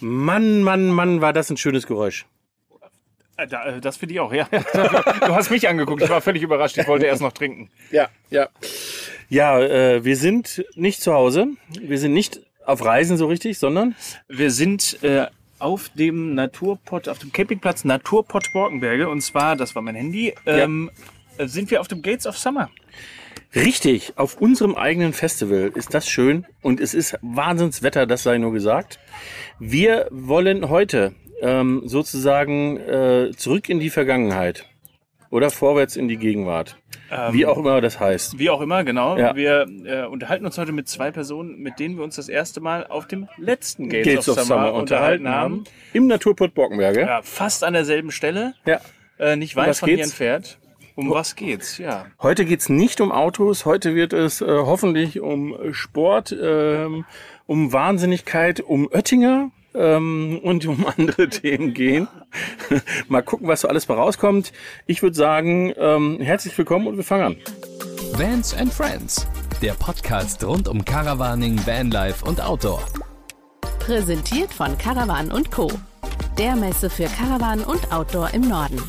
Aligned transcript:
Mann, 0.00 0.62
Mann, 0.62 0.88
Mann, 0.88 1.20
war 1.20 1.32
das 1.32 1.50
ein 1.50 1.56
schönes 1.56 1.86
Geräusch. 1.86 2.26
Äh, 3.36 3.44
äh, 3.44 3.80
Das 3.80 3.96
finde 3.96 4.14
ich 4.14 4.20
auch, 4.20 4.32
ja. 4.32 4.48
Du 4.52 5.34
hast 5.34 5.50
mich 5.50 5.68
angeguckt, 5.68 6.02
ich 6.02 6.10
war 6.10 6.20
völlig 6.20 6.42
überrascht, 6.42 6.76
ich 6.78 6.86
wollte 6.86 7.06
erst 7.06 7.22
noch 7.22 7.32
trinken. 7.32 7.70
Ja, 7.90 8.08
ja. 8.30 8.48
Ja, 9.28 9.60
äh, 9.60 10.04
wir 10.04 10.16
sind 10.16 10.64
nicht 10.74 11.02
zu 11.02 11.12
Hause. 11.12 11.48
Wir 11.80 11.98
sind 11.98 12.12
nicht 12.12 12.40
auf 12.64 12.84
Reisen 12.84 13.16
so 13.16 13.26
richtig, 13.26 13.58
sondern 13.58 13.94
Wir 14.28 14.50
sind 14.50 15.02
äh, 15.02 15.26
auf 15.58 15.88
dem 15.90 16.34
Naturpott, 16.34 17.08
auf 17.08 17.18
dem 17.18 17.32
Campingplatz 17.32 17.84
Naturpott 17.84 18.44
Borkenberge 18.52 19.08
und 19.08 19.20
zwar, 19.22 19.56
das 19.56 19.74
war 19.74 19.82
mein 19.82 19.96
Handy, 19.96 20.34
ähm, 20.46 20.90
äh, 21.36 21.46
sind 21.46 21.70
wir 21.70 21.80
auf 21.80 21.88
dem 21.88 22.02
Gates 22.02 22.26
of 22.26 22.38
Summer. 22.38 22.70
Richtig 23.54 24.12
auf 24.16 24.40
unserem 24.40 24.74
eigenen 24.74 25.12
Festival. 25.12 25.70
Ist 25.74 25.94
das 25.94 26.08
schön 26.08 26.46
und 26.62 26.80
es 26.80 26.94
ist 26.94 27.18
Wahnsinnswetter, 27.22 28.06
das 28.06 28.22
sei 28.22 28.38
nur 28.38 28.52
gesagt. 28.52 28.98
Wir 29.58 30.08
wollen 30.10 30.68
heute 30.68 31.14
ähm, 31.40 31.82
sozusagen 31.84 32.78
äh, 32.78 33.30
zurück 33.36 33.68
in 33.68 33.80
die 33.80 33.90
Vergangenheit 33.90 34.64
oder 35.30 35.50
vorwärts 35.50 35.96
in 35.96 36.08
die 36.08 36.16
Gegenwart. 36.16 36.76
Wie 37.32 37.46
auch 37.46 37.56
immer 37.56 37.80
das 37.80 37.98
heißt. 38.00 38.38
Wie 38.38 38.50
auch 38.50 38.60
immer, 38.60 38.84
genau. 38.84 39.16
Ja. 39.16 39.34
Wir 39.34 39.66
äh, 39.84 40.04
unterhalten 40.04 40.44
uns 40.44 40.58
heute 40.58 40.72
mit 40.72 40.88
zwei 40.88 41.10
Personen, 41.10 41.58
mit 41.58 41.78
denen 41.78 41.96
wir 41.96 42.04
uns 42.04 42.16
das 42.16 42.28
erste 42.28 42.60
Mal 42.60 42.86
auf 42.86 43.06
dem 43.06 43.28
letzten 43.38 43.88
Gates, 43.88 44.26
Gates 44.26 44.28
of, 44.28 44.40
Summer, 44.40 44.74
unterhalten 44.74 45.26
haben. 45.28 45.64
Im 45.94 46.06
Naturpott 46.06 46.52
Borkenberge. 46.52 47.00
Ja, 47.00 47.22
fast 47.22 47.64
an 47.64 47.72
derselben 47.72 48.10
Stelle, 48.10 48.54
Ja. 48.66 48.80
äh, 49.18 49.36
nicht 49.36 49.56
weit 49.56 49.74
von 49.76 49.88
hier 49.88 50.02
entfernt. 50.02 50.58
Um 50.98 51.10
was 51.10 51.36
geht's? 51.36 51.78
Ja. 51.78 52.06
Heute 52.20 52.44
geht's 52.44 52.68
nicht 52.68 53.00
um 53.00 53.12
Autos, 53.12 53.64
heute 53.64 53.94
wird 53.94 54.12
es 54.12 54.40
äh, 54.40 54.46
hoffentlich 54.48 55.20
um 55.20 55.54
Sport, 55.70 56.36
ähm, 56.36 57.04
um 57.46 57.72
Wahnsinnigkeit, 57.72 58.58
um 58.58 58.88
Oettinger 58.88 59.52
ähm, 59.74 60.40
und 60.42 60.66
um 60.66 60.84
andere 60.84 61.28
Themen 61.28 61.72
gehen. 61.72 62.08
Mal 63.08 63.22
gucken, 63.22 63.46
was 63.46 63.60
so 63.60 63.68
alles 63.68 63.86
bei 63.86 63.94
rauskommt. 63.94 64.52
Ich 64.86 65.00
würde 65.00 65.14
sagen, 65.14 65.72
ähm, 65.76 66.18
herzlich 66.20 66.58
willkommen 66.58 66.88
und 66.88 66.96
wir 66.96 67.04
fangen 67.04 67.22
an. 67.22 67.36
Vans 68.14 68.52
and 68.52 68.72
Friends, 68.72 69.28
der 69.62 69.74
Podcast 69.74 70.42
rund 70.42 70.66
um 70.66 70.84
Caravaning, 70.84 71.64
Vanlife 71.64 72.24
und 72.24 72.40
Outdoor. 72.40 72.82
Präsentiert 73.78 74.52
von 74.52 74.76
Caravan 74.76 75.30
und 75.30 75.52
Co. 75.52 75.70
Der 76.38 76.56
Messe 76.56 76.90
für 76.90 77.06
Caravan 77.06 77.60
und 77.60 77.92
Outdoor 77.92 78.34
im 78.34 78.48
Norden. 78.48 78.82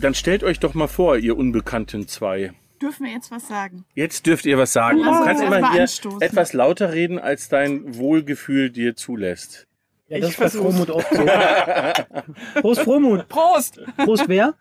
Dann 0.00 0.14
stellt 0.14 0.44
euch 0.44 0.60
doch 0.60 0.74
mal 0.74 0.88
vor, 0.88 1.16
ihr 1.16 1.36
unbekannten 1.36 2.06
zwei. 2.08 2.52
Dürfen 2.80 3.06
wir 3.06 3.12
jetzt 3.12 3.30
was 3.30 3.48
sagen? 3.48 3.84
Jetzt 3.94 4.26
dürft 4.26 4.44
ihr 4.44 4.58
was 4.58 4.72
sagen. 4.72 4.98
Lass 4.98 5.18
Du 5.18 5.24
kannst 5.24 5.42
immer 5.42 5.72
hier 5.72 5.82
anstoßen. 5.82 6.20
etwas 6.20 6.52
lauter 6.52 6.92
reden, 6.92 7.18
als 7.18 7.48
dein 7.48 7.96
Wohlgefühl 7.96 8.70
dir 8.70 8.94
zulässt. 8.94 9.66
Ja, 10.08 10.20
das 10.20 10.30
Ich 10.32 10.38
ist 10.40 10.52
bei. 10.52 10.58
Frohmut 10.60 10.90
auch 10.90 11.02
so. 11.10 11.24
Prost 12.60 12.80
Frohmut. 12.82 13.28
Prost! 13.28 13.80
Prost 13.96 14.28
wer? 14.28 14.54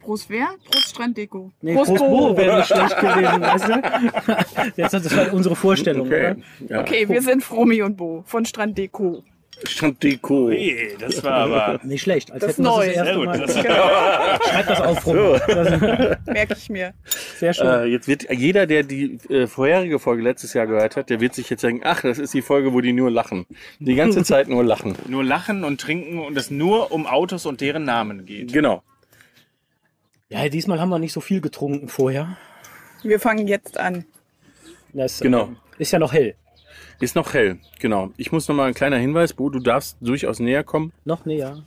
Prost 0.00 0.28
wer? 0.28 0.48
Prost 0.68 0.88
Stranddeko. 0.90 1.52
Nee, 1.62 1.74
Prost, 1.74 1.94
Bo 1.94 2.36
wäre 2.36 2.56
nicht 2.58 2.66
schlecht 2.66 2.96
gewesen, 3.00 3.40
weißt 3.40 3.68
du? 3.68 4.72
Jetzt, 4.82 4.92
das 4.94 5.16
war 5.16 5.32
unsere 5.32 5.54
Vorstellung, 5.54 6.08
Okay. 6.08 6.32
oder? 6.32 6.36
Ja. 6.68 6.80
Okay, 6.80 7.08
wir 7.08 7.22
sind 7.22 7.44
Fromi 7.44 7.82
und 7.82 7.96
Bo 7.96 8.24
von 8.26 8.44
Stranddeko. 8.44 9.22
Stranddeko. 9.64 10.50
Hey, 10.50 10.94
das 10.98 11.22
war 11.22 11.32
aber. 11.32 11.80
Nicht 11.84 12.02
schlecht. 12.02 12.30
Als 12.32 12.40
Das 12.40 12.50
hätten 12.52 12.64
wir 12.64 12.70
neu. 12.70 12.86
das, 12.86 12.94
das 12.96 12.96
erste 12.96 13.12
Sehr 13.12 13.16
gut. 13.16 13.26
Mal. 13.26 14.38
Das, 14.38 14.48
Schreib 14.48 14.66
das 14.68 14.80
auf, 14.80 15.00
Frohmut. 15.00 15.40
Das, 15.46 16.26
Merke 16.26 16.54
ich 16.58 16.70
mir. 16.70 16.94
sehr 17.38 17.52
schön. 17.52 17.66
Äh, 17.66 17.84
jetzt 17.86 18.08
wird 18.08 18.26
jeder, 18.30 18.66
der 18.66 18.82
die 18.82 19.18
äh, 19.28 19.46
vorherige 19.46 19.98
Folge 19.98 20.22
letztes 20.22 20.54
Jahr 20.54 20.66
gehört 20.66 20.96
hat, 20.96 21.10
der 21.10 21.20
wird 21.20 21.34
sich 21.34 21.50
jetzt 21.50 21.62
denken, 21.62 21.82
ach, 21.84 22.02
das 22.02 22.18
ist 22.18 22.32
die 22.34 22.42
Folge, 22.42 22.72
wo 22.72 22.80
die 22.80 22.92
nur 22.92 23.10
lachen. 23.10 23.46
Die 23.78 23.94
ganze 23.94 24.22
Zeit 24.24 24.48
nur 24.48 24.64
lachen. 24.64 24.96
nur 25.08 25.24
lachen 25.24 25.64
und 25.64 25.80
trinken 25.80 26.18
und 26.18 26.36
es 26.36 26.50
nur 26.50 26.92
um 26.92 27.06
Autos 27.06 27.46
und 27.46 27.60
deren 27.60 27.84
Namen 27.84 28.24
geht. 28.26 28.52
Genau. 28.52 28.82
Ja, 30.28 30.48
diesmal 30.48 30.80
haben 30.80 30.90
wir 30.90 30.98
nicht 30.98 31.12
so 31.12 31.20
viel 31.20 31.40
getrunken 31.40 31.88
vorher. 31.88 32.36
Wir 33.02 33.18
fangen 33.18 33.48
jetzt 33.48 33.78
an. 33.78 34.04
Das 34.92 35.20
Genau. 35.20 35.44
äh, 35.78 35.82
ist 35.82 35.90
ja 35.92 35.98
noch 35.98 36.12
hell. 36.12 36.34
Ist 37.00 37.16
noch 37.16 37.32
hell, 37.32 37.58
genau. 37.78 38.10
Ich 38.18 38.30
muss 38.30 38.46
noch 38.46 38.54
mal 38.54 38.66
ein 38.68 38.74
kleiner 38.74 38.98
Hinweis, 38.98 39.32
Bo, 39.32 39.48
du 39.48 39.58
darfst 39.58 39.96
durchaus 40.02 40.38
näher 40.38 40.62
kommen. 40.62 40.92
Noch 41.06 41.24
näher. 41.24 41.62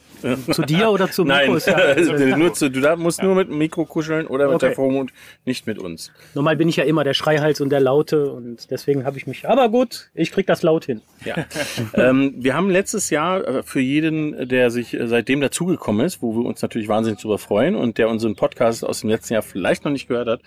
Zu 0.51 0.61
dir 0.61 0.91
oder 0.91 1.09
zu 1.09 1.23
Mikro? 1.25 1.57
Nein, 1.66 2.29
ja, 2.29 2.38
nur 2.38 2.53
zu, 2.53 2.69
du 2.69 2.79
darf- 2.81 2.99
musst 2.99 3.23
nur 3.23 3.33
mit 3.33 3.49
dem 3.49 3.57
Mikro 3.57 3.85
kuscheln 3.85 4.27
oder 4.27 4.45
mit 4.45 4.55
Okay. 4.57 4.67
der 4.67 4.75
Vormund, 4.75 5.11
nicht 5.45 5.66
mit 5.66 5.79
uns. 5.79 6.11
normal 6.35 6.55
bin 6.55 6.69
ich 6.69 6.75
ja 6.75 6.83
immer 6.83 7.03
der 7.03 7.16
Schreihals 7.16 7.61
und 7.61 7.69
der 7.71 7.79
Laute 7.79 8.31
und 8.31 8.69
deswegen 8.69 9.05
habe 9.05 9.17
ich 9.17 9.25
mich. 9.25 9.49
Aber 9.49 9.69
gut, 9.69 10.11
ich 10.13 10.31
krieg 10.31 10.45
das 10.45 10.61
laut 10.61 10.85
hin. 10.85 11.01
Ja. 11.25 11.35
ähm, 11.95 12.35
wir 12.38 12.53
haben 12.53 12.69
letztes 12.69 13.09
Jahr 13.09 13.45
äh, 13.47 13.63
für 13.63 13.79
jeden, 13.79 14.47
der 14.47 14.69
sich 14.69 14.94
äh, 14.94 15.07
seitdem 15.07 15.41
dazugekommen 15.41 16.05
ist, 16.05 16.21
wo 16.21 16.35
wir 16.35 16.45
uns 16.45 16.61
natürlich 16.61 16.88
wahnsinnig 16.88 17.19
darüber 17.21 17.39
freuen 17.39 17.75
und 17.75 17.97
der 17.97 18.07
unseren 18.09 18.35
Podcast 18.35 18.85
aus 18.85 19.01
dem 19.01 19.09
letzten 19.09 19.33
Jahr 19.33 19.41
vielleicht 19.41 19.83
noch 19.83 19.91
nicht 19.91 20.07
gehört 20.07 20.27
hat, 20.27 20.41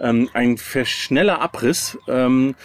ähm, 0.00 0.28
ein 0.34 0.58
schneller 0.58 1.40
Abriss. 1.40 1.96
Ähm, 2.08 2.56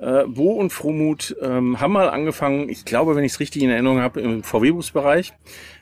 äh, 0.00 0.24
Bo 0.26 0.52
und 0.52 0.70
Frohmut 0.70 1.36
ähm, 1.42 1.80
haben 1.80 1.92
mal 1.92 2.10
angefangen, 2.10 2.68
ich 2.68 2.84
glaube, 2.84 3.16
wenn 3.16 3.24
ich 3.24 3.32
es 3.32 3.40
richtig 3.40 3.62
in 3.62 3.70
Erinnerung 3.70 4.00
habe, 4.00 4.20
im 4.20 4.42
VW-Busbereich, 4.42 5.32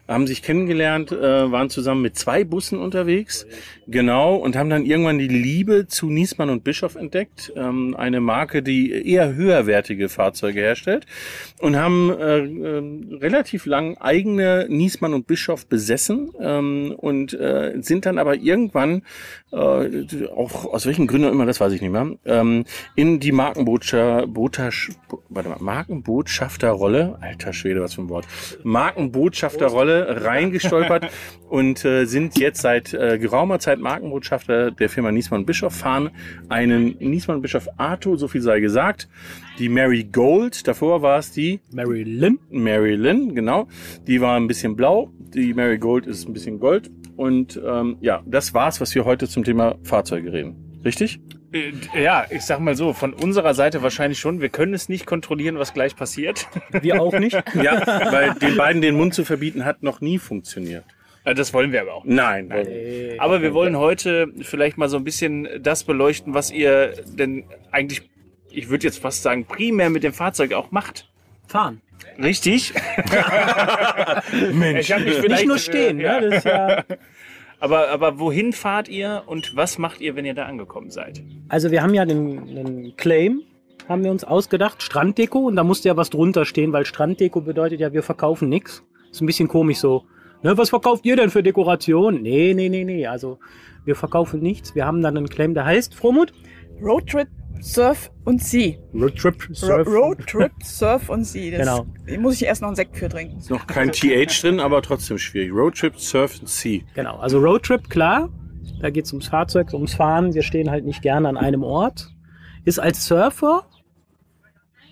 haben 0.09 0.27
sich 0.27 0.43
kennengelernt, 0.43 1.13
äh, 1.13 1.51
waren 1.51 1.71
zusammen 1.71 2.03
mit 2.03 2.17
zwei 2.17 2.45
Bussen 2.45 2.79
unterwegs, 2.79 3.47
genau, 3.87 4.37
und 4.37 4.57
haben 4.57 4.71
dann 4.71 4.85
irgendwann 4.85 5.19
die 5.19 5.29
Liebe 5.29 5.89
zu 5.89 6.09
Niesmann 6.09 6.51
und 6.51 6.65
Bischof 6.65 6.95
entdeckt, 6.95 7.53
ähm, 7.57 7.95
eine 7.97 8.21
Marke, 8.21 8.63
die 8.63 8.91
eher 8.91 9.35
höherwertige 9.35 10.09
Fahrzeuge 10.09 10.61
herstellt, 10.61 11.07
und 11.61 11.77
haben 11.77 12.11
äh, 12.11 12.39
ähm, 12.39 13.19
relativ 13.21 13.67
lang 13.67 13.97
eigene 13.99 14.67
Niesmann 14.69 15.15
und 15.15 15.27
Bischof 15.27 15.67
besessen 15.67 16.31
ähm, 16.41 16.95
und 16.97 17.33
äh, 17.35 17.75
sind 17.81 18.07
dann 18.07 18.19
aber 18.19 18.37
irgendwann, 18.37 19.03
äh, 19.53 20.27
auch 20.35 20.67
aus 20.67 20.87
welchen 20.87 21.07
Gründen 21.07 21.29
auch 21.29 21.33
immer, 21.33 21.47
das 21.47 21.61
weiß 21.61 21.73
ich 21.73 21.81
nicht 21.81 21.91
mehr, 21.91 22.11
ähm, 22.25 22.65
in 22.95 23.19
die 23.19 23.33
Markenbotschafter, 23.33 24.29
warte 25.29 25.49
mal, 25.49 25.59
Markenbotschafterrolle, 25.61 27.19
alter 27.21 27.53
Schwede, 27.53 27.81
was 27.81 27.95
für 27.95 28.03
ein 28.03 28.09
Wort, 28.09 28.27
Markenbotschafterrolle 28.63 29.96
reingestolpert 29.99 31.11
und 31.49 31.85
äh, 31.85 32.05
sind 32.05 32.39
jetzt 32.39 32.61
seit 32.61 32.95
äh, 32.95 33.19
geraumer 33.19 33.59
Zeit 33.59 33.79
Markenbotschafter 33.79 34.71
der 34.71 34.89
Firma 34.89 35.13
Niesmann 35.13 35.47
Bischof, 35.47 35.75
fahren 35.75 36.11
einen 36.49 36.97
Niesmann 36.99 37.43
Bischof 37.43 37.69
Arto, 37.77 38.17
so 38.17 38.29
viel 38.29 38.43
sei 38.43 38.61
gesagt, 38.61 39.09
die 39.59 39.69
Mary 39.69 40.05
Gold, 40.05 40.67
davor 40.69 41.03
war 41.03 41.19
es 41.19 41.33
die 41.33 41.61
Mary 41.73 42.03
Lynn. 42.03 42.39
Mary 42.51 42.95
Lynn, 42.95 43.35
genau. 43.35 43.69
Die 44.07 44.21
war 44.21 44.37
ein 44.37 44.47
bisschen 44.47 44.77
blau, 44.77 45.11
die 45.19 45.55
Mary 45.55 45.79
Gold 45.79 46.07
ist 46.07 46.29
ein 46.29 46.33
bisschen 46.33 46.61
gold. 46.61 46.91
Und 47.17 47.61
ähm, 47.67 47.97
ja, 48.01 48.23
das 48.27 48.53
war's, 48.53 48.81
was 48.81 48.95
wir 48.95 49.05
heute 49.05 49.29
zum 49.29 49.45
Thema 49.45 49.77
Fahrzeuge 49.83 50.33
reden. 50.33 50.81
Richtig? 50.85 51.21
Äh, 51.95 52.03
Ja, 52.03 52.27
ich 52.31 52.43
sag 52.43 52.61
mal 52.61 52.75
so, 52.77 52.93
von 52.93 53.13
unserer 53.13 53.55
Seite 53.55 53.83
wahrscheinlich 53.83 54.19
schon. 54.19 54.41
Wir 54.41 54.49
können 54.49 54.75
es 54.75 54.89
nicht 54.89 55.07
kontrollieren, 55.07 55.59
was 55.59 55.73
gleich 55.75 55.97
passiert. 55.97 56.47
Wir 56.71 57.01
auch 57.01 57.13
nicht. 57.19 57.37
Ja, 57.55 57.81
weil 58.13 58.35
den 58.35 58.57
beiden 58.57 58.83
den 58.83 58.97
Mund 58.97 59.15
zu 59.15 59.25
verbieten 59.25 59.65
hat 59.65 59.83
noch 59.83 60.01
nie 60.01 60.19
funktioniert. 60.19 60.85
Äh, 61.25 61.35
Das 61.35 61.53
wollen 61.55 61.73
wir 61.73 61.81
aber 61.83 61.95
auch. 61.95 62.05
Nein, 62.05 62.49
nein. 62.49 62.67
Aber 63.19 63.43
wir 63.43 63.53
wollen 63.55 63.77
heute 63.77 64.29
vielleicht 64.43 64.79
mal 64.79 64.89
so 64.89 64.97
ein 64.97 65.05
bisschen 65.05 65.49
das 65.61 65.85
beleuchten, 65.85 66.35
was 66.35 66.51
ihr 66.51 66.93
denn 67.07 67.45
eigentlich, 67.73 68.09
ich 68.51 68.69
würde 68.69 68.87
jetzt 68.87 68.99
fast 69.01 69.23
sagen, 69.23 69.45
primär 69.47 69.91
mit 69.91 70.03
dem 70.05 70.13
Fahrzeug 70.13 70.53
auch 70.53 70.71
macht. 70.71 71.09
Fahren. 71.49 71.81
Richtig? 72.23 72.73
Mensch. 74.53 74.81
Ich 74.81 74.93
hab 74.93 75.01
mich 75.01 75.23
Nicht 75.23 75.47
nur 75.47 75.59
stehen, 75.59 76.01
äh, 76.01 76.03
ja. 76.05 76.21
ne? 76.21 76.29
Das 76.31 76.39
ist 76.39 76.45
ja. 76.45 76.85
Aber, 77.59 77.89
aber 77.89 78.19
wohin 78.19 78.53
fahrt 78.53 78.89
ihr 78.89 79.23
und 79.27 79.57
was 79.57 79.79
macht 79.79 80.01
ihr, 80.01 80.15
wenn 80.15 80.25
ihr 80.25 80.35
da 80.35 80.45
angekommen 80.45 80.91
seid? 80.91 81.23
Also 81.49 81.71
wir 81.71 81.83
haben 81.83 81.95
ja 81.95 82.05
den, 82.05 82.55
den 82.55 82.97
Claim, 82.97 83.43
haben 83.89 84.05
wir 84.05 84.11
uns 84.11 84.25
ausgedacht, 84.25 84.83
Stranddeko 84.83 85.39
und 85.39 85.57
da 85.57 85.65
musste 85.65 85.89
ja 85.89 85.97
was 85.97 86.11
drunter 86.11 86.45
stehen, 86.45 86.73
weil 86.73 86.85
Stranddeko 86.85 87.41
bedeutet 87.41 87.81
ja, 87.81 87.93
wir 87.93 88.03
verkaufen 88.03 88.49
nichts. 88.49 88.83
Ist 89.11 89.23
ein 89.23 89.27
bisschen 89.27 89.49
komisch 89.49 89.79
so. 89.79 90.05
Ne, 90.43 90.59
was 90.59 90.71
verkauft 90.71 91.07
ihr 91.07 91.17
denn 91.17 91.31
für 91.31 91.43
Dekoration? 91.43 92.21
Nee, 92.21 92.53
nee, 92.55 92.69
nee, 92.69 92.85
nee. 92.85 93.07
Also 93.07 93.39
wir 93.85 93.97
verkaufen 93.97 94.41
nichts. 94.41 94.75
Wir 94.75 94.85
haben 94.85 95.01
dann 95.01 95.17
einen 95.17 95.29
Claim, 95.29 95.55
der 95.55 95.65
heißt, 95.65 95.95
Fromut? 95.95 96.33
Roadtrip, 96.83 97.29
Surf 97.63 98.11
und 98.25 98.43
Sea. 98.43 98.77
Roadtrip 98.95 99.49
Ro 99.63 99.83
Roadtrip, 99.83 100.53
Surf 100.63 101.09
und 101.09 101.25
Sea. 101.25 101.57
Das 101.59 101.61
Genau. 102.07 102.21
muss 102.21 102.35
ich 102.35 102.45
erst 102.45 102.63
noch 102.63 102.69
einen 102.69 102.77
Sekt 102.77 102.97
für 102.97 103.09
trinken. 103.09 103.39
Ist 103.39 103.51
noch 103.51 103.67
kein 103.67 103.93
TH 103.93 104.27
drin, 104.43 104.61
aber 104.61 104.83
trotzdem 104.83 105.19
schwierig. 105.19 105.53
Roadtrip, 105.53 105.99
Surf 105.99 106.39
and 106.41 106.49
Sea. 106.49 106.83
Genau, 106.95 107.17
also 107.19 107.39
Roadtrip, 107.39 107.89
klar. 107.91 108.29
Da 108.81 108.91
geht 108.91 109.07
es 109.07 109.13
ums 109.13 109.29
Fahrzeug, 109.29 109.73
ums 109.73 109.95
Fahren. 109.95 110.35
Wir 110.35 110.43
stehen 110.43 110.71
halt 110.71 110.85
nicht 110.85 111.03
gerne 111.03 111.29
an 111.29 111.37
einem 111.37 111.63
Ort. 111.63 112.11
Ist 112.65 112.79
als 112.79 113.07
Surfer, 113.07 113.67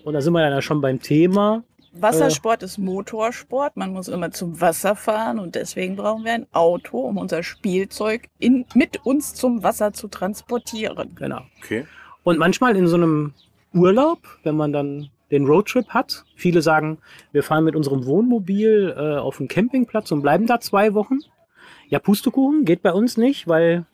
und 0.03 0.13
da 0.13 0.21
sind 0.21 0.33
wir 0.33 0.41
ja 0.49 0.61
schon 0.61 0.81
beim 0.81 1.01
Thema, 1.01 1.63
Wassersport 1.97 2.61
ist 2.63 2.77
Motorsport. 2.77 3.77
Man 3.77 3.93
muss 3.93 4.07
immer 4.07 4.31
zum 4.31 4.59
Wasser 4.59 4.95
fahren 4.95 5.39
und 5.39 5.55
deswegen 5.55 5.95
brauchen 5.95 6.25
wir 6.25 6.33
ein 6.33 6.47
Auto, 6.51 6.99
um 6.99 7.17
unser 7.17 7.41
Spielzeug 7.41 8.27
in, 8.37 8.65
mit 8.73 9.05
uns 9.05 9.33
zum 9.33 9.63
Wasser 9.63 9.93
zu 9.93 10.07
transportieren. 10.09 11.15
genau. 11.15 11.41
Okay. 11.63 11.85
Und 12.25 12.39
manchmal 12.39 12.75
in 12.75 12.87
so 12.87 12.95
einem 12.95 13.33
Urlaub, 13.71 14.19
wenn 14.43 14.57
man 14.57 14.73
dann 14.73 15.09
den 15.31 15.45
Roadtrip 15.45 15.89
hat. 15.89 16.25
Viele 16.35 16.61
sagen, 16.61 16.97
wir 17.31 17.43
fahren 17.43 17.63
mit 17.63 17.75
unserem 17.75 18.05
Wohnmobil 18.05 18.93
äh, 18.97 19.17
auf 19.17 19.37
den 19.37 19.47
Campingplatz 19.47 20.11
und 20.11 20.21
bleiben 20.21 20.47
da 20.47 20.59
zwei 20.59 20.93
Wochen. 20.93 21.19
Ja, 21.87 21.99
Pustekuchen 21.99 22.65
geht 22.65 22.81
bei 22.81 22.91
uns 22.93 23.15
nicht, 23.17 23.47
weil 23.47 23.85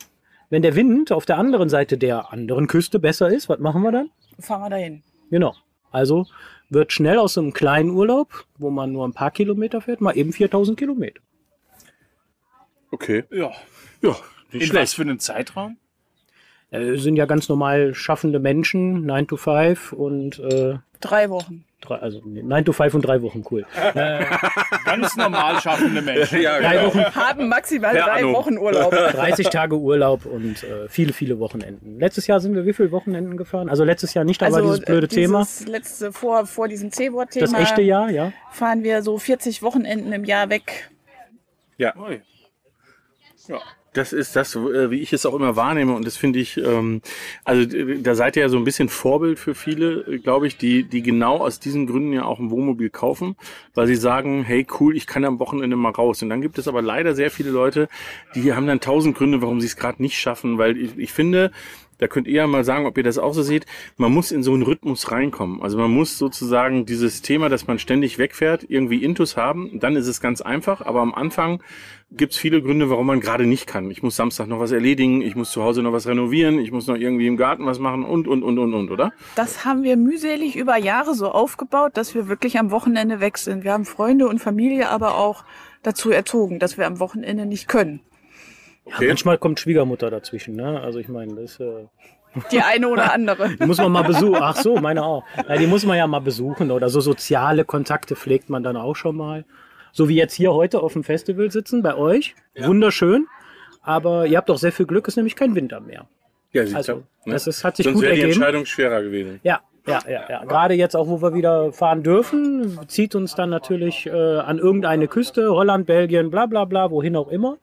wenn 0.49 0.61
der 0.61 0.75
Wind 0.75 1.11
auf 1.11 1.25
der 1.25 1.37
anderen 1.37 1.67
Seite 1.69 1.97
der 1.97 2.31
anderen 2.31 2.67
Küste 2.67 2.99
besser 2.99 3.29
ist, 3.29 3.49
was 3.49 3.59
machen 3.59 3.81
wir 3.83 3.91
dann? 3.91 4.09
Fahren 4.39 4.61
wir 4.61 4.69
dahin. 4.69 5.03
Genau. 5.29 5.53
Also 5.91 6.25
wird 6.69 6.93
schnell 6.93 7.19
aus 7.19 7.33
so 7.33 7.41
einem 7.41 7.51
kleinen 7.51 7.89
Urlaub, 7.89 8.45
wo 8.57 8.69
man 8.69 8.93
nur 8.93 9.05
ein 9.05 9.13
paar 9.13 9.31
Kilometer 9.31 9.81
fährt, 9.81 9.99
mal 9.99 10.15
eben 10.17 10.31
4000 10.31 10.79
Kilometer. 10.79 11.19
Okay. 12.91 13.25
Ja. 13.29 13.51
Ja, 14.01 14.15
nicht 14.51 14.53
In 14.53 14.59
was 14.61 14.67
schlecht. 14.67 14.93
für 14.95 15.01
einen 15.01 15.19
Zeitraum? 15.19 15.77
Äh, 16.71 16.95
sind 16.95 17.15
ja 17.17 17.25
ganz 17.25 17.49
normal 17.49 17.93
schaffende 17.93 18.39
Menschen, 18.39 19.05
9 19.05 19.27
to 19.27 19.37
5 19.37 19.93
und 19.93 20.39
äh, 20.39 20.75
Drei 21.01 21.29
Wochen. 21.29 21.65
drei, 21.81 21.95
also 21.95 22.21
nee, 22.23 22.41
9 22.43 22.63
to 22.63 22.71
5 22.73 22.93
und 22.93 23.01
drei 23.01 23.21
Wochen, 23.23 23.43
cool. 23.51 23.65
Ganz 24.85 25.15
normal 25.17 25.59
schaffende 25.59 26.01
Menschen. 26.01 26.41
Ja, 26.41 26.59
Drei 26.59 26.77
genau. 26.77 26.87
Wochen, 26.87 27.15
Haben 27.15 27.49
maximal 27.49 27.95
Ja, 27.95 28.05
drei 28.05 28.19
Anno. 28.21 28.33
Wochen 28.33 28.57
Urlaub. 28.57 28.91
30 29.11 29.49
Tage 29.49 29.75
Urlaub 29.77 30.25
und 30.25 30.63
äh, 30.63 30.87
viele, 30.87 31.11
viele 31.11 31.39
Wochenenden. 31.39 31.99
Letztes 31.99 32.27
Jahr 32.27 32.39
sind 32.39 32.53
wir 32.55 32.65
wie 32.67 32.73
viele 32.73 32.91
Wochenenden 32.91 33.35
gefahren? 33.35 33.67
Also 33.67 33.83
letztes 33.83 34.13
Jahr 34.13 34.23
nicht, 34.25 34.41
aber 34.43 34.61
dieses 34.61 34.81
blöde 34.81 35.07
äh, 35.07 35.09
Thema. 35.09 35.39
dieses 35.39 35.67
letzte 35.67 36.11
vor, 36.13 36.45
vor 36.45 36.67
diesem 36.67 36.91
C-Wort-Thema 36.91 37.47
Das 37.47 37.53
echte 37.59 37.81
Jahr, 37.81 38.09
ja. 38.11 38.31
fahren 38.51 38.83
wir 38.83 39.01
so 39.01 39.17
40 39.17 39.63
Wochenenden 39.63 40.13
im 40.13 40.23
Jahr 40.23 40.49
weg. 40.49 40.91
Ja. 41.77 41.95
Ui. 41.97 42.21
Das 43.93 44.13
ist 44.13 44.37
das, 44.37 44.55
äh, 44.55 44.89
wie 44.89 45.01
ich 45.01 45.11
es 45.11 45.25
auch 45.25 45.33
immer 45.33 45.57
wahrnehme. 45.57 45.93
Und 45.93 46.07
das 46.07 46.15
finde 46.15 46.39
ich, 46.39 46.57
ähm, 46.57 47.01
also 47.43 47.61
äh, 47.75 48.01
da 48.01 48.15
seid 48.15 48.37
ihr 48.37 48.43
ja 48.43 48.49
so 48.49 48.57
ein 48.57 48.63
bisschen 48.63 48.87
Vorbild 48.87 49.37
für 49.37 49.53
viele, 49.53 50.05
äh, 50.07 50.17
glaube 50.19 50.47
ich, 50.47 50.55
die, 50.55 50.83
die 50.83 51.01
genau 51.01 51.37
aus 51.37 51.59
diesen 51.59 51.87
Gründen 51.87 52.13
ja 52.13 52.23
auch 52.23 52.39
ein 52.39 52.51
Wohnmobil 52.51 52.89
kaufen, 52.89 53.35
weil 53.73 53.87
sie 53.87 53.95
sagen, 53.95 54.43
hey 54.43 54.65
cool, 54.79 54.95
ich 54.95 55.07
kann 55.07 55.25
am 55.25 55.39
Wochenende 55.39 55.75
mal 55.75 55.91
raus. 55.91 56.21
Und 56.23 56.29
dann 56.29 56.41
gibt 56.41 56.57
es 56.57 56.69
aber 56.69 56.81
leider 56.81 57.15
sehr 57.15 57.31
viele 57.31 57.49
Leute, 57.49 57.89
die 58.33 58.53
haben 58.53 58.65
dann 58.65 58.79
tausend 58.79 59.17
Gründe, 59.17 59.41
warum 59.41 59.59
sie 59.59 59.67
es 59.67 59.75
gerade 59.75 60.01
nicht 60.01 60.17
schaffen, 60.17 60.57
weil 60.57 60.77
ich, 60.77 60.97
ich 60.97 61.11
finde, 61.11 61.51
da 62.01 62.07
könnt 62.07 62.27
ihr 62.27 62.33
ja 62.33 62.47
mal 62.47 62.63
sagen, 62.63 62.87
ob 62.87 62.97
ihr 62.97 63.03
das 63.03 63.19
auch 63.19 63.33
so 63.33 63.43
seht. 63.43 63.67
Man 63.95 64.11
muss 64.11 64.31
in 64.31 64.41
so 64.41 64.53
einen 64.53 64.63
Rhythmus 64.63 65.11
reinkommen. 65.11 65.61
Also 65.61 65.77
man 65.77 65.91
muss 65.91 66.17
sozusagen 66.17 66.87
dieses 66.87 67.21
Thema, 67.21 67.47
dass 67.47 67.67
man 67.67 67.77
ständig 67.77 68.17
wegfährt, 68.17 68.65
irgendwie 68.67 69.03
Intus 69.03 69.37
haben. 69.37 69.79
Dann 69.79 69.95
ist 69.95 70.07
es 70.07 70.19
ganz 70.19 70.41
einfach. 70.41 70.81
Aber 70.81 71.01
am 71.01 71.13
Anfang 71.13 71.61
gibt 72.09 72.33
es 72.33 72.39
viele 72.39 72.59
Gründe, 72.63 72.89
warum 72.89 73.05
man 73.05 73.19
gerade 73.19 73.45
nicht 73.45 73.67
kann. 73.67 73.91
Ich 73.91 74.01
muss 74.01 74.15
Samstag 74.15 74.47
noch 74.47 74.59
was 74.59 74.71
erledigen, 74.71 75.21
ich 75.21 75.35
muss 75.35 75.51
zu 75.51 75.61
Hause 75.63 75.83
noch 75.83 75.93
was 75.93 76.07
renovieren, 76.07 76.57
ich 76.57 76.71
muss 76.71 76.87
noch 76.87 76.97
irgendwie 76.97 77.27
im 77.27 77.37
Garten 77.37 77.67
was 77.67 77.77
machen 77.77 78.03
und, 78.03 78.27
und, 78.27 78.41
und, 78.41 78.57
und, 78.57 78.73
und, 78.73 78.89
oder? 78.89 79.13
Das 79.35 79.63
haben 79.63 79.83
wir 79.83 79.95
mühselig 79.95 80.55
über 80.55 80.77
Jahre 80.77 81.13
so 81.13 81.31
aufgebaut, 81.31 81.91
dass 81.97 82.15
wir 82.15 82.27
wirklich 82.27 82.57
am 82.57 82.71
Wochenende 82.71 83.19
weg 83.19 83.37
sind. 83.37 83.63
Wir 83.63 83.73
haben 83.73 83.85
Freunde 83.85 84.27
und 84.27 84.39
Familie 84.39 84.89
aber 84.89 85.17
auch 85.17 85.45
dazu 85.83 86.09
erzogen, 86.09 86.57
dass 86.57 86.79
wir 86.79 86.87
am 86.87 86.99
Wochenende 86.99 87.45
nicht 87.45 87.67
können. 87.67 88.01
Ja. 88.85 89.07
Manchmal 89.07 89.37
kommt 89.37 89.59
Schwiegermutter 89.59 90.09
dazwischen, 90.09 90.55
ne? 90.55 90.81
Also 90.81 90.99
ich 90.99 91.07
meine, 91.07 91.35
das 91.35 91.59
äh, 91.59 91.85
Die 92.51 92.61
eine 92.61 92.87
oder 92.87 93.13
andere. 93.13 93.49
die 93.59 93.65
muss 93.65 93.77
man 93.77 93.91
mal 93.91 94.03
besuchen. 94.03 94.39
Ach 94.41 94.55
so, 94.55 94.77
meine 94.77 95.03
auch. 95.03 95.23
Ja, 95.47 95.57
die 95.57 95.67
muss 95.67 95.85
man 95.85 95.97
ja 95.97 96.07
mal 96.07 96.19
besuchen 96.19 96.71
oder 96.71 96.89
so 96.89 97.01
soziale 97.01 97.65
Kontakte 97.65 98.15
pflegt 98.15 98.49
man 98.49 98.63
dann 98.63 98.77
auch 98.77 98.95
schon 98.95 99.15
mal. 99.17 99.45
So 99.91 100.07
wie 100.07 100.15
jetzt 100.15 100.33
hier 100.33 100.53
heute 100.53 100.81
auf 100.81 100.93
dem 100.93 101.03
Festival 101.03 101.51
sitzen 101.51 101.83
bei 101.83 101.95
euch. 101.95 102.35
Wunderschön. 102.57 103.27
Aber 103.81 104.25
ihr 104.27 104.37
habt 104.37 104.49
doch 104.49 104.57
sehr 104.57 104.71
viel 104.71 104.85
Glück, 104.85 105.07
es 105.07 105.13
ist 105.13 105.17
nämlich 105.17 105.35
kein 105.35 105.55
Winter 105.55 105.79
mehr. 105.79 106.07
Ja, 106.53 106.65
sieht 106.65 106.75
Also, 106.75 107.03
ne? 107.25 107.33
das 107.33 107.47
ist, 107.47 107.63
hat 107.63 107.77
sich 107.77 107.85
Sonst 107.85 107.95
gut 107.95 108.03
wäre 108.03 108.13
die 108.13 108.21
ergeben. 108.21 108.37
Entscheidung 108.39 108.65
schwerer 108.65 109.01
gewesen. 109.01 109.39
Ja, 109.43 109.61
ja, 109.87 109.99
ja, 110.07 110.29
ja. 110.29 110.45
Gerade 110.45 110.75
jetzt 110.75 110.95
auch, 110.95 111.07
wo 111.07 111.21
wir 111.21 111.33
wieder 111.33 111.73
fahren 111.73 112.03
dürfen, 112.03 112.79
zieht 112.87 113.15
uns 113.15 113.33
dann 113.33 113.49
natürlich 113.49 114.05
äh, 114.05 114.11
an 114.11 114.59
irgendeine 114.59 115.07
Küste, 115.07 115.51
Holland, 115.51 115.87
Belgien, 115.87 116.29
bla 116.29 116.45
bla 116.45 116.65
bla, 116.65 116.91
wohin 116.91 117.15
auch 117.15 117.29
immer. 117.29 117.57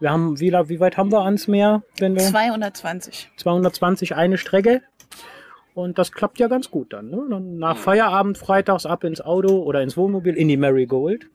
Wir 0.00 0.10
haben, 0.10 0.38
wie, 0.38 0.52
wie 0.52 0.80
weit 0.80 0.96
haben 0.96 1.10
wir 1.10 1.22
ans 1.22 1.48
Meer, 1.48 1.82
wenn 1.98 2.14
wir 2.14 2.22
220. 2.22 3.30
220 3.36 4.14
eine 4.14 4.38
Strecke? 4.38 4.82
Und 5.74 5.98
das 5.98 6.12
klappt 6.12 6.38
ja 6.38 6.48
ganz 6.48 6.70
gut 6.70 6.92
dann. 6.92 7.08
Ne? 7.08 7.24
Dann 7.30 7.58
nach 7.58 7.76
Feierabend 7.76 8.38
freitags 8.38 8.86
ab 8.86 9.04
ins 9.04 9.20
Auto 9.20 9.62
oder 9.62 9.82
ins 9.82 9.96
Wohnmobil 9.96 10.34
in 10.34 10.48
die 10.48 10.56
Marigold. 10.56 11.28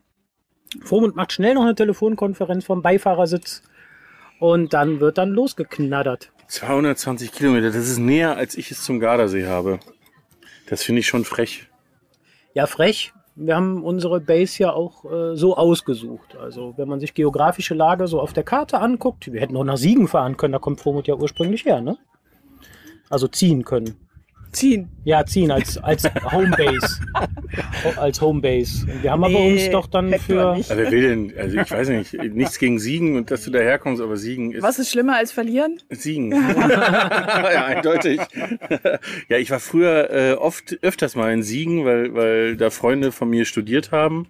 Vormund 0.81 1.15
macht 1.15 1.31
schnell 1.33 1.53
noch 1.53 1.63
eine 1.63 1.75
Telefonkonferenz 1.75 2.65
vom 2.65 2.81
Beifahrersitz 2.81 3.63
und 4.39 4.73
dann 4.73 4.99
wird 4.99 5.17
dann 5.17 5.29
losgeknattert. 5.29 6.31
220 6.47 7.31
Kilometer, 7.31 7.67
das 7.67 7.87
ist 7.87 7.99
näher, 7.99 8.35
als 8.35 8.55
ich 8.55 8.71
es 8.71 8.83
zum 8.83 8.99
Gardasee 8.99 9.45
habe. 9.45 9.79
Das 10.67 10.83
finde 10.83 11.01
ich 11.01 11.07
schon 11.07 11.25
frech. 11.25 11.69
Ja, 12.53 12.67
frech. 12.67 13.13
Wir 13.35 13.55
haben 13.55 13.83
unsere 13.83 14.19
Base 14.21 14.61
ja 14.61 14.73
auch 14.73 15.05
äh, 15.05 15.35
so 15.35 15.57
ausgesucht. 15.57 16.35
Also 16.37 16.73
wenn 16.77 16.87
man 16.87 16.99
sich 16.99 17.13
geografische 17.13 17.73
Lage 17.73 18.07
so 18.07 18.21
auf 18.21 18.33
der 18.33 18.43
Karte 18.43 18.79
anguckt, 18.79 19.31
wir 19.31 19.41
hätten 19.41 19.57
auch 19.57 19.63
nach 19.63 19.77
Siegen 19.77 20.07
fahren 20.07 20.37
können, 20.37 20.53
da 20.53 20.59
kommt 20.59 20.81
Vormut 20.81 21.07
ja 21.07 21.15
ursprünglich 21.15 21.65
her, 21.65 21.81
ne? 21.81 21.97
Also 23.09 23.27
ziehen 23.27 23.63
können. 23.65 24.02
Ziehen. 24.53 24.89
Ja, 25.03 25.25
ziehen 25.25 25.51
als, 25.51 25.77
als 25.79 26.03
Homebase. 26.31 26.99
Als 27.97 28.21
Homebase. 28.21 28.85
Und 28.89 29.03
Wir 29.03 29.11
haben 29.11 29.23
aber 29.23 29.33
Nee, 29.33 29.53
uns 29.53 29.71
doch 29.71 29.87
dann 29.87 30.13
für. 30.13 30.51
Aber 30.51 30.77
wer 30.77 30.91
will 30.91 31.01
denn, 31.01 31.33
also 31.37 31.57
ich 31.59 31.71
weiß 31.71 31.89
nicht, 31.89 32.13
nichts 32.13 32.59
gegen 32.59 32.79
Siegen 32.79 33.17
und 33.17 33.31
dass 33.31 33.43
du 33.43 33.51
daherkommst, 33.51 34.01
aber 34.01 34.15
Siegen 34.15 34.51
ist. 34.51 34.61
Was 34.61 34.79
ist 34.79 34.91
schlimmer 34.91 35.17
als 35.17 35.31
verlieren? 35.31 35.79
Siegen. 35.89 36.31
ja, 36.69 37.65
eindeutig. 37.65 38.21
ja, 39.27 39.37
ich 39.37 39.51
war 39.51 39.59
früher 39.59 40.09
äh, 40.11 40.33
oft 40.33 40.77
öfters 40.81 41.15
mal 41.15 41.33
in 41.33 41.43
Siegen, 41.43 41.83
weil, 41.83 42.13
weil 42.13 42.55
da 42.55 42.69
Freunde 42.69 43.11
von 43.11 43.29
mir 43.29 43.45
studiert 43.45 43.91
haben. 43.91 44.27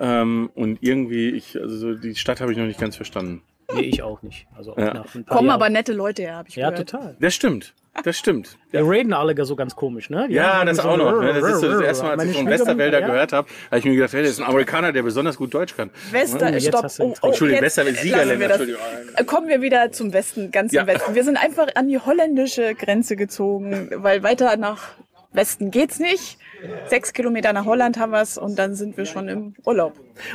Ähm, 0.00 0.50
und 0.54 0.78
irgendwie, 0.80 1.30
ich, 1.30 1.60
also 1.60 1.76
so 1.76 1.94
die 1.94 2.14
Stadt 2.14 2.40
habe 2.40 2.52
ich 2.52 2.58
noch 2.58 2.66
nicht 2.66 2.80
ganz 2.80 2.96
verstanden. 2.96 3.42
Nee, 3.74 3.82
ich 3.82 4.02
auch 4.02 4.22
nicht. 4.22 4.46
Also 4.56 4.72
auch 4.72 4.78
Ja. 4.78 4.94
nach 4.94 5.14
ein 5.14 5.24
paar 5.24 5.36
Kommen 5.36 5.48
Jahren. 5.48 5.60
aber 5.60 5.68
nette 5.70 5.92
Leute 5.92 6.22
her, 6.22 6.36
habe 6.36 6.48
ich 6.48 6.56
Ja, 6.56 6.70
gehört. 6.70 6.88
total. 6.88 7.16
Das 7.20 7.34
stimmt. 7.34 7.74
Das 8.04 8.16
stimmt. 8.16 8.56
Die 8.72 8.76
reden 8.76 9.12
alle 9.12 9.44
so 9.44 9.56
ganz 9.56 9.74
komisch, 9.74 10.08
ne? 10.08 10.26
Die 10.28 10.34
Ja, 10.34 10.64
das 10.64 10.76
so 10.78 10.88
auch 10.88 10.96
noch. 10.96 11.20
Ne? 11.20 11.32
Das 11.34 11.54
ist 11.54 11.60
so 11.60 11.68
das 11.68 11.80
erste 11.80 12.04
Mal, 12.04 12.10
als 12.12 12.18
Meine 12.18 12.30
ich 12.30 12.36
von 12.36 12.46
Westerwälder 12.46 13.00
ja. 13.00 13.06
gehört 13.06 13.32
habe, 13.32 13.48
habe 13.66 13.78
ich 13.80 13.84
mir 13.84 13.94
gedacht, 13.96 14.12
hey, 14.12 14.22
das 14.22 14.30
ist 14.32 14.40
ein 14.40 14.46
Amerikaner, 14.46 14.92
der 14.92 15.02
besonders 15.02 15.36
gut 15.36 15.52
Deutsch 15.52 15.76
kann. 15.76 15.90
Wester, 16.12 16.52
Oh, 16.54 16.60
stopp. 16.60 16.86
Oh, 17.00 17.14
oh, 17.22 17.26
Entschuldigung, 17.26 17.62
Westerwälder, 17.64 18.00
Siegerländer, 18.00 18.38
wir. 18.38 18.46
Entschuldigung. 18.50 18.80
Äh, 19.16 19.24
Kommen 19.24 19.48
wir 19.48 19.60
wieder 19.62 19.90
zum 19.90 20.12
Westen, 20.12 20.50
ganz 20.52 20.72
Ja. 20.72 20.82
im 20.82 20.86
Westen. 20.86 21.14
Wir 21.16 21.24
sind 21.24 21.36
einfach 21.36 21.66
an 21.74 21.88
die 21.88 21.98
holländische 21.98 22.74
Grenze 22.76 23.16
gezogen, 23.16 23.90
weil 23.96 24.22
weiter 24.22 24.56
nach 24.56 24.90
Westen 25.32 25.72
geht's 25.72 25.98
nicht. 25.98 26.38
Sechs 26.86 27.12
Kilometer 27.12 27.52
nach 27.52 27.64
Holland 27.66 27.98
haben 27.98 28.12
wir's 28.12 28.38
und 28.38 28.58
dann 28.60 28.74
sind 28.76 28.96
wir 28.96 29.06
schon 29.06 29.28
im 29.28 29.54
Urlaub. 29.64 29.94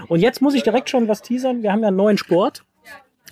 Und 0.10 0.19
jetzt 0.19 0.41
muss 0.41 0.53
ich 0.53 0.63
direkt 0.63 0.89
schon 0.89 1.07
was 1.07 1.22
teasern. 1.22 1.63
Wir 1.63 1.72
haben 1.72 1.81
ja 1.81 1.88
einen 1.88 1.98
neuen 1.98 2.17
Sport. 2.17 2.63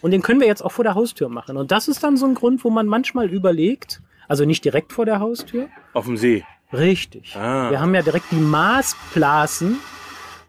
Und 0.01 0.11
den 0.11 0.21
können 0.21 0.39
wir 0.39 0.47
jetzt 0.47 0.61
auch 0.63 0.71
vor 0.71 0.83
der 0.83 0.95
Haustür 0.95 1.29
machen. 1.29 1.57
Und 1.57 1.71
das 1.71 1.87
ist 1.87 2.03
dann 2.03 2.17
so 2.17 2.25
ein 2.25 2.33
Grund, 2.35 2.63
wo 2.63 2.69
man 2.69 2.87
manchmal 2.87 3.29
überlegt, 3.29 4.01
also 4.27 4.45
nicht 4.45 4.63
direkt 4.65 4.93
vor 4.93 5.05
der 5.05 5.19
Haustür. 5.19 5.67
Auf 5.93 6.05
dem 6.05 6.17
See. 6.17 6.43
Richtig. 6.73 7.35
Ah. 7.35 7.69
Wir 7.69 7.79
haben 7.81 7.93
ja 7.93 8.01
direkt 8.01 8.25
die 8.31 8.35
Maßplassen. 8.37 9.77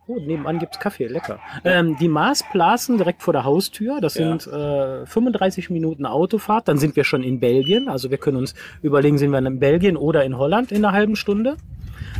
Oh, 0.08 0.18
nebenan 0.18 0.58
gibt's 0.58 0.78
Kaffee, 0.80 1.06
lecker. 1.06 1.38
Ähm, 1.64 1.96
die 1.96 2.08
Maßplassen 2.08 2.96
direkt 2.98 3.22
vor 3.22 3.32
der 3.32 3.44
Haustür. 3.44 4.00
Das 4.00 4.14
Ja. 4.14 4.36
sind 4.36 4.46
äh, 4.52 5.06
35 5.06 5.70
Minuten 5.70 6.06
Autofahrt. 6.06 6.66
Dann 6.68 6.78
sind 6.78 6.96
wir 6.96 7.04
schon 7.04 7.22
in 7.22 7.38
Belgien. 7.40 7.88
Also 7.88 8.10
wir 8.10 8.18
können 8.18 8.36
uns 8.36 8.54
überlegen, 8.82 9.18
sind 9.18 9.30
wir 9.30 9.38
in 9.38 9.58
Belgien 9.60 9.96
oder 9.96 10.24
in 10.24 10.36
Holland 10.38 10.72
in 10.72 10.84
einer 10.84 10.92
halben 10.92 11.14
Stunde. 11.16 11.56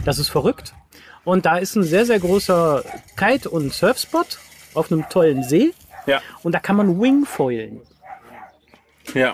Das 0.04 0.18
ist 0.18 0.28
verrückt. 0.28 0.74
Und 1.24 1.44
da 1.46 1.58
ist 1.58 1.76
ein 1.76 1.82
sehr, 1.84 2.04
sehr 2.06 2.18
großer 2.18 2.82
Kite- 3.16 3.50
und 3.50 3.72
Surfspot 3.72 4.38
auf 4.74 4.90
einem 4.90 5.08
tollen 5.08 5.42
See. 5.42 5.72
Ja. 6.06 6.21
Und 6.42 6.52
da 6.52 6.59
kann 6.59 6.76
man 6.76 7.00
Wingfoilen. 7.00 7.80
Ja. 9.14 9.32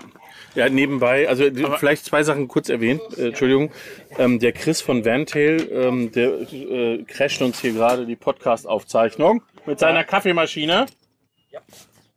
Ja, 0.55 0.67
nebenbei, 0.67 1.29
also 1.29 1.49
die- 1.49 1.63
vielleicht 1.77 2.05
zwei 2.05 2.23
Sachen 2.23 2.47
kurz 2.47 2.69
erwähnt, 2.69 3.01
äh, 3.17 3.27
Entschuldigung. 3.27 3.71
Ähm, 4.17 4.39
der 4.39 4.51
Chris 4.51 4.81
von 4.81 5.05
Vantail, 5.05 5.69
ähm, 5.71 6.11
der 6.11 6.41
äh, 6.51 7.03
crasht 7.03 7.41
uns 7.43 7.59
hier 7.61 7.73
gerade 7.73 8.05
die 8.07 8.15
Podcast-Aufzeichnung 8.15 9.43
mit 9.67 9.79
seiner 9.79 10.03
Kaffeemaschine. 10.03 10.87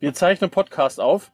Wir 0.01 0.15
zeichnen 0.15 0.51
Podcast 0.51 0.99
auf. 0.99 1.31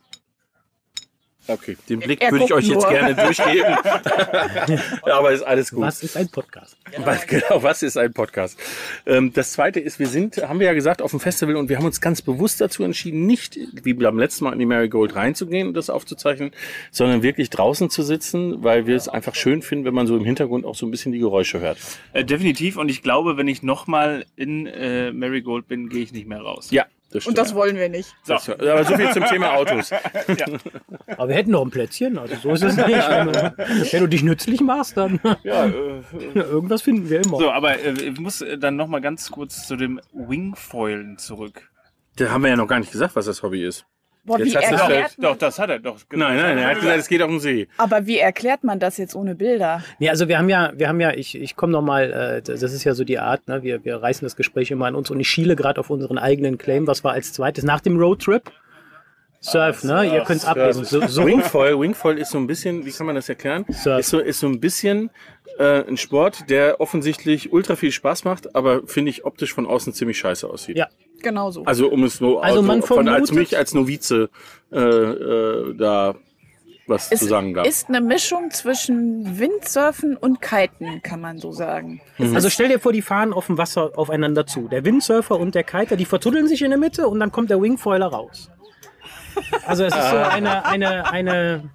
Okay, 1.48 1.78
den 1.88 2.00
Blick 2.00 2.20
Er 2.20 2.30
würde 2.30 2.44
ich 2.44 2.52
euch 2.52 2.66
jetzt 2.66 2.82
nur. 2.82 2.90
gerne 2.90 3.14
durchgeben. 3.14 3.74
ja, 5.06 5.18
aber 5.18 5.32
ist 5.32 5.42
alles 5.42 5.70
gut. 5.70 5.80
Was 5.80 6.02
ist 6.02 6.14
ein 6.16 6.28
Podcast? 6.28 6.76
Was, 6.98 7.26
genau, 7.26 7.62
was 7.62 7.82
ist 7.82 7.96
ein 7.96 8.12
Podcast? 8.12 8.58
Ähm, 9.06 9.32
das 9.32 9.52
zweite 9.52 9.80
ist, 9.80 9.98
wir 9.98 10.08
sind, 10.08 10.36
haben 10.38 10.58
wir 10.58 10.66
ja 10.66 10.74
gesagt, 10.74 11.00
auf 11.00 11.10
dem 11.10 11.20
Festival 11.20 11.56
und 11.56 11.68
wir 11.68 11.76
haben 11.78 11.84
uns 11.84 12.00
ganz 12.00 12.22
bewusst 12.22 12.60
dazu 12.60 12.82
entschieden, 12.82 13.26
nicht 13.26 13.58
wie 13.82 13.94
beim 13.94 14.18
letzten 14.18 14.44
Mal 14.44 14.52
in 14.52 14.58
die 14.58 14.66
Marigold 14.66 15.14
reinzugehen 15.14 15.68
und 15.68 15.74
das 15.74 15.90
aufzuzeichnen, 15.90 16.50
sondern 16.90 17.22
wirklich 17.22 17.50
draußen 17.50 17.90
zu 17.90 18.02
sitzen, 18.02 18.62
weil 18.62 18.86
wir 18.86 18.96
es 18.96 19.08
einfach 19.08 19.34
schön 19.34 19.62
finden, 19.62 19.84
wenn 19.84 19.94
man 19.94 20.06
so 20.06 20.16
im 20.16 20.24
Hintergrund 20.24 20.64
auch 20.64 20.74
so 20.74 20.86
ein 20.86 20.90
bisschen 20.90 21.12
die 21.12 21.18
Geräusche 21.18 21.60
hört. 21.60 21.78
Äh, 22.12 22.24
definitiv. 22.24 22.76
Und 22.76 22.90
ich 22.90 23.02
glaube, 23.02 23.36
wenn 23.36 23.48
ich 23.48 23.62
nochmal 23.62 24.24
in 24.36 24.66
äh, 24.66 25.12
Marigold 25.12 25.68
bin, 25.68 25.88
gehe 25.88 26.02
ich 26.02 26.12
nicht 26.12 26.26
mehr 26.26 26.40
raus. 26.40 26.68
Ja, 26.70 26.86
Das 27.10 27.26
Und 27.26 27.38
das 27.38 27.54
wollen 27.54 27.76
wir 27.76 27.88
nicht. 27.88 28.14
So. 28.22 28.34
Das, 28.34 28.48
aber 28.50 28.84
so 28.84 28.94
viel 28.96 29.10
zum 29.12 29.24
Thema 29.24 29.54
Autos. 29.54 29.90
Aber 31.16 31.28
wir 31.28 31.36
hätten 31.36 31.52
noch 31.52 31.64
ein 31.64 31.70
Plätzchen, 31.70 32.18
also 32.18 32.34
so 32.36 32.52
ist 32.52 32.62
es 32.62 32.76
nicht. 32.76 32.88
Wenn 32.88 33.32
du, 33.32 33.54
wenn 33.56 34.00
du 34.00 34.06
dich 34.08 34.22
nützlich 34.22 34.60
machst, 34.60 34.96
dann 34.96 35.18
Ja, 35.42 35.64
äh, 35.66 36.02
irgendwas 36.34 36.82
finden 36.82 37.08
wir 37.08 37.24
immer. 37.24 37.38
so, 37.38 37.50
aber 37.50 37.78
äh, 37.80 37.92
ich 37.92 38.20
muss 38.20 38.42
äh, 38.42 38.58
dann 38.58 38.76
noch 38.76 38.88
mal 38.88 39.00
ganz 39.00 39.30
kurz 39.30 39.66
zu 39.66 39.76
dem 39.76 40.00
Wingfoilen 40.12 41.16
zurück. 41.16 41.70
Da 42.16 42.30
haben 42.30 42.42
wir 42.42 42.50
ja 42.50 42.56
noch 42.56 42.68
gar 42.68 42.78
nicht 42.78 42.92
gesagt, 42.92 43.16
was 43.16 43.24
das 43.26 43.42
Hobby 43.42 43.64
ist. 43.64 43.86
Boah, 44.28 44.38
Jetzt 44.38 44.52
wie 44.52 44.56
hast 44.56 44.70
du's 44.70 44.80
erklärt 44.80 45.12
Doch, 45.18 45.36
das 45.36 45.58
hat 45.58 45.70
er 45.70 45.78
doch. 45.78 45.96
Nein, 46.10 46.36
nein, 46.36 46.58
er 46.58 46.68
hat 46.68 46.80
gesagt, 46.80 46.98
es 46.98 47.08
geht 47.08 47.22
auf 47.22 47.30
den 47.30 47.40
See. 47.40 47.66
Aber 47.78 48.06
wie 48.06 48.18
erklärt 48.18 48.62
man 48.62 48.78
das 48.78 48.98
jetzt 48.98 49.16
ohne 49.16 49.34
Bilder? 49.34 49.82
Nee, 49.98 50.10
also 50.10 50.28
wir 50.28 50.38
haben 50.38 50.48
ja, 50.48 50.72
wir 50.76 50.88
haben 50.88 51.00
ja, 51.00 51.12
ich, 51.12 51.34
ich 51.34 51.56
komme 51.56 51.72
nochmal, 51.72 52.12
äh, 52.12 52.42
das 52.42 52.62
ist 52.62 52.84
ja 52.84 52.94
so 52.94 53.04
die 53.04 53.18
Art, 53.18 53.48
ne? 53.48 53.62
wir, 53.62 53.84
wir 53.84 53.96
reißen 53.96 54.24
das 54.24 54.36
Gespräch 54.36 54.70
immer 54.70 54.86
an 54.86 54.94
uns 54.94 55.10
und 55.10 55.18
ich 55.18 55.28
schiele 55.28 55.56
gerade 55.56 55.80
auf 55.80 55.90
unseren 55.90 56.18
eigenen 56.18 56.58
Claim, 56.58 56.86
was 56.86 57.02
war 57.02 57.12
als 57.12 57.32
zweites 57.32 57.64
nach 57.64 57.80
dem 57.80 57.98
Roadtrip? 57.98 58.52
Surf, 59.40 59.84
ne? 59.84 60.04
Ihr 60.12 60.24
könnt's 60.24 60.44
ablesen. 60.44 60.84
So, 60.84 61.06
so 61.06 61.24
Wingfoil, 61.24 61.78
Wingfoil 61.78 62.18
ist 62.18 62.30
so 62.30 62.38
ein 62.38 62.46
bisschen, 62.46 62.84
wie 62.84 62.90
kann 62.90 63.06
man 63.06 63.14
das 63.14 63.28
erklären? 63.28 63.64
Surf. 63.70 64.00
Ist 64.00 64.10
so, 64.10 64.18
ist 64.18 64.40
so 64.40 64.48
ein 64.48 64.60
bisschen 64.60 65.10
äh, 65.58 65.86
ein 65.86 65.96
Sport, 65.96 66.50
der 66.50 66.80
offensichtlich 66.80 67.52
ultra 67.52 67.76
viel 67.76 67.92
Spaß 67.92 68.24
macht, 68.24 68.54
aber 68.56 68.86
finde 68.86 69.10
ich 69.10 69.24
optisch 69.24 69.54
von 69.54 69.66
außen 69.66 69.92
ziemlich 69.92 70.18
scheiße 70.18 70.48
aussieht. 70.48 70.76
Ja. 70.76 70.88
Genau 71.22 71.50
so. 71.50 71.64
Also 71.64 71.88
um 71.88 72.04
es 72.04 72.20
nur 72.20 72.44
Also 72.44 72.62
man 72.62 72.82
von 72.82 73.08
als 73.08 73.32
mich 73.32 73.56
als 73.56 73.74
Novize 73.74 74.30
äh, 74.72 74.78
äh, 74.78 75.74
da 75.76 76.14
was 76.86 77.12
Es 77.12 77.20
zu 77.20 77.26
sagen 77.26 77.52
darf. 77.54 77.66
ist 77.66 77.88
eine 77.88 78.00
Mischung 78.00 78.50
zwischen 78.50 79.38
Windsurfen 79.38 80.16
und 80.16 80.40
Kiten, 80.40 81.02
kann 81.02 81.20
man 81.20 81.38
so 81.38 81.52
sagen. 81.52 82.00
Also 82.34 82.48
stell 82.48 82.68
dir 82.68 82.78
vor, 82.80 82.92
die 82.92 83.02
fahren 83.02 83.32
auf 83.32 83.46
dem 83.46 83.58
Wasser 83.58 83.92
aufeinander 83.96 84.46
zu. 84.46 84.68
Der 84.68 84.84
Windsurfer 84.84 85.38
und 85.38 85.54
der 85.54 85.64
Kiter, 85.64 85.96
die 85.96 86.06
vertuddeln 86.06 86.48
sich 86.48 86.62
in 86.62 86.70
der 86.70 86.78
Mitte 86.78 87.06
und 87.06 87.20
dann 87.20 87.30
kommt 87.30 87.50
der 87.50 87.60
Wingfoiler 87.60 88.06
raus. 88.06 88.50
Also 89.66 89.84
es 89.84 89.94
ist 89.94 90.10
so 90.10 90.16
eine, 90.30 90.64
eine, 90.64 91.10
eine, 91.10 91.70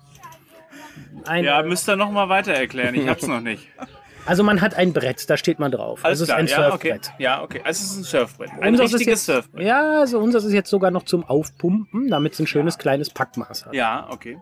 eine 1.26 1.46
Ja, 1.48 1.62
müsst 1.62 1.88
ihr 1.88 1.96
noch 1.96 2.12
mal 2.12 2.30
weiter 2.30 2.54
erklären. 2.54 2.96
Ich 2.96 3.08
hab's 3.08 3.28
noch 3.28 3.40
nicht. 3.42 3.68
Also 4.26 4.44
man 4.44 4.62
hat 4.62 4.76
ein 4.76 4.94
Brett, 4.94 5.30
da 5.30 5.38
steht 5.38 5.60
man 5.60 5.72
drauf. 5.72 6.04
Alles 6.04 6.22
Also 6.22 6.24
es 6.24 6.30
ist 6.30 6.36
ein 6.36 6.48
ja, 6.48 6.74
okay. 6.74 6.90
Surfbrett. 6.90 7.12
Ja, 7.20 7.44
okay. 7.44 7.62
Also 7.64 7.84
es 7.84 7.92
ist 7.92 7.98
ein 7.98 8.04
Surfbrett. 8.04 8.52
Ein 8.60 8.70
Unseres 8.74 8.94
richtiges 8.94 9.08
jetzt, 9.08 9.26
Surfbrett. 9.26 9.66
Ja, 9.66 10.00
also 10.00 10.20
unseres 10.20 10.46
ist 10.46 10.54
jetzt 10.54 10.70
sogar 10.70 10.92
noch 10.92 11.04
zum 11.04 11.24
Aufpumpen, 11.24 12.10
damit 12.10 12.34
es 12.34 12.40
ein 12.40 12.48
schönes 12.48 12.78
kleines 12.78 13.10
Packmaß 13.10 13.66
hat. 13.66 13.74
Ja, 13.74 14.08
okay. 14.10 14.38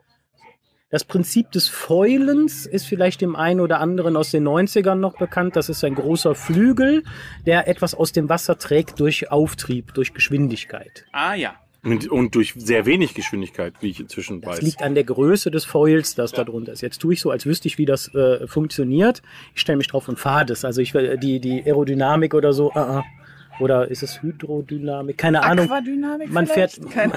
Das 0.91 1.05
Prinzip 1.05 1.51
des 1.51 1.69
Foilens 1.69 2.65
ist 2.65 2.85
vielleicht 2.85 3.21
dem 3.21 3.37
einen 3.37 3.61
oder 3.61 3.79
anderen 3.79 4.17
aus 4.17 4.31
den 4.31 4.45
90ern 4.45 4.95
noch 4.95 5.17
bekannt. 5.17 5.55
Das 5.55 5.69
ist 5.69 5.85
ein 5.85 5.95
großer 5.95 6.35
Flügel, 6.35 7.03
der 7.45 7.69
etwas 7.69 7.95
aus 7.95 8.11
dem 8.11 8.27
Wasser 8.27 8.57
trägt 8.57 8.99
durch 8.99 9.31
Auftrieb, 9.31 9.93
durch 9.93 10.13
Geschwindigkeit. 10.13 11.05
Ah 11.13 11.33
ja. 11.33 11.55
Und, 11.83 12.07
und 12.09 12.35
durch 12.35 12.53
sehr 12.57 12.85
wenig 12.85 13.15
Geschwindigkeit, 13.15 13.73
wie 13.81 13.89
ich 13.89 13.99
inzwischen 13.99 14.39
Das 14.41 14.57
weiß. 14.57 14.61
liegt 14.61 14.83
an 14.83 14.93
der 14.93 15.03
Größe 15.03 15.49
des 15.49 15.65
Foils, 15.65 16.13
das 16.13 16.31
da 16.31 16.43
drunter 16.43 16.73
ist. 16.73 16.81
Jetzt 16.81 16.99
tue 17.01 17.13
ich 17.13 17.21
so, 17.21 17.31
als 17.31 17.45
wüsste 17.47 17.67
ich, 17.67 17.79
wie 17.79 17.85
das 17.87 18.13
äh, 18.13 18.45
funktioniert. 18.47 19.23
Ich 19.55 19.61
stelle 19.61 19.77
mich 19.77 19.87
drauf 19.87 20.07
und 20.07 20.19
fahre 20.19 20.45
das. 20.45 20.63
Also 20.63 20.79
ich 20.81 20.93
will 20.93 21.17
die, 21.17 21.39
die 21.39 21.63
Aerodynamik 21.63 22.33
oder 22.35 22.53
so. 22.53 22.71
ah, 22.73 22.99
ah. 22.99 23.03
Oder 23.59 23.89
ist 23.89 24.01
es 24.03 24.21
Hydrodynamik? 24.21 25.17
Keine 25.17 25.43
Ahnung. 25.43 25.69
Man 26.29 26.47
fährt- 26.47 26.79
Keine 26.91 27.13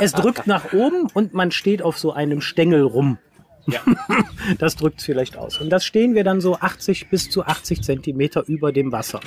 Es 0.00 0.12
drückt 0.12 0.46
nach 0.46 0.72
oben 0.72 1.08
und 1.12 1.34
man 1.34 1.50
steht 1.50 1.82
auf 1.82 1.98
so 1.98 2.12
einem 2.12 2.40
Stängel 2.40 2.82
rum. 2.82 3.18
Ja. 3.66 3.80
Das 4.58 4.74
drückt 4.76 4.98
es 5.00 5.04
vielleicht 5.06 5.36
aus. 5.36 5.58
Und 5.60 5.70
das 5.70 5.84
stehen 5.84 6.14
wir 6.14 6.24
dann 6.24 6.40
so 6.40 6.56
80 6.56 7.08
bis 7.08 7.30
zu 7.30 7.44
80 7.44 7.82
Zentimeter 7.82 8.44
über 8.48 8.72
dem 8.72 8.90
Wasser. 8.90 9.20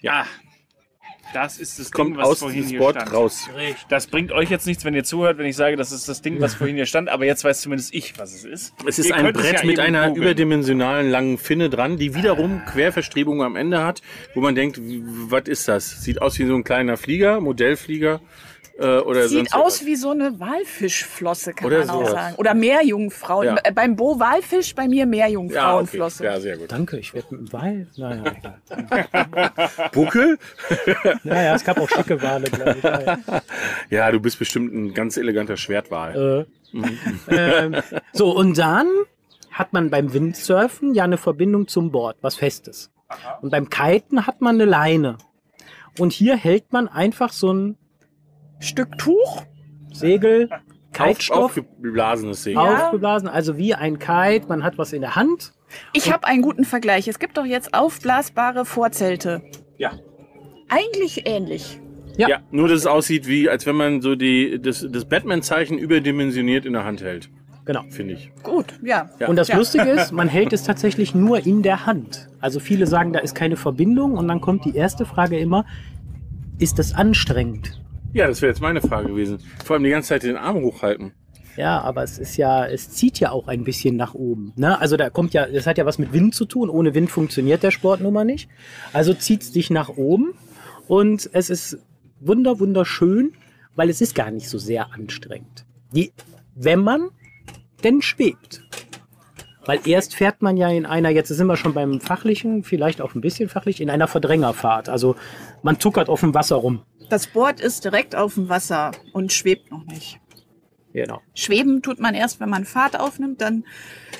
Ja. 0.00 0.26
Das 1.32 1.58
ist 1.58 1.78
das 1.78 1.90
Kommt 1.90 2.10
Ding, 2.10 2.16
was 2.18 2.28
aus 2.28 2.38
vorhin 2.40 2.64
hier 2.64 2.78
Sport 2.78 2.96
stand. 2.96 3.12
raus. 3.12 3.48
Das 3.88 4.06
bringt 4.06 4.32
euch 4.32 4.50
jetzt 4.50 4.66
nichts, 4.66 4.84
wenn 4.84 4.94
ihr 4.94 5.04
zuhört, 5.04 5.38
wenn 5.38 5.46
ich 5.46 5.56
sage, 5.56 5.76
das 5.76 5.92
ist 5.92 6.08
das 6.08 6.22
Ding, 6.22 6.40
was 6.40 6.54
vorhin 6.54 6.76
hier 6.76 6.86
stand, 6.86 7.08
aber 7.08 7.24
jetzt 7.24 7.44
weiß 7.44 7.62
zumindest 7.62 7.94
ich, 7.94 8.18
was 8.18 8.34
es 8.34 8.44
ist. 8.44 8.74
Es 8.86 8.98
ist 8.98 9.08
Ihr 9.08 9.16
ein 9.16 9.32
Brett 9.32 9.60
ja 9.60 9.64
mit 9.66 9.78
einer 9.78 10.08
googeln. 10.08 10.22
überdimensionalen 10.22 11.10
langen 11.10 11.38
Finne 11.38 11.70
dran, 11.70 11.96
die 11.96 12.14
wiederum 12.14 12.62
Querverstrebungen 12.66 13.44
am 13.44 13.56
Ende 13.56 13.82
hat, 13.82 14.02
wo 14.34 14.40
man 14.40 14.54
denkt, 14.54 14.80
was 14.80 15.44
ist 15.48 15.68
das? 15.68 16.02
Sieht 16.02 16.20
aus 16.20 16.38
wie 16.38 16.46
so 16.46 16.54
ein 16.54 16.64
kleiner 16.64 16.96
Flieger, 16.96 17.40
Modellflieger 17.40 18.20
äh, 18.78 18.98
oder 18.98 19.28
Sieht 19.28 19.50
sonst 19.50 19.54
aus 19.54 19.84
wie 19.86 19.96
so 19.96 20.10
eine 20.10 20.38
Walfischflosse, 20.40 21.52
kann 21.52 21.66
Oder 21.66 21.78
man 21.80 21.90
auch 21.90 21.98
sowas. 22.00 22.10
sagen. 22.12 22.34
Oder 22.36 22.54
Meerjungfrauen. 22.54 23.46
Ja. 23.46 23.56
Äh, 23.64 23.72
Beim 23.72 23.96
Bo 23.96 24.18
Walfisch, 24.18 24.74
bei 24.74 24.88
mir 24.88 24.96
ja, 24.98 25.02
okay. 25.04 25.10
Meerjungfrauenflosse. 25.10 26.24
ja, 26.24 26.40
sehr 26.40 26.56
gut. 26.56 26.72
Danke, 26.72 26.98
ich 26.98 27.14
werde 27.14 27.34
mit 27.34 27.40
dem 27.48 27.52
Wal. 27.52 27.86
Naja, 27.96 28.24
Buckel? 29.92 30.38
naja, 31.24 31.54
es 31.54 31.64
gab 31.64 31.78
auch 31.80 31.88
schicke 31.88 32.20
Wale, 32.22 32.44
glaube 32.50 32.76
ich. 32.78 32.82
Ja, 32.84 33.18
Ja, 33.90 34.10
du 34.10 34.20
bist 34.20 34.38
bestimmt 34.38 34.72
ein 34.74 34.94
ganz 34.94 35.16
eleganter 35.16 35.56
Schwertwal. 35.56 36.46
Äh, 37.28 37.34
ähm, 37.36 37.76
so, 38.12 38.30
und 38.36 38.56
dann 38.58 38.88
hat 39.50 39.72
man 39.72 39.90
beim 39.90 40.12
Windsurfen 40.12 40.94
ja 40.94 41.04
eine 41.04 41.18
Verbindung 41.18 41.68
zum 41.68 41.90
Board, 41.90 42.16
was 42.22 42.36
Festes. 42.36 42.90
Und 43.42 43.50
beim 43.50 43.68
Kiten 43.68 44.26
hat 44.26 44.40
man 44.40 44.54
eine 44.54 44.64
Leine. 44.64 45.18
Und 45.98 46.12
hier 46.12 46.36
hält 46.36 46.72
man 46.72 46.88
einfach 46.88 47.32
so 47.32 47.52
ein 47.52 47.76
Stück 48.62 48.96
Tuch. 48.98 49.42
Segel, 49.92 50.48
Auf, 50.50 50.60
Kitestoff 50.92 51.38
aufgeblasenes 51.58 52.42
Segel. 52.44 52.62
Ja. 52.62 52.86
aufgeblasen, 52.86 53.28
also 53.28 53.56
wie 53.58 53.74
ein 53.74 53.98
Kite, 53.98 54.46
man 54.48 54.62
hat 54.64 54.78
was 54.78 54.92
in 54.92 55.00
der 55.02 55.16
Hand. 55.16 55.52
Ich 55.92 56.12
habe 56.12 56.26
einen 56.26 56.42
guten 56.42 56.64
Vergleich. 56.64 57.08
Es 57.08 57.18
gibt 57.18 57.36
doch 57.36 57.44
jetzt 57.46 57.74
aufblasbare 57.74 58.64
Vorzelte. 58.64 59.42
Ja. 59.78 59.92
Eigentlich 60.68 61.26
ähnlich. 61.26 61.80
Ja. 62.18 62.28
Ja. 62.28 62.40
nur 62.50 62.68
dass 62.68 62.80
es 62.80 62.86
aussieht 62.86 63.26
wie, 63.26 63.48
als 63.48 63.64
wenn 63.64 63.76
man 63.76 64.02
so 64.02 64.14
die, 64.16 64.60
das, 64.60 64.86
das 64.90 65.06
Batman-Zeichen 65.06 65.78
überdimensioniert 65.78 66.66
in 66.66 66.74
der 66.74 66.84
Hand 66.84 67.02
hält, 67.02 67.30
Genau. 67.64 67.84
finde 67.88 68.14
ich. 68.14 68.30
Gut, 68.42 68.78
ja. 68.82 69.08
Ja. 69.18 69.28
Und 69.28 69.36
das 69.36 69.48
Ja. 69.48 69.56
Lustige 69.56 69.88
ist, 69.88 70.12
man 70.12 70.28
hält 70.28 70.52
es 70.52 70.62
tatsächlich 70.62 71.14
nur 71.14 71.46
in 71.46 71.62
der 71.62 71.86
Hand. 71.86 72.28
Also 72.40 72.60
viele 72.60 72.86
sagen, 72.86 73.14
da 73.14 73.20
ist 73.20 73.34
keine 73.34 73.56
Verbindung 73.56 74.12
und 74.18 74.28
dann 74.28 74.42
kommt 74.42 74.66
die 74.66 74.76
erste 74.76 75.06
Frage 75.06 75.38
immer, 75.38 75.64
ist 76.58 76.78
das 76.78 76.94
anstrengend? 76.94 77.81
Ja, 78.12 78.26
das 78.26 78.42
wäre 78.42 78.50
jetzt 78.50 78.60
meine 78.60 78.80
Frage 78.80 79.08
gewesen. 79.08 79.38
Vor 79.64 79.74
allem 79.74 79.84
die 79.84 79.90
ganze 79.90 80.10
Zeit 80.10 80.22
den 80.22 80.36
Arm 80.36 80.62
hochhalten. 80.62 81.12
Ja, 81.56 81.80
aber 81.80 82.02
es 82.02 82.18
ist 82.18 82.36
ja, 82.36 82.66
es 82.66 82.90
zieht 82.90 83.20
ja 83.20 83.30
auch 83.30 83.48
ein 83.48 83.64
bisschen 83.64 83.96
nach 83.96 84.14
oben. 84.14 84.52
Ne? 84.56 84.78
Also 84.80 84.96
da 84.96 85.10
kommt 85.10 85.34
ja, 85.34 85.46
das 85.46 85.66
hat 85.66 85.78
ja 85.78 85.86
was 85.86 85.98
mit 85.98 86.12
Wind 86.12 86.34
zu 86.34 86.44
tun. 86.44 86.70
Ohne 86.70 86.94
Wind 86.94 87.10
funktioniert 87.10 87.62
der 87.62 87.70
Sport 87.70 88.00
nun 88.00 88.14
mal 88.14 88.24
nicht. 88.24 88.48
Also 88.92 89.12
zieht 89.12 89.42
es 89.42 89.52
dich 89.52 89.70
nach 89.70 89.90
oben 89.90 90.34
und 90.88 91.28
es 91.32 91.50
ist 91.50 91.78
wunder, 92.20 92.58
wunderschön, 92.58 93.32
weil 93.74 93.90
es 93.90 94.00
ist 94.00 94.14
gar 94.14 94.30
nicht 94.30 94.48
so 94.48 94.58
sehr 94.58 94.92
anstrengend. 94.92 95.66
Die, 95.94 96.12
wenn 96.54 96.80
man 96.80 97.10
denn 97.84 98.00
schwebt. 98.00 98.62
Weil 99.64 99.80
erst 99.84 100.14
fährt 100.14 100.42
man 100.42 100.56
ja 100.56 100.68
in 100.68 100.86
einer, 100.86 101.10
jetzt 101.10 101.28
sind 101.28 101.46
wir 101.46 101.56
schon 101.56 101.74
beim 101.74 102.00
Fachlichen, 102.00 102.64
vielleicht 102.64 103.00
auch 103.00 103.14
ein 103.14 103.20
bisschen 103.20 103.48
fachlich, 103.48 103.80
in 103.80 103.90
einer 103.90 104.08
Verdrängerfahrt. 104.08 104.88
Also 104.88 105.14
man 105.62 105.78
zuckert 105.78 106.08
auf 106.08 106.20
dem 106.20 106.34
Wasser 106.34 106.56
rum. 106.56 106.82
Das 107.12 107.26
Board 107.26 107.60
ist 107.60 107.84
direkt 107.84 108.16
auf 108.16 108.36
dem 108.36 108.48
Wasser 108.48 108.92
und 109.12 109.34
schwebt 109.34 109.70
noch 109.70 109.84
nicht. 109.84 110.18
Genau. 110.94 111.20
Schweben 111.34 111.82
tut 111.82 112.00
man 112.00 112.14
erst, 112.14 112.40
wenn 112.40 112.48
man 112.48 112.64
Fahrt 112.64 112.98
aufnimmt, 112.98 113.42
dann 113.42 113.64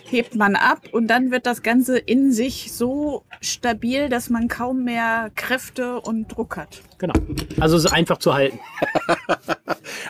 hebt 0.05 0.35
man 0.35 0.57
ab 0.57 0.81
und 0.93 1.07
dann 1.09 1.31
wird 1.31 1.47
das 1.47 1.63
Ganze 1.63 1.97
in 1.97 2.33
sich 2.33 2.71
so 2.71 3.25
stabil, 3.41 4.11
dass 4.11 4.29
man 4.29 4.47
kaum 4.49 4.85
mehr 4.85 5.31
Kräfte 5.35 6.03
und 6.03 6.29
Druck 6.29 6.59
hat. 6.59 6.83
Genau. 6.99 7.15
Also 7.61 7.79
es 7.79 7.87
ist 7.87 7.93
einfach 7.93 8.19
zu 8.19 8.35
halten. 8.35 8.61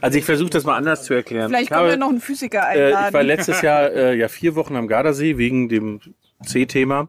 Also 0.00 0.18
ich 0.18 0.24
versuche 0.24 0.50
das 0.50 0.64
mal 0.64 0.76
anders 0.76 1.04
zu 1.04 1.14
erklären. 1.14 1.48
Vielleicht 1.48 1.64
Ich 1.64 1.70
können 1.70 1.88
wir 1.88 1.96
noch 1.96 2.08
einen 2.08 2.20
Physiker 2.20 2.68
Äh, 2.74 2.88
ich 2.88 2.94
war 2.94 3.04
einladen. 3.06 3.26
letztes 3.26 3.62
Jahr 3.62 3.90
äh, 3.92 4.16
ja 4.16 4.26
vier 4.28 4.56
Wochen 4.56 4.74
am 4.74 4.88
Gardasee 4.88 5.38
wegen 5.38 5.68
dem 5.68 6.00
C-Thema. 6.42 7.08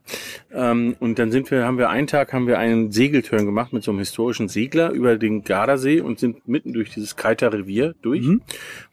Ähm, 0.52 0.96
und 1.00 1.18
dann 1.18 1.30
sind 1.30 1.50
wir, 1.50 1.64
haben 1.64 1.78
wir 1.78 1.90
einen 1.90 2.06
Tag 2.06 2.32
haben 2.32 2.46
wir 2.46 2.58
einen 2.58 2.92
Segelturn 2.92 3.44
gemacht 3.44 3.72
mit 3.72 3.82
so 3.82 3.90
einem 3.90 3.98
historischen 3.98 4.48
Segler 4.48 4.90
über 4.90 5.16
den 5.16 5.44
Gardasee 5.44 6.00
und 6.00 6.18
sind 6.18 6.46
mitten 6.48 6.72
durch 6.72 6.90
dieses 6.90 7.16
Kiter 7.16 7.52
Revier 7.52 7.94
durch. 8.02 8.26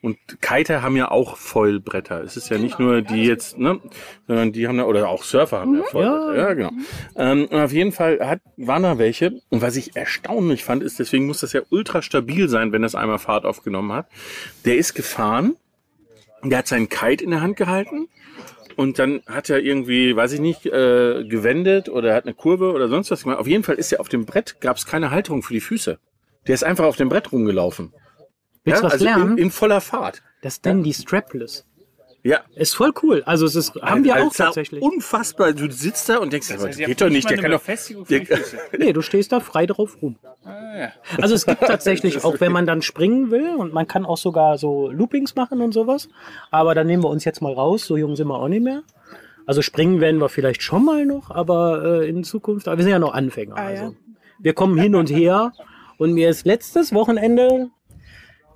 Und 0.01 0.17
Kiter 0.41 0.81
haben 0.81 0.95
ja 0.95 1.11
auch 1.11 1.37
Foilbretter. 1.37 2.23
Es 2.23 2.37
ist 2.37 2.49
ja 2.49 2.57
nicht 2.57 2.79
nur 2.79 3.01
die 3.01 3.25
jetzt, 3.25 3.57
ne, 3.57 3.79
sondern 4.27 4.51
die 4.51 4.67
haben 4.67 4.77
da, 4.77 4.85
oder 4.85 5.07
auch 5.09 5.23
Surfer 5.23 5.59
haben 5.59 5.77
ja 5.77 5.83
Foilbretter. 5.83 6.37
Ja, 6.37 6.53
genau. 6.53 6.71
Ähm, 7.15 7.45
und 7.45 7.59
auf 7.59 7.71
jeden 7.71 7.91
Fall 7.91 8.19
hat, 8.21 8.41
waren 8.57 8.83
da 8.83 8.97
welche. 8.97 9.41
Und 9.49 9.61
was 9.61 9.75
ich 9.75 9.95
erstaunlich 9.95 10.63
fand, 10.63 10.83
ist, 10.83 10.99
deswegen 10.99 11.27
muss 11.27 11.41
das 11.41 11.53
ja 11.53 11.61
ultra 11.69 12.01
stabil 12.01 12.49
sein, 12.49 12.71
wenn 12.71 12.81
das 12.81 12.95
einmal 12.95 13.19
Fahrt 13.19 13.45
aufgenommen 13.45 13.91
hat. 13.91 14.07
Der 14.65 14.77
ist 14.77 14.93
gefahren 14.93 15.55
der 16.43 16.59
hat 16.59 16.67
seinen 16.67 16.89
Kite 16.89 17.23
in 17.23 17.31
der 17.31 17.41
Hand 17.41 17.55
gehalten 17.55 18.07
und 18.81 18.97
dann 18.97 19.21
hat 19.27 19.51
er 19.51 19.59
irgendwie, 19.59 20.15
weiß 20.15 20.31
ich 20.31 20.39
nicht, 20.39 20.65
äh, 20.65 21.23
gewendet 21.23 21.87
oder 21.87 22.15
hat 22.15 22.25
eine 22.25 22.33
Kurve 22.33 22.73
oder 22.73 22.89
sonst 22.89 23.11
was 23.11 23.21
gemacht. 23.21 23.37
Auf 23.37 23.45
jeden 23.45 23.63
Fall 23.63 23.75
ist 23.75 23.91
er 23.91 23.99
auf 23.99 24.09
dem 24.09 24.25
Brett, 24.25 24.59
gab 24.59 24.77
es 24.77 24.87
keine 24.87 25.11
Halterung 25.11 25.43
für 25.43 25.53
die 25.53 25.61
Füße. 25.61 25.99
Der 26.47 26.55
ist 26.55 26.63
einfach 26.63 26.85
auf 26.85 26.95
dem 26.95 27.07
Brett 27.07 27.31
rumgelaufen. 27.31 27.93
Willst 28.63 28.81
du 28.81 28.85
was 28.85 28.93
also 28.93 29.05
lernen? 29.05 29.37
In, 29.37 29.45
in 29.45 29.51
voller 29.51 29.81
Fahrt. 29.81 30.23
Das 30.41 30.59
nennen 30.63 30.81
die 30.81 30.95
Strapless. 30.95 31.67
Ja. 32.23 32.41
Ist 32.55 32.75
voll 32.75 32.91
cool. 33.01 33.23
Also 33.25 33.45
es 33.45 33.55
ist, 33.55 33.75
haben 33.81 34.03
wir 34.03 34.23
auch 34.23 34.33
tatsächlich. 34.33 34.81
Unfassbar. 34.81 35.53
Du 35.53 35.71
sitzt 35.71 36.07
da 36.07 36.17
und 36.17 36.31
denkst, 36.31 36.51
aber 36.51 36.67
das 36.67 36.77
haben 36.77 36.85
geht 36.85 37.01
doch 37.01 37.09
nicht. 37.09 37.29
Der 37.29 37.37
kann 37.37 37.51
doch. 37.51 37.61
Nee, 38.77 38.93
du 38.93 39.01
stehst 39.01 39.31
da 39.31 39.39
frei 39.39 39.65
drauf 39.65 39.97
rum. 40.01 40.17
Also 41.19 41.35
es 41.35 41.45
gibt 41.45 41.61
tatsächlich, 41.67 42.23
auch 42.23 42.39
wenn 42.39 42.51
man 42.51 42.65
dann 42.65 42.81
springen 42.81 43.31
will 43.31 43.55
und 43.55 43.73
man 43.73 43.87
kann 43.87 44.05
auch 44.05 44.17
sogar 44.17 44.57
so 44.57 44.89
Loopings 44.91 45.35
machen 45.35 45.61
und 45.61 45.73
sowas. 45.73 46.09
Aber 46.51 46.75
dann 46.75 46.87
nehmen 46.87 47.03
wir 47.03 47.09
uns 47.09 47.25
jetzt 47.25 47.41
mal 47.41 47.53
raus, 47.53 47.85
so 47.85 47.97
jung 47.97 48.15
sind 48.15 48.27
wir 48.27 48.39
auch 48.39 48.47
nicht 48.47 48.63
mehr. 48.63 48.83
Also 49.47 49.61
springen 49.61 49.99
werden 49.99 50.21
wir 50.21 50.29
vielleicht 50.29 50.61
schon 50.61 50.85
mal 50.85 51.05
noch, 51.05 51.31
aber 51.31 52.01
äh, 52.03 52.09
in 52.09 52.23
Zukunft, 52.23 52.67
aber 52.67 52.77
wir 52.77 52.83
sind 52.83 52.91
ja 52.91 52.99
noch 52.99 53.13
Anfänger. 53.13 53.55
Ah, 53.57 53.71
ja. 53.71 53.81
also. 53.81 53.95
Wir 54.39 54.53
kommen 54.53 54.77
hin 54.77 54.95
und 54.95 55.09
her 55.09 55.53
und 55.97 56.13
mir 56.13 56.29
ist 56.29 56.45
letztes 56.45 56.93
Wochenende 56.93 57.69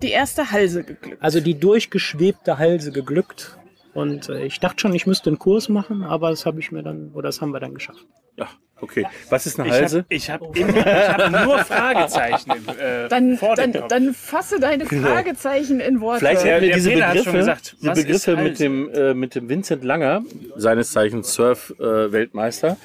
Die 0.02 0.12
erste 0.12 0.52
Halse 0.52 0.84
geglückt. 0.84 1.18
also 1.22 1.40
die 1.40 1.58
durchgeschwebte 1.60 2.58
Halse 2.58 2.92
geglückt. 2.92 3.58
Und 3.94 4.28
äh, 4.28 4.46
ich 4.46 4.60
dachte 4.60 4.82
schon, 4.82 4.94
ich 4.94 5.08
müsste 5.08 5.30
einen 5.30 5.40
Kurs 5.40 5.70
machen, 5.70 6.04
aber 6.04 6.30
das 6.30 6.46
habe 6.46 6.60
ich 6.60 6.72
mir 6.72 6.84
dann, 6.84 7.12
oder 7.14 7.30
das 7.30 7.40
haben 7.42 7.52
wir 7.52 7.62
dann 7.62 7.74
geschafft. 7.74 8.06
ja, 8.36 8.48
okay. 8.82 9.06
Was 9.30 9.46
ist 9.46 9.58
eine 9.58 9.70
Ich 9.70 9.74
Halse? 9.74 9.98
habe 10.00 10.06
ich 10.10 10.30
hab 10.30 10.42
immer- 10.58 10.78
ich 10.78 10.86
hab 10.86 11.46
nur 11.46 11.60
Fragezeichen. 11.60 12.52
Äh, 12.78 13.08
Dann, 13.10 13.40
dann, 13.56 13.72
dann 13.88 14.14
fasse 14.14 14.60
deine 14.60 14.86
Fragezeichen 14.86 15.80
in 15.80 16.02
Worte. 16.02 16.20
Vielleicht 16.20 16.44
hätten 16.44 16.62
wir 16.66 16.74
diese 16.74 16.90
Peter 16.90 17.08
Begriffe, 17.14 17.32
gesagt, 17.38 17.76
die 17.82 17.88
was 17.88 17.98
ist 18.00 18.06
Begriffe 18.06 18.36
mit 18.36 18.60
dem, 18.60 18.90
äh, 18.90 19.14
mit 19.14 19.34
dem 19.36 19.48
Vincent 19.48 19.84
Langer, 19.86 20.24
seines 20.58 20.92
Zeichens 20.92 21.34
Surf-Weltmeister, 21.34 22.72
äh, 22.72 22.76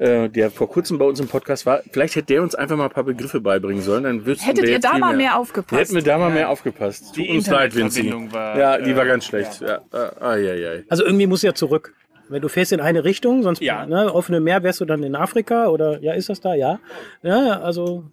der 0.00 0.50
vor 0.50 0.68
kurzem 0.68 0.98
bei 0.98 1.04
uns 1.04 1.20
im 1.20 1.28
Podcast 1.28 1.66
war. 1.66 1.82
Vielleicht 1.92 2.16
hätte 2.16 2.26
der 2.32 2.42
uns 2.42 2.54
einfach 2.54 2.76
mal 2.76 2.84
ein 2.84 2.90
paar 2.90 3.04
Begriffe 3.04 3.40
beibringen 3.40 3.82
sollen. 3.82 4.04
Dann 4.04 4.24
wüssten 4.24 4.46
Hättet 4.46 4.64
wir 4.64 4.72
ihr 4.72 4.80
da 4.80 4.96
mal 4.98 5.14
mehr 5.14 5.36
aufgepasst. 5.38 5.78
Hätten 5.80 5.94
wir 5.94 6.02
da 6.02 6.16
mal 6.16 6.30
mehr 6.30 6.48
aufgepasst. 6.48 7.14
Die 7.16 7.26
Tut 7.26 7.36
uns 7.36 7.50
leid, 7.50 7.74
Vinci. 7.74 8.10
War, 8.32 8.58
Ja, 8.58 8.78
die 8.78 8.90
äh, 8.92 8.96
war 8.96 9.04
ganz 9.04 9.26
schlecht. 9.26 9.60
Ja. 9.60 9.80
Ja. 9.92 10.12
Ai, 10.20 10.50
ai, 10.50 10.68
ai. 10.68 10.84
Also 10.88 11.04
irgendwie 11.04 11.26
muss 11.26 11.42
ja 11.42 11.52
zurück. 11.54 11.94
Wenn 12.30 12.40
du 12.42 12.48
fährst 12.48 12.72
in 12.72 12.80
eine 12.80 13.04
Richtung, 13.04 13.42
sonst 13.42 13.60
Ja. 13.60 13.84
ne, 13.86 14.12
offene 14.14 14.40
Meer 14.40 14.62
wärst 14.62 14.80
du 14.80 14.84
dann 14.84 15.02
in 15.02 15.16
Afrika 15.16 15.66
oder 15.68 16.00
ja, 16.00 16.14
ist 16.14 16.28
das 16.28 16.40
da? 16.40 16.54
Ja. 16.54 16.78
Ja, 17.22 17.60
also 17.60 18.04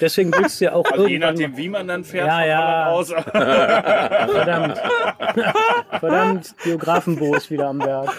deswegen 0.00 0.32
willst 0.32 0.60
du 0.60 0.66
ja 0.66 0.72
auch 0.72 0.84
Also 0.90 1.06
je 1.06 1.14
irgendwann 1.14 1.34
nachdem, 1.34 1.56
wie 1.56 1.68
man 1.68 1.88
dann 1.88 2.04
fährt, 2.04 2.26
Ja, 2.26 2.38
von 2.40 2.48
ja. 2.48 2.86
Aus. 2.86 3.08
verdammt. 3.12 4.78
verdammt, 6.00 6.54
Geografenbo 6.62 7.34
ist 7.34 7.50
wieder 7.50 7.68
am 7.68 7.80
Werk. 7.80 8.10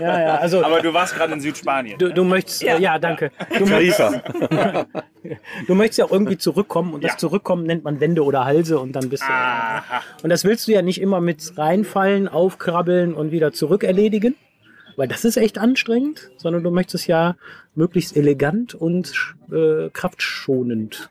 Ja, 0.00 0.20
ja, 0.20 0.34
also 0.36 0.64
Aber 0.64 0.80
du 0.80 0.92
warst 0.92 1.14
gerade 1.14 1.32
in 1.34 1.40
Südspanien. 1.40 1.98
du, 1.98 2.12
du 2.12 2.24
möchtest 2.24 2.62
ja, 2.62 2.76
ja 2.78 2.98
danke. 2.98 3.30
Du, 3.58 3.64
mö- 3.64 3.68
Khalifa. 3.70 4.12
du 5.66 5.74
möchtest 5.74 5.98
ja 5.98 6.04
auch 6.06 6.12
irgendwie 6.12 6.38
zurückkommen 6.38 6.94
und 6.94 7.04
das 7.04 7.12
Ja. 7.12 7.18
Zurückkommen 7.18 7.64
nennt 7.64 7.82
man 7.84 7.98
Wände 8.00 8.22
oder 8.24 8.44
Halse 8.44 8.78
und 8.78 8.92
dann 8.92 9.08
bist 9.08 9.22
du 9.22 9.32
Und 10.22 10.30
das 10.30 10.44
willst 10.44 10.68
du 10.68 10.72
ja 10.72 10.82
nicht 10.82 11.00
immer 11.00 11.20
mit 11.20 11.52
reinfallen, 11.56 12.28
aufkrabbeln 12.28 13.14
und 13.14 13.30
wieder 13.32 13.52
zurück 13.52 13.82
erledigen, 13.84 14.34
weil 14.96 15.08
das 15.08 15.24
ist 15.24 15.36
echt 15.36 15.58
anstrengend, 15.58 16.30
sondern 16.36 16.62
du 16.62 16.70
möchtest 16.70 17.06
ja 17.06 17.36
möglichst 17.74 18.16
elegant 18.16 18.74
und 18.74 19.12
äh, 19.52 19.90
kraftschonend. 19.92 21.10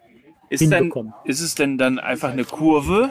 Ist, 0.49 0.61
denn, 0.61 0.71
hinbekommen. 0.71 1.13
ist 1.25 1.41
es 1.41 1.55
denn 1.55 1.77
dann 1.77 1.97
einfach 1.99 2.31
eine 2.31 2.43
Kurve, 2.45 3.09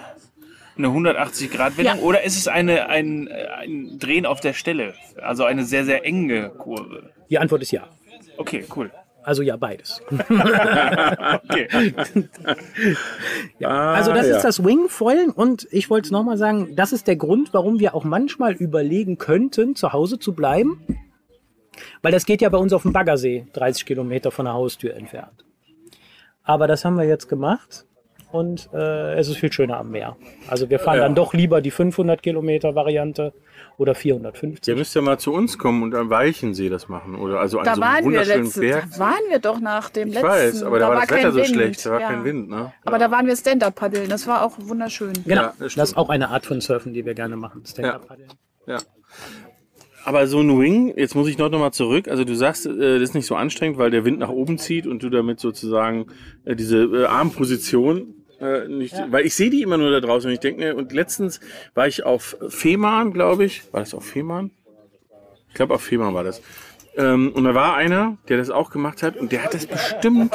eine 0.76 0.88
180-Grad-Wendung, 0.88 1.96
Ja. 1.98 2.02
oder 2.02 2.22
ist 2.22 2.36
es 2.36 2.48
eine, 2.48 2.88
ein, 2.88 3.28
ein 3.28 3.98
Drehen 3.98 4.24
auf 4.26 4.40
der 4.40 4.52
Stelle? 4.52 4.94
Also 5.20 5.44
eine 5.44 5.64
sehr, 5.64 5.84
sehr 5.84 6.04
enge 6.04 6.50
Kurve. 6.50 7.10
Die 7.30 7.38
Antwort 7.38 7.62
ist 7.62 7.70
ja. 7.72 7.88
Okay, 8.36 8.64
cool. 8.76 8.90
Also 9.24 9.42
ja, 9.42 9.56
beides. 9.56 10.00
Okay. 10.10 11.68
Also 13.62 14.12
das 14.12 14.24
Ah, 14.26 14.28
ja. 14.28 14.36
ist 14.36 14.42
das 14.44 14.64
Wingfoilen 14.64 15.30
und 15.30 15.66
ich 15.70 15.88
wollte 15.90 16.06
es 16.06 16.10
nochmal 16.12 16.36
sagen, 16.36 16.74
das 16.76 16.92
ist 16.92 17.06
der 17.06 17.16
Grund, 17.16 17.50
warum 17.54 17.78
wir 17.80 17.94
auch 17.94 18.04
manchmal 18.04 18.52
überlegen 18.52 19.16
könnten, 19.18 19.74
zu 19.76 19.92
Hause 19.92 20.18
zu 20.18 20.32
bleiben. 20.34 20.80
Weil 22.02 22.12
das 22.12 22.26
geht 22.26 22.40
ja 22.42 22.48
bei 22.50 22.58
uns 22.58 22.72
auf 22.72 22.82
dem 22.82 22.92
Baggersee, 22.92 23.46
30 23.52 23.86
Kilometer 23.86 24.30
von 24.30 24.44
der 24.44 24.54
Haustür 24.54 24.94
entfernt. 24.94 25.44
Aber 26.42 26.66
das 26.66 26.84
haben 26.84 26.96
wir 26.96 27.04
jetzt 27.04 27.28
gemacht 27.28 27.86
und 28.30 28.68
äh, 28.74 29.14
es 29.14 29.28
ist 29.28 29.38
viel 29.38 29.52
schöner 29.52 29.78
am 29.78 29.90
Meer. 29.90 30.16
Also 30.48 30.68
wir 30.70 30.78
fahren 30.78 30.98
Ja. 30.98 31.02
dann 31.04 31.14
doch 31.14 31.32
lieber 31.34 31.60
die 31.60 31.70
500 31.70 32.22
Kilometer 32.22 32.74
Variante 32.74 33.32
oder 33.76 33.94
450. 33.94 34.68
Ihr 34.72 34.76
müsst 34.78 34.94
ja 34.94 35.02
mal 35.02 35.18
zu 35.18 35.32
uns 35.32 35.58
kommen 35.58 35.82
und 35.82 35.94
am 35.94 36.08
Weichensee 36.10 36.68
das 36.68 36.88
machen. 36.88 37.14
Oder 37.16 37.40
also 37.40 37.58
an 37.58 37.64
Da 37.64 37.74
so 37.74 37.80
einem 37.82 37.90
waren 37.92 38.04
wir 38.04 38.20
wunderschönen 38.20 38.44
letzte, 38.44 38.60
Berg. 38.60 38.84
da 38.92 38.98
waren 38.98 39.22
wir 39.30 39.38
doch 39.40 39.60
nach 39.60 39.90
dem 39.90 40.08
Ich 40.08 40.14
letzten. 40.14 40.28
weiß, 40.28 40.62
aber 40.62 40.78
da, 40.78 40.88
war 40.88 40.94
das 41.00 41.10
Wetter 41.10 41.22
kein 41.22 41.32
so 41.32 41.38
Wind. 41.38 41.46
schlecht, 41.48 41.86
da 41.86 41.90
war 41.92 42.00
ja. 42.00 42.08
kein 42.08 42.24
Wind, 42.24 42.48
ne? 42.48 42.72
Aber 42.84 42.98
da 42.98 43.10
waren 43.10 43.26
wir 43.26 43.36
Stand-Up 43.36 43.74
paddeln, 43.74 44.08
das 44.08 44.26
war 44.26 44.42
auch 44.44 44.52
wunderschön. 44.58 45.12
Genau, 45.24 45.42
Ja, 45.42 45.54
das 45.58 45.74
das, 45.74 45.90
ist 45.90 45.96
auch 45.96 46.08
eine 46.08 46.28
Art 46.30 46.46
von 46.46 46.60
Surfen, 46.60 46.92
die 46.92 47.04
wir 47.04 47.14
gerne 47.14 47.36
machen. 47.36 47.62
Stand-up-Paddeln. 47.66 48.28
Ja. 48.66 48.78
Aber 50.06 50.26
so 50.26 50.40
ein 50.40 50.60
Wing, 50.60 50.92
jetzt 50.98 51.14
muss 51.14 51.28
ich 51.28 51.38
noch 51.38 51.50
mal 51.50 51.72
zurück. 51.72 52.08
Also 52.08 52.24
du 52.24 52.34
sagst, 52.34 52.66
äh, 52.66 52.98
das 52.98 53.02
ist 53.10 53.14
nicht 53.14 53.26
so 53.26 53.36
anstrengend, 53.36 53.78
weil 53.78 53.90
der 53.90 54.04
Wind 54.04 54.18
nach 54.18 54.28
oben 54.28 54.58
zieht 54.58 54.86
und 54.86 55.02
du 55.02 55.08
damit 55.08 55.40
sozusagen 55.40 56.06
äh, 56.44 56.54
diese 56.54 56.84
äh, 56.84 57.04
Armposition 57.06 58.14
äh, 58.40 58.68
nicht, 58.68 58.94
weil 59.10 59.26
ich 59.26 59.34
sehe 59.34 59.50
die 59.50 59.62
immer 59.62 59.76
nur 59.76 59.90
da 59.90 60.00
draußen 60.00 60.28
und 60.28 60.34
ich 60.34 60.40
denke 60.40 60.60
mir, 60.60 60.76
und 60.76 60.92
letztens 60.92 61.40
war 61.74 61.86
ich 61.86 62.04
auf 62.04 62.36
Fehmarn, 62.48 63.12
glaube 63.12 63.44
ich. 63.44 63.62
War 63.72 63.80
das 63.80 63.94
auf 63.94 64.04
Fehmarn? 64.04 64.50
Ich 65.48 65.54
glaube, 65.54 65.74
auf 65.74 65.82
Fehmarn 65.82 66.14
war 66.14 66.24
das. 66.24 66.42
Ähm, 66.96 67.32
und 67.34 67.44
da 67.44 67.54
war 67.54 67.74
einer, 67.74 68.18
der 68.28 68.38
das 68.38 68.50
auch 68.50 68.70
gemacht 68.70 69.02
hat 69.02 69.16
und 69.16 69.32
der 69.32 69.42
hat 69.44 69.54
das 69.54 69.66
bestimmt 69.66 70.32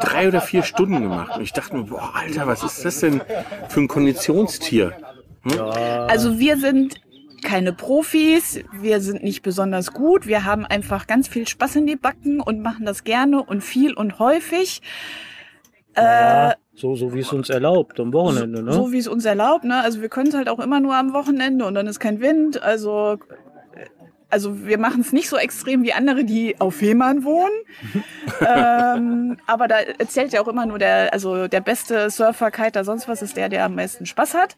drei 0.00 0.28
oder 0.28 0.40
vier 0.40 0.62
Stunden 0.62 1.02
gemacht. 1.02 1.36
Und 1.36 1.42
ich 1.42 1.52
dachte 1.52 1.76
mir, 1.76 1.84
boah, 1.84 2.12
Alter, 2.14 2.46
was 2.46 2.62
ist 2.62 2.84
das 2.84 3.00
denn 3.00 3.20
für 3.68 3.80
ein 3.80 3.88
Konditionstier? 3.88 4.92
Also 6.08 6.38
wir 6.38 6.56
sind 6.56 7.00
keine 7.42 7.72
Profis, 7.72 8.60
wir 8.72 9.00
sind 9.00 9.22
nicht 9.22 9.42
besonders 9.42 9.92
gut, 9.92 10.26
wir 10.26 10.44
haben 10.44 10.64
einfach 10.66 11.06
ganz 11.06 11.28
viel 11.28 11.46
Spaß 11.46 11.76
in 11.76 11.86
die 11.86 11.96
Backen 11.96 12.40
und 12.40 12.60
machen 12.60 12.84
das 12.84 13.04
gerne 13.04 13.42
und 13.42 13.62
viel 13.62 13.94
und 13.94 14.18
häufig. 14.18 14.82
Ja, 15.96 16.54
so, 16.76 16.94
so 16.94 17.14
wie 17.14 17.20
es 17.20 17.32
uns 17.32 17.48
erlaubt, 17.48 17.98
am 18.00 18.12
Wochenende. 18.12 18.62
Ne? 18.62 18.72
So 18.72 18.92
wie 18.92 18.98
es 18.98 19.08
uns 19.08 19.24
erlaubt, 19.24 19.64
ne? 19.64 19.80
Also 19.80 20.02
wir 20.02 20.10
können 20.10 20.28
es 20.28 20.34
halt 20.34 20.50
auch 20.50 20.58
immer 20.58 20.78
nur 20.78 20.94
am 20.94 21.14
Wochenende 21.14 21.64
und 21.64 21.74
dann 21.74 21.86
ist 21.86 22.00
kein 22.00 22.20
Wind. 22.20 22.62
Also, 22.62 23.14
äh, 23.74 23.86
also 24.28 24.66
wir 24.66 24.76
machen 24.76 25.00
es 25.00 25.10
nicht 25.10 25.30
so 25.30 25.38
extrem 25.38 25.82
wie 25.84 25.94
andere, 25.94 26.24
die 26.24 26.60
auf 26.60 26.76
Fehmarn 26.76 27.24
wohnen. 27.24 27.54
ähm, 28.46 29.38
aber 29.46 29.68
da 29.68 29.76
erzählt 29.78 30.34
ja 30.34 30.42
auch 30.42 30.48
immer 30.48 30.66
nur 30.66 30.78
der, 30.78 31.14
also 31.14 31.48
der 31.48 31.60
beste 31.62 32.10
Surfer, 32.10 32.50
Kiter, 32.50 32.84
sonst 32.84 33.08
was 33.08 33.22
ist 33.22 33.38
der, 33.38 33.48
der 33.48 33.64
am 33.64 33.74
meisten 33.74 34.04
Spaß 34.04 34.34
hat. 34.34 34.56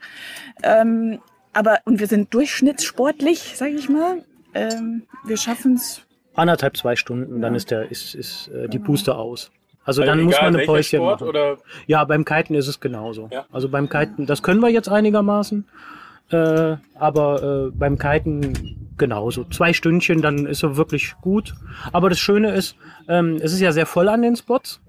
Ähm, 0.64 1.20
aber 1.53 1.79
und 1.85 2.01
wir 2.01 2.09
sind 2.09 2.35
durchschnittssportlich, 2.35 3.57
sage 3.57 3.72
ich 3.72 3.88
mal. 3.88 4.24
Ähm, 4.55 5.05
wir 5.24 5.37
schaffen 5.37 5.74
es. 5.74 6.03
anderthalb, 6.35 6.77
zwei 6.77 6.96
Stunden, 6.96 7.40
dann 7.40 7.55
ist 7.55 7.70
der 7.70 7.92
ist, 7.92 8.16
ist 8.16 8.48
äh, 8.48 8.68
die 8.68 8.81
Puste 8.81 9.14
aus. 9.14 9.53
Also 9.88 10.03
Weil 10.03 10.09
dann 10.09 10.20
muss 10.20 10.38
man 10.38 10.55
eine 10.55 10.66
Päuschen 10.66 10.98
Sport 10.98 11.20
machen. 11.22 11.31
Oder 11.31 11.57
Ja, 11.87 12.05
beim 12.05 12.27
Kiten 12.27 12.55
ist 12.55 12.68
es 12.68 12.79
genauso. 12.79 13.31
Ja. 13.33 13.46
Also 13.51 13.70
beim 13.70 13.88
Kiten, 13.88 14.27
das 14.27 14.42
können 14.42 14.61
wir 14.61 14.68
jetzt 14.68 14.90
einigermaßen, 14.90 15.66
äh, 16.31 16.77
aber 16.94 17.42
äh, 17.42 17.70
beim 17.70 17.96
Kiten 17.96 18.92
genauso. 18.98 19.44
Zwei 19.44 19.72
Stündchen, 19.72 20.20
dann 20.20 20.44
ist 20.44 20.62
er 20.62 20.77
wirklich 20.77 21.14
gut. 21.22 21.55
Aber 21.90 22.11
das 22.11 22.18
Schöne 22.18 22.53
ist, 22.53 22.77
ähm, 23.09 23.37
es 23.40 23.55
ist 23.55 23.61
ja 23.61 23.72
sehr 23.72 23.87
voll 23.87 24.11
an 24.11 24.20
den 24.20 24.37
Spots. 24.37 24.83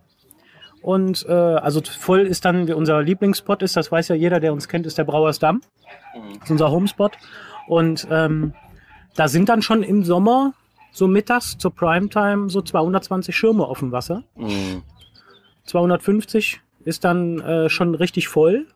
Und 0.81 1.25
äh, 1.29 1.31
also 1.31 1.79
voll 1.81 2.27
ist 2.27 2.43
dann, 2.43 2.67
wie 2.67 2.73
unser 2.73 3.01
Lieblingsspot 3.01 3.63
ist, 3.63 3.77
das 3.77 3.93
weiß 3.93 4.09
ja 4.09 4.15
jeder, 4.15 4.41
der 4.41 4.51
uns 4.51 4.67
kennt, 4.67 4.85
ist 4.85 4.97
der 4.97 5.05
Brauersdamm. 5.05 5.62
Das 6.33 6.43
ist 6.43 6.51
unser 6.51 6.71
Homespot. 6.71 7.13
Und 7.69 8.05
ähm, 8.12 8.53
da 9.15 9.29
sind 9.29 9.47
dann 9.47 9.62
schon 9.62 9.81
im 9.81 10.03
Sommer 10.03 10.55
so 10.91 11.08
mittags 11.08 11.58
zur 11.58 11.73
Primetime 11.73 12.49
so 12.49 12.62
220 12.62 13.36
Schirme 13.36 13.65
auf 13.65 13.80
dem 13.80 13.91
Wasser. 13.91 14.23
250 15.65 16.62
ist 16.86 17.04
dann 17.04 17.39
äh, 17.39 17.69
schon 17.69 17.95
richtig 17.95 18.28
voll. 18.28 18.67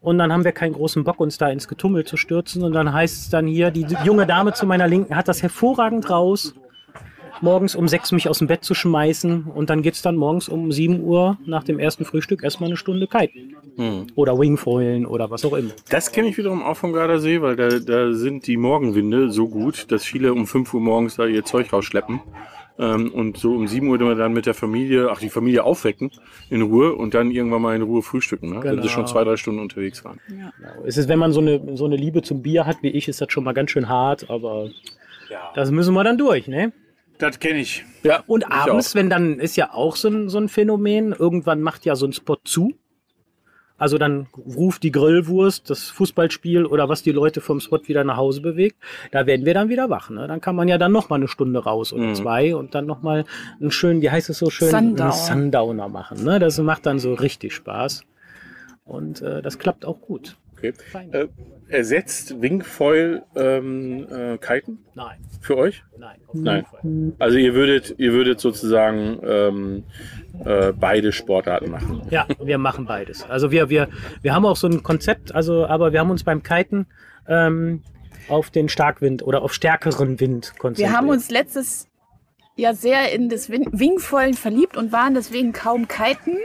Und 0.00 0.18
dann 0.18 0.32
haben 0.32 0.44
wir 0.44 0.52
keinen 0.52 0.74
großen 0.74 1.04
Bock, 1.04 1.18
uns 1.20 1.38
da 1.38 1.48
ins 1.48 1.66
Getummel 1.68 2.04
zu 2.04 2.16
stürzen. 2.16 2.62
Und 2.62 2.72
dann 2.72 2.92
heißt 2.92 3.22
es 3.22 3.30
dann 3.30 3.46
hier, 3.46 3.70
die 3.70 3.86
junge 4.04 4.26
Dame 4.26 4.52
zu 4.52 4.66
meiner 4.66 4.86
Linken 4.86 5.16
hat 5.16 5.26
das 5.26 5.42
hervorragend 5.42 6.08
raus, 6.10 6.54
morgens 7.40 7.74
um 7.74 7.88
sechs 7.88 8.12
mich 8.12 8.28
aus 8.28 8.38
dem 8.38 8.46
Bett 8.46 8.64
zu 8.64 8.74
schmeißen. 8.74 9.44
Und 9.44 9.70
dann 9.70 9.82
geht's 9.82 10.02
dann 10.02 10.16
morgens 10.16 10.48
um 10.48 10.72
7 10.72 11.00
Uhr 11.02 11.38
nach 11.46 11.64
dem 11.64 11.78
ersten 11.78 12.04
Frühstück 12.04 12.42
erstmal 12.42 12.68
eine 12.68 12.76
Stunde 12.76 13.06
kiten. 13.06 13.54
Oder 14.14 14.38
Wingfoilen 14.38 15.04
oder 15.06 15.30
was 15.30 15.44
auch 15.44 15.52
immer. 15.54 15.70
Das 15.90 16.10
kenne 16.12 16.28
ich 16.28 16.38
wiederum 16.38 16.62
auch 16.62 16.76
vom 16.76 16.92
Gardasee, 16.92 17.42
weil 17.42 17.56
da, 17.56 17.68
da 17.78 18.12
sind 18.12 18.46
die 18.46 18.56
Morgenwinde 18.56 19.30
so 19.30 19.48
gut, 19.48 19.90
dass 19.92 20.04
viele 20.04 20.32
um 20.32 20.46
5 20.46 20.72
Uhr 20.74 20.80
morgens 20.80 21.16
da 21.16 21.26
ihr 21.26 21.44
Zeug 21.44 21.72
rausschleppen. 21.72 22.20
Ähm, 22.78 23.10
und 23.12 23.38
so 23.38 23.54
um 23.54 23.66
7 23.66 23.88
Uhr 23.88 23.96
dann 23.98 24.32
mit 24.34 24.44
der 24.44 24.52
Familie, 24.54 25.08
ach 25.10 25.18
die 25.18 25.30
Familie 25.30 25.64
aufwecken 25.64 26.10
in 26.50 26.60
Ruhe 26.62 26.94
und 26.94 27.14
dann 27.14 27.30
irgendwann 27.30 27.62
mal 27.62 27.74
in 27.74 27.80
Ruhe 27.82 28.02
frühstücken, 28.02 28.50
ne? 28.50 28.56
wenn 28.62 28.74
sie 28.76 28.80
Genau. 28.82 28.88
schon 28.88 29.06
zwei, 29.06 29.24
drei 29.24 29.36
Stunden 29.38 29.60
unterwegs 29.60 30.04
waren. 30.04 30.20
Es 30.84 30.98
ist, 30.98 31.08
wenn 31.08 31.18
man 31.18 31.32
so 31.32 31.40
eine, 31.40 31.76
so 31.76 31.86
eine 31.86 31.96
Liebe 31.96 32.20
zum 32.20 32.42
Bier 32.42 32.66
hat 32.66 32.78
wie 32.82 32.88
ich, 32.90 33.08
ist 33.08 33.20
das 33.20 33.32
schon 33.32 33.44
mal 33.44 33.52
ganz 33.52 33.70
schön 33.70 33.88
hart, 33.88 34.28
aber 34.28 34.68
das 35.54 35.70
müssen 35.70 35.94
wir 35.94 36.04
dann 36.04 36.18
durch, 36.18 36.48
ne? 36.48 36.72
Das 37.18 37.38
kenne 37.38 37.60
ich. 37.60 37.84
Ja, 38.02 38.22
Und 38.26 38.44
ich 38.44 38.50
abends, 38.50 38.90
auch. 38.92 38.94
wenn 38.96 39.10
dann 39.10 39.38
ist 39.40 39.56
ja 39.56 39.72
auch 39.72 39.96
so 39.96 40.08
ein, 40.08 40.28
so 40.28 40.38
ein 40.38 40.48
Phänomen, 40.48 41.12
irgendwann 41.12 41.60
macht 41.62 41.84
ja 41.84 41.96
so 41.96 42.06
ein 42.06 42.12
Spot 42.12 42.36
zu. 42.44 42.74
Also 43.78 43.98
dann 43.98 44.26
ruft 44.36 44.82
die 44.84 44.90
Grillwurst, 44.90 45.68
das 45.68 45.90
Fußballspiel 45.90 46.64
oder 46.64 46.88
was 46.88 47.02
die 47.02 47.12
Leute 47.12 47.42
vom 47.42 47.60
Spot 47.60 47.80
wieder 47.86 48.04
nach 48.04 48.16
Hause 48.16 48.40
bewegt. 48.40 48.76
Da 49.10 49.26
werden 49.26 49.44
wir 49.44 49.52
dann 49.52 49.68
wieder 49.68 49.90
wach. 49.90 50.08
Ne? 50.08 50.26
Dann 50.26 50.40
kann 50.40 50.56
man 50.56 50.66
ja 50.66 50.78
dann 50.78 50.92
noch 50.92 51.10
mal 51.10 51.16
eine 51.16 51.28
Stunde 51.28 51.62
raus 51.62 51.92
oder 51.92 52.14
zwei 52.14 52.56
und 52.56 52.74
dann 52.74 52.86
noch 52.86 53.02
mal 53.02 53.26
einen 53.60 53.70
schönen, 53.70 54.00
wie 54.00 54.10
heißt 54.10 54.30
es 54.30 54.38
so 54.38 54.48
schön, 54.48 54.70
Sundowner. 54.70 55.12
einen 55.12 55.12
Sundowner 55.12 55.88
machen. 55.88 56.24
Ne? 56.24 56.38
Das 56.38 56.58
macht 56.58 56.86
dann 56.86 56.98
so 56.98 57.12
richtig 57.12 57.54
Spaß. 57.54 58.04
Und 58.86 59.20
äh, 59.20 59.42
das 59.42 59.58
klappt 59.58 59.84
auch 59.84 60.00
gut. 60.00 60.36
Okay. 60.94 61.08
Äh, 61.12 61.28
ersetzt 61.68 62.40
Wingfoil 62.40 63.22
ähm, 63.34 64.06
äh, 64.10 64.38
Kiten 64.38 64.78
Nein, 64.94 65.16
für 65.40 65.56
euch? 65.56 65.82
nein. 65.98 66.16
auf 66.28 66.34
Nein. 66.34 67.12
Also 67.18 67.38
ihr 67.38 67.54
würdet, 67.54 67.94
ihr 67.98 68.12
würdet 68.12 68.38
sozusagen 68.40 69.18
ähm, 69.24 69.84
äh, 70.44 70.72
beide 70.72 71.10
Sportarten 71.12 71.70
machen. 71.70 72.02
Ja, 72.10 72.26
wir 72.42 72.58
machen 72.58 72.84
beides. 72.86 73.24
Also 73.28 73.50
wir, 73.50 73.68
wir, 73.68 73.88
wir 74.22 74.34
haben 74.34 74.46
auch 74.46 74.56
so 74.56 74.68
ein 74.68 74.82
Konzept, 74.84 75.34
also, 75.34 75.66
aber 75.66 75.92
wir 75.92 75.98
haben 76.00 76.10
uns 76.10 76.22
beim 76.22 76.42
Kiten 76.44 76.86
ähm, 77.26 77.82
auf 78.28 78.50
den 78.50 78.68
Starkwind 78.68 79.24
oder 79.24 79.42
auf 79.42 79.52
stärkeren 79.52 80.20
Wind 80.20 80.52
konzentriert. 80.58 80.90
Wir 80.90 80.96
haben 80.96 81.08
uns 81.08 81.30
letztes 81.30 81.88
Jahr 82.54 82.74
sehr 82.74 83.12
in 83.12 83.28
das 83.28 83.50
Win- 83.50 83.68
Wingvollen 83.72 84.34
verliebt 84.34 84.76
und 84.76 84.92
waren 84.92 85.14
deswegen 85.14 85.52
kaum 85.52 85.88
kiten. 85.88 86.36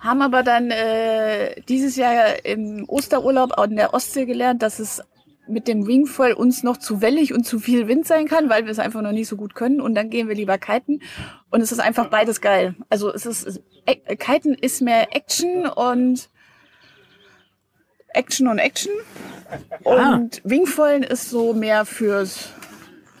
Haben 0.00 0.22
aber 0.22 0.42
dann 0.42 0.70
äh, 0.70 1.60
dieses 1.68 1.96
Jahr 1.96 2.44
im 2.44 2.84
Osterurlaub 2.88 3.52
in 3.64 3.76
der 3.76 3.92
Ostsee 3.92 4.24
gelernt, 4.24 4.62
dass 4.62 4.78
es 4.78 5.02
mit 5.46 5.68
dem 5.68 5.86
Wingfoil 5.86 6.32
uns 6.32 6.62
noch 6.62 6.78
zu 6.78 7.02
wellig 7.02 7.34
und 7.34 7.44
zu 7.44 7.58
viel 7.58 7.88
Wind 7.88 8.06
sein 8.06 8.26
kann, 8.26 8.48
weil 8.48 8.64
wir 8.64 8.72
es 8.72 8.78
einfach 8.78 9.02
noch 9.02 9.12
nicht 9.12 9.28
so 9.28 9.36
gut 9.36 9.54
können. 9.54 9.80
Und 9.80 9.94
dann 9.94 10.08
gehen 10.08 10.28
wir 10.28 10.34
lieber 10.34 10.58
kiten. 10.58 11.02
Und 11.50 11.60
es 11.60 11.72
ist 11.72 11.80
einfach 11.80 12.08
beides 12.08 12.40
geil. 12.40 12.76
Also 12.88 13.12
es 13.12 13.26
ist, 13.26 13.60
äh, 13.84 14.16
kiten 14.16 14.54
ist 14.54 14.80
mehr 14.80 15.14
Action 15.14 15.66
und 15.66 16.30
Action 18.08 18.48
und 18.48 18.58
Action. 18.58 18.92
Und 19.82 20.40
Wingfoilen 20.44 21.02
ist 21.02 21.28
so 21.28 21.52
mehr 21.52 21.84
fürs 21.84 22.52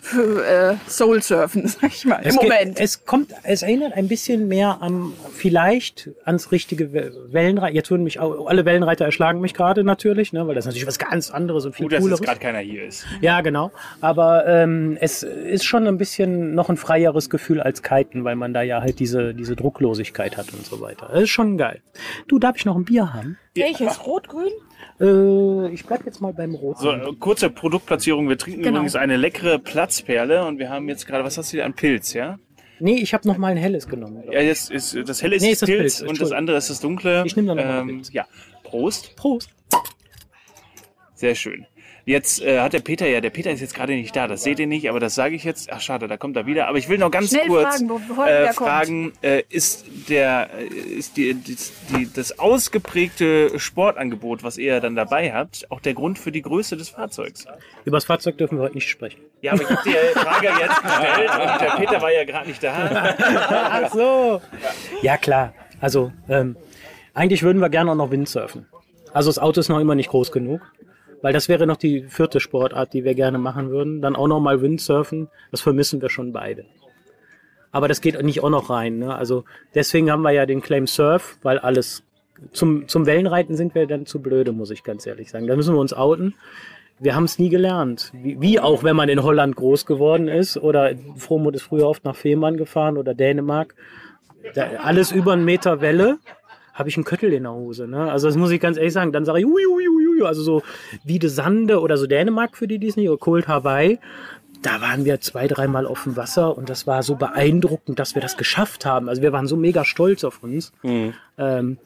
für 0.00 0.44
äh, 0.44 0.74
Soul 0.88 1.22
Surfen, 1.22 1.66
sag 1.68 1.88
ich 1.92 2.04
mal, 2.04 2.16
im 2.16 2.28
Es 2.28 2.38
geht- 2.38 2.42
Moment. 2.50 2.80
Es 2.80 3.04
kommt, 3.04 3.32
es 3.42 3.62
erinnert 3.62 3.92
ein 3.94 4.08
bisschen 4.08 4.48
mehr 4.48 4.78
am, 4.80 5.12
vielleicht 5.32 6.10
ans 6.24 6.52
richtige 6.52 6.92
We- 6.92 7.12
Wellenreiter. 7.30 7.74
Jetzt 7.74 7.90
würden 7.90 8.04
mich 8.04 8.18
auch, 8.18 8.46
alle 8.46 8.64
Wellenreiter 8.64 9.04
erschlagen 9.04 9.40
mich 9.40 9.54
gerade 9.54 9.84
natürlich, 9.84 10.32
ne, 10.32 10.46
weil 10.46 10.54
das 10.54 10.64
natürlich 10.66 10.86
was 10.86 10.98
ganz 10.98 11.30
anderes 11.30 11.64
und 11.66 11.74
viel 11.74 11.84
Gut, 11.86 11.92
dass 11.92 12.00
cooleres. 12.00 12.20
jetzt 12.20 12.26
gerade 12.28 12.40
keiner 12.40 12.58
hier 12.58 12.84
ist. 12.84 13.04
Ja, 13.20 13.40
genau. 13.40 13.70
Aber 14.00 14.46
ähm, 14.46 14.96
es 15.00 15.22
ist 15.22 15.64
schon 15.64 15.86
ein 15.86 15.98
bisschen 15.98 16.54
noch 16.54 16.70
ein 16.70 16.76
freieres 16.76 17.28
Gefühl 17.30 17.60
als 17.60 17.82
Kiten, 17.82 18.24
weil 18.24 18.36
man 18.36 18.54
da 18.54 18.62
ja 18.62 18.80
halt 18.80 18.98
diese, 19.00 19.34
diese 19.34 19.56
Drucklosigkeit 19.56 20.36
hat 20.36 20.52
und 20.52 20.64
so 20.64 20.80
weiter. 20.80 21.08
Das 21.12 21.22
ist 21.24 21.30
schon 21.30 21.58
geil. 21.58 21.80
Du, 22.26 22.38
darf 22.38 22.56
ich 22.56 22.64
noch 22.64 22.76
ein 22.76 22.84
Bier 22.84 23.12
haben? 23.12 23.36
Welches? 23.54 24.06
Rot-Grün? 24.06 24.52
Äh, 25.00 25.72
ich 25.72 25.84
bleib 25.84 26.06
jetzt 26.06 26.20
mal 26.20 26.32
beim 26.32 26.54
Rot. 26.54 26.78
So, 26.78 26.92
äh, 26.92 27.12
kurze 27.18 27.50
Produktplatzierung. 27.50 28.28
Wir 28.28 28.38
trinken 28.38 28.62
Genau. 28.62 28.76
übrigens 28.78 28.94
eine 28.96 29.16
leckere 29.16 29.58
Platzperle 29.58 30.46
und 30.46 30.58
wir 30.58 30.70
haben 30.70 30.88
jetzt 30.88 31.06
gerade, 31.06 31.24
was 31.24 31.36
hast 31.36 31.52
du 31.52 31.56
hier 31.56 31.64
an 31.64 31.74
Pilz, 31.74 32.12
ja? 32.12 32.38
Nee, 32.78 32.94
ich 32.96 33.12
habe 33.12 33.26
noch 33.28 33.36
mal 33.36 33.48
ein 33.48 33.56
helles 33.56 33.88
genommen. 33.88 34.22
Ja, 34.30 34.40
jetzt 34.40 34.70
ist 34.70 34.96
das 35.06 35.22
helle 35.22 35.36
ist 35.36 35.42
Nee, 35.42 35.50
ist 35.50 35.62
das 35.62 35.68
Pilz 35.68 35.98
Pilz, 35.98 36.10
und 36.10 36.20
das 36.20 36.32
andere 36.32 36.56
ist 36.56 36.70
das 36.70 36.80
dunkle. 36.80 37.24
Ich 37.26 37.36
nehm 37.36 37.46
dann 37.46 37.56
noch 37.58 37.64
mal 37.64 37.80
ähm, 37.80 37.88
Pilz. 37.88 38.12
Ja, 38.12 38.26
Prost. 38.62 39.16
Prost. 39.16 39.50
Sehr 41.14 41.34
schön. 41.34 41.66
Jetzt 42.10 42.42
äh, 42.42 42.58
hat 42.58 42.72
der 42.72 42.80
Peter 42.80 43.06
ja, 43.06 43.20
der 43.20 43.30
Peter 43.30 43.52
ist 43.52 43.60
jetzt 43.60 43.72
gerade 43.72 43.92
nicht 43.92 44.16
da, 44.16 44.26
das 44.26 44.42
seht 44.42 44.58
ihr 44.58 44.66
nicht, 44.66 44.90
aber 44.90 44.98
das 44.98 45.14
sage 45.14 45.36
ich 45.36 45.44
jetzt. 45.44 45.72
Ach 45.72 45.80
schade, 45.80 46.08
da 46.08 46.16
kommt 46.16 46.36
er 46.36 46.44
wieder. 46.44 46.66
Aber 46.66 46.76
ich 46.76 46.88
will 46.88 46.98
noch 46.98 47.12
ganz 47.12 47.28
Schnell 47.28 47.46
kurz 47.46 47.76
fragen, 47.76 47.86
bevor 47.86 48.26
äh, 48.26 48.52
fragen, 48.52 49.12
äh, 49.22 49.44
ist 49.48 49.84
der 50.08 50.50
äh, 50.58 50.64
ist 50.66 51.16
die, 51.16 51.34
die, 51.34 51.56
die, 51.90 52.12
das 52.12 52.40
ausgeprägte 52.40 53.56
Sportangebot, 53.60 54.42
was 54.42 54.58
ihr 54.58 54.80
dann 54.80 54.96
dabei 54.96 55.32
habt, 55.32 55.70
auch 55.70 55.78
der 55.78 55.94
Grund 55.94 56.18
für 56.18 56.32
die 56.32 56.42
Größe 56.42 56.76
des 56.76 56.88
Fahrzeugs? 56.88 57.46
Über 57.84 57.98
das 57.98 58.06
Fahrzeug 58.06 58.38
dürfen 58.38 58.58
wir 58.58 58.64
heute 58.64 58.74
nicht 58.74 58.88
sprechen. 58.88 59.20
Ja, 59.40 59.52
aber 59.52 59.62
ich 59.62 59.70
habe 59.70 59.82
die 59.84 60.18
Frage 60.18 60.48
jetzt 60.48 60.82
gestellt 60.82 61.30
und 61.30 61.60
der 61.60 61.76
Peter 61.76 62.02
war 62.02 62.12
ja 62.12 62.24
gerade 62.24 62.48
nicht 62.48 62.60
da. 62.60 63.14
Ach 63.84 63.92
so. 63.92 64.42
Ja, 65.02 65.16
klar. 65.16 65.54
Also, 65.80 66.10
ähm, 66.28 66.56
eigentlich 67.14 67.44
würden 67.44 67.60
wir 67.60 67.68
gerne 67.68 67.92
auch 67.92 67.94
noch 67.94 68.10
Windsurfen. 68.10 68.66
Also 69.12 69.30
das 69.30 69.38
Auto 69.38 69.60
ist 69.60 69.68
noch 69.68 69.78
immer 69.78 69.94
nicht 69.94 70.10
groß 70.10 70.32
genug. 70.32 70.60
Weil 71.22 71.32
das 71.32 71.48
wäre 71.48 71.66
noch 71.66 71.76
die 71.76 72.04
vierte 72.04 72.40
Sportart, 72.40 72.92
die 72.92 73.04
wir 73.04 73.14
gerne 73.14 73.38
machen 73.38 73.70
würden. 73.70 74.00
Dann 74.00 74.16
auch 74.16 74.28
noch 74.28 74.40
mal 74.40 74.62
Windsurfen. 74.62 75.28
Das 75.50 75.60
vermissen 75.60 76.00
wir 76.00 76.08
schon 76.08 76.32
beide. 76.32 76.64
Aber 77.72 77.88
das 77.88 78.00
geht 78.00 78.20
nicht 78.22 78.42
auch 78.42 78.50
noch 78.50 78.70
rein. 78.70 78.98
Ne? 78.98 79.14
Also 79.14 79.44
deswegen 79.74 80.10
haben 80.10 80.22
wir 80.22 80.32
ja 80.32 80.46
den 80.46 80.60
Claim 80.60 80.86
Surf, 80.86 81.38
weil 81.42 81.58
alles 81.58 82.02
zum, 82.52 82.88
zum 82.88 83.06
Wellenreiten 83.06 83.56
sind 83.56 83.74
wir 83.74 83.86
dann 83.86 84.06
zu 84.06 84.20
blöde, 84.20 84.52
muss 84.52 84.70
ich 84.70 84.82
ganz 84.82 85.06
ehrlich 85.06 85.30
sagen. 85.30 85.46
Da 85.46 85.56
müssen 85.56 85.74
wir 85.74 85.80
uns 85.80 85.92
outen. 85.92 86.34
Wir 86.98 87.14
haben 87.14 87.24
es 87.24 87.38
nie 87.38 87.48
gelernt. 87.48 88.12
Wie, 88.14 88.40
wie 88.40 88.60
auch, 88.60 88.82
wenn 88.82 88.96
man 88.96 89.08
in 89.08 89.22
Holland 89.22 89.56
groß 89.56 89.86
geworden 89.86 90.28
ist 90.28 90.56
oder 90.56 90.92
Frohmut 91.16 91.54
ist 91.54 91.62
früher 91.62 91.86
oft 91.86 92.04
nach 92.04 92.16
Fehmarn 92.16 92.56
gefahren 92.56 92.98
oder 92.98 93.14
Dänemark. 93.14 93.74
Da, 94.54 94.68
alles 94.82 95.12
über 95.12 95.34
einen 95.34 95.44
Meter 95.44 95.80
Welle 95.80 96.18
habe 96.80 96.88
ich 96.88 96.96
einen 96.96 97.04
Köttel 97.04 97.32
in 97.32 97.44
der 97.44 97.52
Hose. 97.52 97.86
Ne? 97.86 98.10
Also 98.10 98.26
das 98.26 98.36
muss 98.36 98.50
ich 98.50 98.60
ganz 98.60 98.76
ehrlich 98.76 98.92
sagen. 98.92 99.12
Dann 99.12 99.24
sage 99.24 99.38
ich, 99.38 99.46
ui, 99.46 99.64
ui, 99.66 99.88
ui, 99.88 100.08
ui, 100.08 100.26
also 100.26 100.42
so 100.42 100.62
wie 101.04 101.20
de 101.20 101.30
Sande 101.30 101.80
oder 101.80 101.96
so 101.96 102.08
Dänemark 102.08 102.56
für 102.56 102.66
die, 102.66 102.78
die 102.80 102.88
es 102.88 102.96
nicht, 102.96 103.08
oder 103.08 103.18
Cold 103.18 103.46
Hawaii. 103.46 104.00
Da 104.62 104.80
waren 104.80 105.04
wir 105.04 105.20
zwei, 105.20 105.46
dreimal 105.46 105.86
auf 105.86 106.02
dem 106.02 106.16
Wasser 106.16 106.58
und 106.58 106.68
das 106.68 106.86
war 106.86 107.02
so 107.02 107.14
beeindruckend, 107.14 107.98
dass 107.98 108.14
wir 108.14 108.20
das 108.20 108.36
geschafft 108.36 108.84
haben. 108.84 109.08
Also 109.08 109.22
wir 109.22 109.32
waren 109.32 109.46
so 109.46 109.56
mega 109.56 109.84
stolz 109.84 110.24
auf 110.24 110.42
uns. 110.42 110.72
Ähm, 111.38 111.78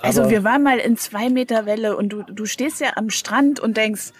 Also 0.00 0.30
wir 0.30 0.42
waren 0.42 0.62
mal 0.62 0.78
in 0.78 0.96
zwei 0.96 1.28
Meter 1.28 1.66
Welle 1.66 1.96
und 1.96 2.08
du, 2.10 2.22
du 2.22 2.46
stehst 2.46 2.80
ja 2.80 2.92
am 2.96 3.10
Strand 3.10 3.60
und 3.60 3.76
denkst, 3.76 4.12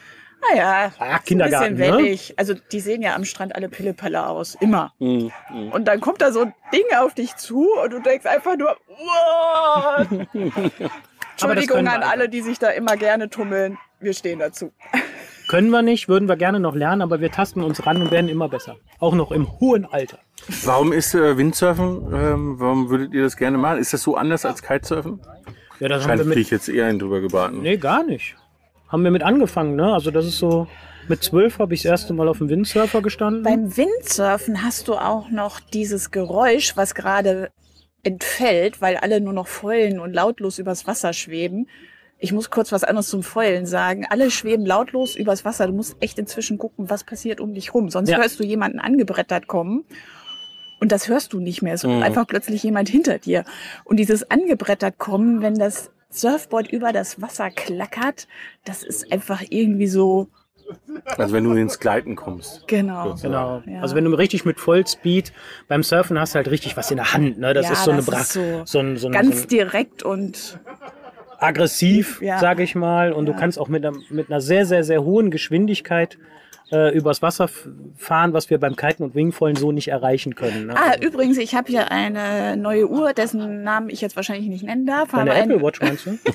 naja, 0.51 0.93
Ah, 0.99 1.05
ein 1.17 1.25
Kindergarten, 1.25 1.77
bisschen 1.77 1.93
ne? 1.93 1.99
wellig. 1.99 2.35
Also 2.37 2.55
die 2.73 2.81
sehen 2.81 3.03
ja 3.03 3.15
am 3.15 3.25
Strand 3.25 3.55
alle 3.55 3.69
Pillepalle 3.69 4.27
aus, 4.27 4.57
immer. 4.61 4.93
Und 4.99 5.85
dann 5.85 6.01
kommt 6.01 6.21
da 6.21 6.33
so 6.33 6.43
ein 6.43 6.55
Ding 6.73 6.85
auf 6.99 7.15
dich 7.15 7.37
zu 7.37 7.69
und 7.83 7.93
du 7.93 8.01
denkst 8.01 8.27
einfach 8.27 8.57
nur, 8.57 8.77
wow. 8.89 10.07
Entschuldigung 11.33 11.87
an 11.89 12.03
alle, 12.03 12.29
die 12.29 12.41
sich 12.41 12.59
da 12.59 12.69
immer 12.71 12.97
gerne 12.97 13.29
tummeln. 13.31 13.79
Wir 14.01 14.13
stehen 14.15 14.39
dazu. 14.39 14.73
Können 15.49 15.71
wir 15.71 15.83
nicht, 15.83 16.09
würden 16.09 16.29
wir 16.29 16.37
gerne 16.37 16.61
noch 16.61 16.75
lernen, 16.75 17.03
aber 17.03 17.21
wir 17.21 17.31
tasten 17.31 17.63
uns 17.63 17.85
ran 17.85 18.01
und 18.01 18.11
werden 18.11 18.29
immer 18.29 18.49
besser. 18.49 18.77
Auch 19.01 19.15
noch 19.15 19.33
im 19.33 19.61
hohen 19.61 19.85
Alter. 19.85 20.19
Warum 20.65 20.93
ist 20.93 21.15
äh, 21.15 21.37
Windsurfen, 21.37 22.07
ähm, 22.15 22.55
warum 22.59 22.89
würdet 22.89 23.13
ihr 23.13 23.23
das 23.23 23.37
gerne 23.37 23.59
machen? 23.59 23.79
Ist 23.79 23.93
das 23.93 24.03
so 24.03 24.17
anders 24.17 24.47
als 24.47 24.63
Kitesurfen? 24.63 25.21
Ja, 25.79 25.89
das 25.89 26.03
haben 26.03 26.09
Scheint 26.11 26.21
wir 26.21 26.25
mit, 26.27 26.35
krieg 26.37 26.45
ich 26.47 26.51
jetzt 26.53 26.69
eher 26.69 26.87
einen 26.87 26.99
drüber 26.99 27.21
gebraten. 27.21 27.61
Nee, 27.61 27.77
gar 27.77 28.03
nicht. 28.03 28.37
Haben 28.93 29.05
wir 29.05 29.11
mit 29.11 29.23
angefangen, 29.23 29.75
ne? 29.75 29.93
Also 29.93 30.11
das 30.11 30.27
ist 30.27 30.39
so, 30.39 30.69
mit 31.09 31.23
zwölf 31.23 31.59
habe 31.59 31.73
ich 31.75 31.83
das 31.83 31.91
erste 31.91 32.13
Mal 32.13 32.29
auf 32.29 32.39
dem 32.39 32.51
Windsurfer 32.51 33.01
gestanden. 33.01 33.43
Beim 33.43 33.75
Windsurfen 33.77 34.63
hast 34.63 34.87
du 34.87 34.95
auch 34.95 35.31
noch 35.31 35.61
dieses 35.61 36.11
Geräusch, 36.11 36.77
was 36.77 36.95
gerade 36.95 37.51
entfällt, 38.03 38.83
weil 38.83 38.97
alle 38.99 39.21
nur 39.21 39.33
noch 39.33 39.47
Fäulen 39.49 39.99
und 39.99 40.13
lautlos 40.13 40.59
übers 40.59 40.87
Wasser 40.87 41.13
schweben. 41.15 41.69
Ich 42.19 42.33
muss 42.33 42.51
kurz 42.51 42.71
was 42.71 42.85
anderes 42.85 43.09
zum 43.09 43.23
Fäulen 43.23 43.67
sagen. 43.67 44.07
Alle 44.09 44.31
schweben 44.31 44.65
lautlos 44.67 45.17
übers 45.17 45.45
Wasser. 45.45 45.67
Du 45.67 45.73
musst 45.73 45.97
echt 46.01 46.19
inzwischen 46.19 46.59
gucken, 46.59 46.91
was 46.91 47.03
passiert 47.03 47.41
um 47.41 47.55
dich 47.55 47.75
rum. 47.75 47.91
Sonst 47.91 48.11
Ja. 48.11 48.19
hörst 48.19 48.39
du 48.39 48.45
jemanden 48.45 48.79
angebrettert 48.79 49.47
kommen. 49.49 49.85
Und 50.81 50.93
das 50.93 51.09
hörst 51.09 51.33
du 51.33 51.41
nicht 51.41 51.63
mehr. 51.63 51.75
Es 51.75 51.85
ist 51.85 51.91
einfach 51.91 52.27
plötzlich 52.27 52.63
jemand 52.63 52.89
hinter 52.89 53.19
dir. 53.19 53.45
Und 53.85 53.97
dieses 53.97 54.31
angebrettert 54.31 54.99
kommen, 54.99 55.41
wenn 55.41 55.55
das 55.55 55.91
Surfboard 56.13 56.71
über 56.71 56.93
das 56.93 57.21
Wasser 57.21 57.51
klackert, 57.51 58.29
das 58.65 58.83
ist 58.83 59.13
einfach 59.13 59.43
irgendwie 59.49 59.87
so, 59.89 60.29
Also 61.17 61.35
wenn 61.35 61.45
du 61.45 61.55
ins 61.55 61.79
Gleiten 61.81 62.15
kommst. 62.17 62.67
genau. 62.69 63.15
Genau. 63.21 63.63
Ja. 63.67 63.81
Also 63.81 63.95
wenn 63.97 64.05
du 64.05 64.13
richtig 64.15 64.45
mit 64.45 64.61
Vollspeed 64.61 65.33
beim 65.69 65.83
Surfen 65.83 66.19
hast, 66.19 66.35
halt 66.35 66.49
richtig 66.49 66.77
was 66.77 66.91
in 66.91 66.99
der 66.99 67.13
Hand. 67.13 67.39
Ne? 67.39 67.55
Das 67.55 67.67
Ja, 67.67 67.73
ist 67.73 67.85
so 67.85 67.91
eine 67.91 67.99
das 68.03 68.07
Bra 68.07 68.21
ist 68.21 68.33
so 68.33 68.63
so 68.65 68.79
ein, 68.79 68.97
so 68.97 69.09
ein, 69.09 69.13
Ganz 69.13 69.37
so 69.39 69.43
ein 69.43 69.49
direkt 69.49 70.03
und 70.03 70.61
aggressiv, 71.39 72.21
Ja. 72.23 72.39
sage 72.39 72.63
ich 72.63 72.75
mal. 72.75 73.13
Und 73.13 73.27
du 73.27 73.35
kannst 73.35 73.59
auch 73.59 73.69
mit 73.69 73.85
einer, 73.85 73.97
mit 74.11 74.29
einer 74.31 74.41
sehr, 74.41 74.65
sehr, 74.67 74.85
sehr 74.85 75.03
hohen 75.03 75.31
Geschwindigkeit 75.31 76.19
äh, 76.73 76.91
übers 76.97 77.21
Wasser 77.23 77.49
fahren, 77.97 78.33
was 78.33 78.49
wir 78.51 78.59
beim 78.59 78.75
Kiten 78.77 79.03
und 79.05 79.15
Wingvollen 79.15 79.57
so 79.57 79.73
nicht 79.73 79.89
erreichen 79.89 80.35
können. 80.35 80.69
Ne? 80.69 80.75
Ah, 80.77 80.95
übrigens, 81.01 81.37
ich 81.39 81.55
habe 81.55 81.69
hier 81.69 81.91
eine 81.93 82.57
neue 82.57 82.89
Uhr, 82.89 83.13
dessen 83.13 83.63
Namen 83.63 83.91
ich 83.91 84.01
jetzt 84.01 84.17
wahrscheinlich 84.17 84.49
nicht 84.49 84.65
nennen 84.65 84.87
darf. 84.87 85.11
Deine 85.11 85.33
Habe, 85.33 85.41
Apple 85.41 85.57
ein, 85.57 85.63
Watch 85.63 85.81
meinst 85.83 86.07
du? 86.07 86.11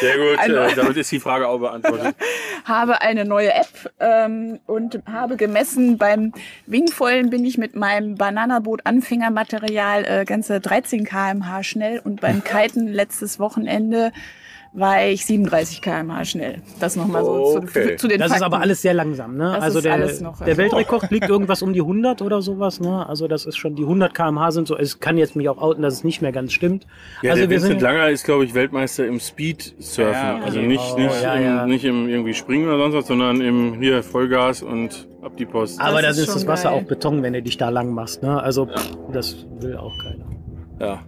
Sehr 0.00 0.18
gut, 0.18 0.38
Also- 0.38 0.76
damit 0.76 0.96
ist 0.96 1.10
die 1.10 1.20
Frage 1.20 1.48
auch 1.48 1.58
beantwortet. 1.58 2.14
habe 2.64 3.00
eine 3.00 3.24
neue 3.24 3.54
App 3.54 3.90
ähm, 3.98 4.60
und 4.66 5.00
habe 5.10 5.36
gemessen, 5.36 5.96
beim 5.98 6.32
Wingvollen 6.66 7.30
bin 7.30 7.44
ich 7.44 7.56
mit 7.58 7.74
meinem 7.74 8.16
Bananaboot-Anfängermaterial 8.16 10.04
äh, 10.04 10.24
ganze 10.24 10.60
13 10.60 11.04
km/h 11.04 11.62
schnell 11.62 12.00
und 12.04 12.20
beim 12.20 12.44
Kiten 12.44 12.88
letztes 12.88 13.38
Wochenende 13.38 14.12
war 14.72 15.04
ich 15.04 15.26
37 15.26 15.82
km/h 15.82 16.24
schnell. 16.26 16.62
Das 16.78 16.94
nochmal 16.94 17.24
so 17.24 17.56
Okay. 17.56 17.96
zu, 17.96 18.02
zu 18.02 18.08
den 18.08 18.18
Das 18.20 18.28
ist 18.28 18.32
Fakten. 18.34 18.44
aber 18.44 18.60
alles 18.62 18.80
sehr 18.82 18.94
langsam, 18.94 19.36
ne? 19.36 19.52
Das 19.56 19.64
also 19.64 19.78
ist 19.78 19.84
der, 19.84 19.94
alles 19.94 20.20
noch- 20.20 20.38
der 20.44 20.56
Weltrekord 20.56 21.10
liegt 21.10 21.28
irgendwas 21.28 21.62
um 21.62 21.72
die 21.72 21.80
100 21.80 22.22
oder 22.22 22.40
sowas, 22.40 22.78
ne? 22.78 23.04
Also 23.08 23.26
das 23.26 23.46
ist 23.46 23.56
schon 23.56 23.74
die 23.74 23.82
100 23.82 24.14
km/h 24.14 24.52
sind 24.52 24.68
so. 24.68 24.76
Es 24.76 25.00
kann 25.00 25.18
jetzt 25.18 25.34
mich 25.34 25.48
auch 25.48 25.58
outen, 25.58 25.82
dass 25.82 25.94
es 25.94 26.04
nicht 26.04 26.22
mehr 26.22 26.30
ganz 26.30 26.52
stimmt. 26.52 26.86
Ja, 27.22 27.32
also 27.32 27.42
der 27.42 27.50
wir 27.50 27.56
Vincent 27.56 27.80
sind 27.80 27.82
Langer 27.82 28.10
ist, 28.10 28.24
glaube 28.24 28.44
ich, 28.44 28.54
Weltmeister 28.54 29.06
im 29.06 29.18
Speed-Surfen. 29.18 30.12
Ja, 30.12 30.38
also 30.44 30.58
okay. 30.58 30.68
nicht, 30.68 30.92
Oh, 30.94 30.98
nicht, 31.00 31.22
ja, 31.22 31.34
im, 31.34 31.42
ja. 31.44 31.66
nicht 31.66 31.84
im 31.84 32.08
irgendwie 32.08 32.34
Springen 32.34 32.68
oder 32.68 32.78
sonst 32.78 32.94
was, 32.94 33.06
sondern 33.08 33.40
im 33.40 33.74
hier 33.80 34.04
Vollgas 34.04 34.62
und 34.62 35.08
ab 35.22 35.32
die 35.36 35.46
Post. 35.46 35.80
aber 35.80 36.00
Das 36.00 36.10
das 36.16 36.18
ist 36.18 36.28
ist 36.28 36.34
das 36.36 36.46
Wasser 36.46 36.70
geil. 36.70 36.78
auch 36.78 36.82
Beton, 36.86 37.22
wenn 37.24 37.32
du 37.32 37.42
dich 37.42 37.56
da 37.56 37.70
lang 37.70 37.92
machst, 37.92 38.22
ne? 38.22 38.40
Also 38.40 38.66
pff, 38.66 38.96
das 39.12 39.46
will 39.58 39.76
auch 39.76 39.94
keiner. 39.98 40.26
Ja. 40.78 41.02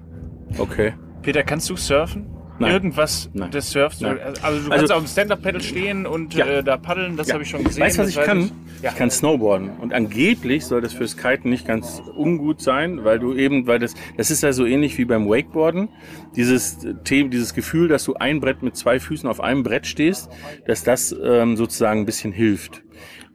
Okay. 0.59 0.95
Peter, 1.23 1.45
kannst 1.45 1.71
du 1.71 1.77
surfen? 1.77 2.27
Nein. 2.63 2.73
Irgendwas 2.73 3.31
Nein. 3.35 3.51
des 3.51 3.71
Surfs? 3.71 4.01
Nein. 4.01 4.19
Also 4.21 4.35
du 4.41 4.43
Also- 4.43 4.71
kannst 4.71 4.93
auf 4.93 4.99
dem 5.05 5.07
Stand-Up-Pedal 5.09 5.61
stehen 5.61 6.07
und 6.07 6.35
Ja. 6.35 6.47
äh, 6.47 6.65
da 6.65 6.77
paddeln, 6.77 7.17
das 7.17 7.29
Ja. 7.29 7.35
habe 7.35 7.43
ich 7.45 7.51
schon 7.51 7.63
gesehen. 7.65 7.83
Weißt 7.83 7.99
du, 7.99 8.03
was 8.03 8.09
ich 8.09 8.17
kann? 8.21 8.51
Ja. 8.83 8.91
Ich 8.91 8.97
kann 8.97 9.11
Snowboarden. 9.11 9.71
Und 9.79 9.93
angeblich 9.93 10.65
soll 10.65 10.81
das 10.81 10.93
fürs 10.93 11.17
Kiten 11.17 11.51
nicht 11.51 11.67
ganz 11.67 12.03
ungut 12.17 12.61
sein, 12.61 13.05
weil 13.05 13.19
du 13.19 13.35
eben, 13.35 13.67
weil 13.67 13.79
das, 13.79 13.95
das 14.17 14.31
ist 14.31 14.43
ja 14.43 14.53
so 14.53 14.65
ähnlich 14.67 14.99
wie 14.99 15.05
beim 15.05 15.29
Wakeboarden. 15.29 15.89
Dieses 16.37 16.79
Thema, 17.05 17.29
dieses 17.31 17.55
Gefühl, 17.55 17.89
dass 17.89 18.05
du 18.05 18.15
ein 18.15 18.41
Brett 18.41 18.63
mit 18.63 18.77
zwei 18.77 18.99
Füßen 18.99 19.29
auf 19.29 19.41
einem 19.41 19.63
Brett 19.63 19.87
stehst, 19.87 20.31
dass 20.67 20.83
das 20.83 21.15
ähm, 21.23 21.57
sozusagen 21.57 22.01
ein 22.01 22.07
bisschen 22.07 22.33
hilft. 22.33 22.83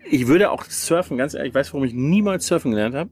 Ich 0.10 0.28
würde 0.28 0.52
auch 0.52 0.64
surfen, 0.66 1.18
ganz 1.18 1.34
ehrlich, 1.34 1.50
ich 1.50 1.56
weiß, 1.56 1.74
warum 1.74 1.86
ich 1.86 1.94
niemals 1.94 2.48
surfen 2.48 2.72
gelernt 2.72 2.96
habe. 2.96 3.10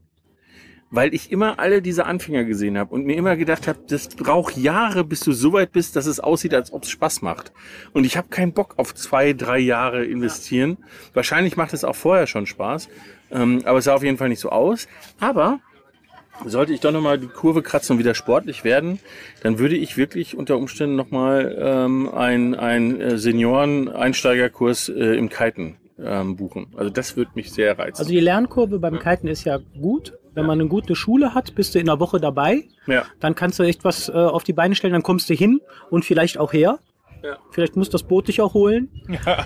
Weil 0.96 1.12
ich 1.12 1.30
immer 1.30 1.58
alle 1.58 1.82
diese 1.82 2.06
Anfänger 2.06 2.44
gesehen 2.44 2.78
habe 2.78 2.94
und 2.94 3.04
mir 3.04 3.16
immer 3.16 3.36
gedacht 3.36 3.68
habe, 3.68 3.80
das 3.86 4.08
braucht 4.08 4.56
Jahre, 4.56 5.04
bis 5.04 5.20
du 5.20 5.32
so 5.32 5.52
weit 5.52 5.72
bist, 5.72 5.94
dass 5.94 6.06
es 6.06 6.20
aussieht, 6.20 6.54
als 6.54 6.72
ob 6.72 6.84
es 6.84 6.88
Spaß 6.88 7.20
macht. 7.20 7.52
Und 7.92 8.06
ich 8.06 8.16
habe 8.16 8.28
keinen 8.28 8.54
Bock 8.54 8.72
auf 8.78 8.94
zwei, 8.94 9.34
drei 9.34 9.58
Jahre 9.58 10.06
investieren. 10.06 10.78
Wahrscheinlich 11.12 11.58
macht 11.58 11.74
es 11.74 11.84
auch 11.84 11.94
vorher 11.94 12.26
schon 12.26 12.46
Spaß, 12.46 12.88
ähm, 13.30 13.60
aber 13.66 13.76
es 13.76 13.84
sah 13.84 13.94
auf 13.94 14.02
jeden 14.02 14.16
Fall 14.16 14.30
nicht 14.30 14.40
so 14.40 14.48
aus. 14.48 14.88
Aber 15.20 15.60
sollte 16.46 16.72
ich 16.72 16.80
doch 16.80 16.92
nochmal 16.92 17.18
die 17.18 17.26
Kurve 17.26 17.60
kratzen 17.60 17.92
und 17.92 17.98
wieder 17.98 18.14
sportlich 18.14 18.64
werden, 18.64 18.98
dann 19.42 19.58
würde 19.58 19.76
ich 19.76 19.98
wirklich 19.98 20.34
unter 20.34 20.56
Umständen 20.56 20.96
nochmal 20.96 21.58
ähm, 21.60 22.08
ein, 22.14 22.54
ein 22.54 22.98
äh, 23.02 23.18
Senioren-Einsteigerkurs 23.18 24.88
äh, 24.88 25.18
im 25.18 25.28
Kiten 25.28 25.76
ähm, 25.98 26.36
buchen. 26.36 26.68
Also 26.74 26.88
das 26.88 27.18
würde 27.18 27.32
mich 27.34 27.52
sehr 27.52 27.78
reizen. 27.78 27.98
Also 27.98 28.10
die 28.10 28.20
Lernkurve 28.20 28.78
beim 28.78 28.98
Kiten 28.98 29.28
ist 29.28 29.44
ja 29.44 29.58
gut. 29.78 30.14
Wenn 30.36 30.46
man 30.46 30.60
eine 30.60 30.68
gute 30.68 30.94
Schule 30.94 31.34
hat, 31.34 31.54
bist 31.54 31.74
du 31.74 31.78
in 31.78 31.88
einer 31.88 31.98
Woche 31.98 32.20
dabei. 32.20 32.64
ja. 32.86 33.04
Dann 33.20 33.34
kannst 33.34 33.58
du 33.58 33.62
echt 33.62 33.84
was 33.84 34.08
äh, 34.08 34.12
auf 34.12 34.44
die 34.44 34.52
Beine 34.52 34.74
stellen, 34.74 34.92
dann 34.92 35.02
kommst 35.02 35.28
du 35.30 35.34
hin 35.34 35.60
und 35.90 36.04
vielleicht 36.04 36.38
auch 36.38 36.52
her. 36.52 36.78
Ja. 37.24 37.38
Vielleicht 37.50 37.74
muss 37.74 37.90
das 37.90 38.02
Boot 38.02 38.28
dich 38.28 38.40
auch 38.40 38.54
holen. 38.54 38.88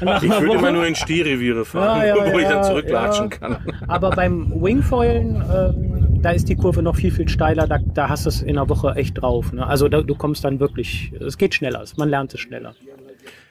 Nach 0.03 0.23
Ich 0.23 0.29
würde 0.29 0.55
immer 0.55 0.73
nur 0.73 0.87
in 0.87 0.95
Stehreviere 0.95 1.65
fahren, 1.65 2.01
Ja, 2.01 2.17
ja, 2.17 2.17
wo 2.33 2.39
ich 2.39 2.45
ja, 2.45 2.55
dann 2.55 2.65
zurücklatschen 2.65 3.31
ja. 3.31 3.39
kann. 3.39 3.59
Aber 3.87 4.11
beim 4.11 4.53
Wingfoilen, 4.63 5.37
ähm, 5.37 6.23
da 6.23 6.31
ist 6.31 6.49
die 6.49 6.57
Kurve 6.57 6.83
noch 6.83 6.97
viel, 6.97 7.11
viel 7.11 7.29
steiler. 7.29 7.67
Da, 7.67 7.79
da 7.79 8.09
hast 8.09 8.27
du 8.27 8.29
es 8.29 8.43
in 8.43 8.59
einer 8.59 8.69
Woche 8.69 8.95
echt 8.97 9.23
drauf. 9.23 9.53
Ne? 9.53 9.67
Also 9.67 9.89
da, 9.89 10.03
du 10.03 10.15
kommst 10.15 10.45
dann 10.45 10.61
wirklich, 10.61 11.13
es 11.21 11.39
geht 11.39 11.55
schneller, 11.55 11.83
man 11.97 12.11
lernt 12.11 12.35
es 12.35 12.41
schneller. 12.41 12.75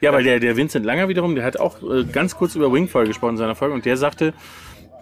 Ja, 0.00 0.12
weil 0.12 0.24
der, 0.24 0.40
der 0.40 0.56
Vincent 0.56 0.84
Langer 0.86 1.08
wiederum, 1.08 1.34
der 1.34 1.44
hat 1.44 1.58
auch 1.58 1.82
äh, 1.82 2.04
ganz 2.04 2.36
kurz 2.36 2.54
über 2.54 2.72
Wingfoil 2.72 3.06
gesprochen 3.06 3.32
in 3.32 3.38
seiner 3.38 3.54
Folge 3.54 3.74
und 3.74 3.84
der 3.84 3.96
sagte, 3.96 4.32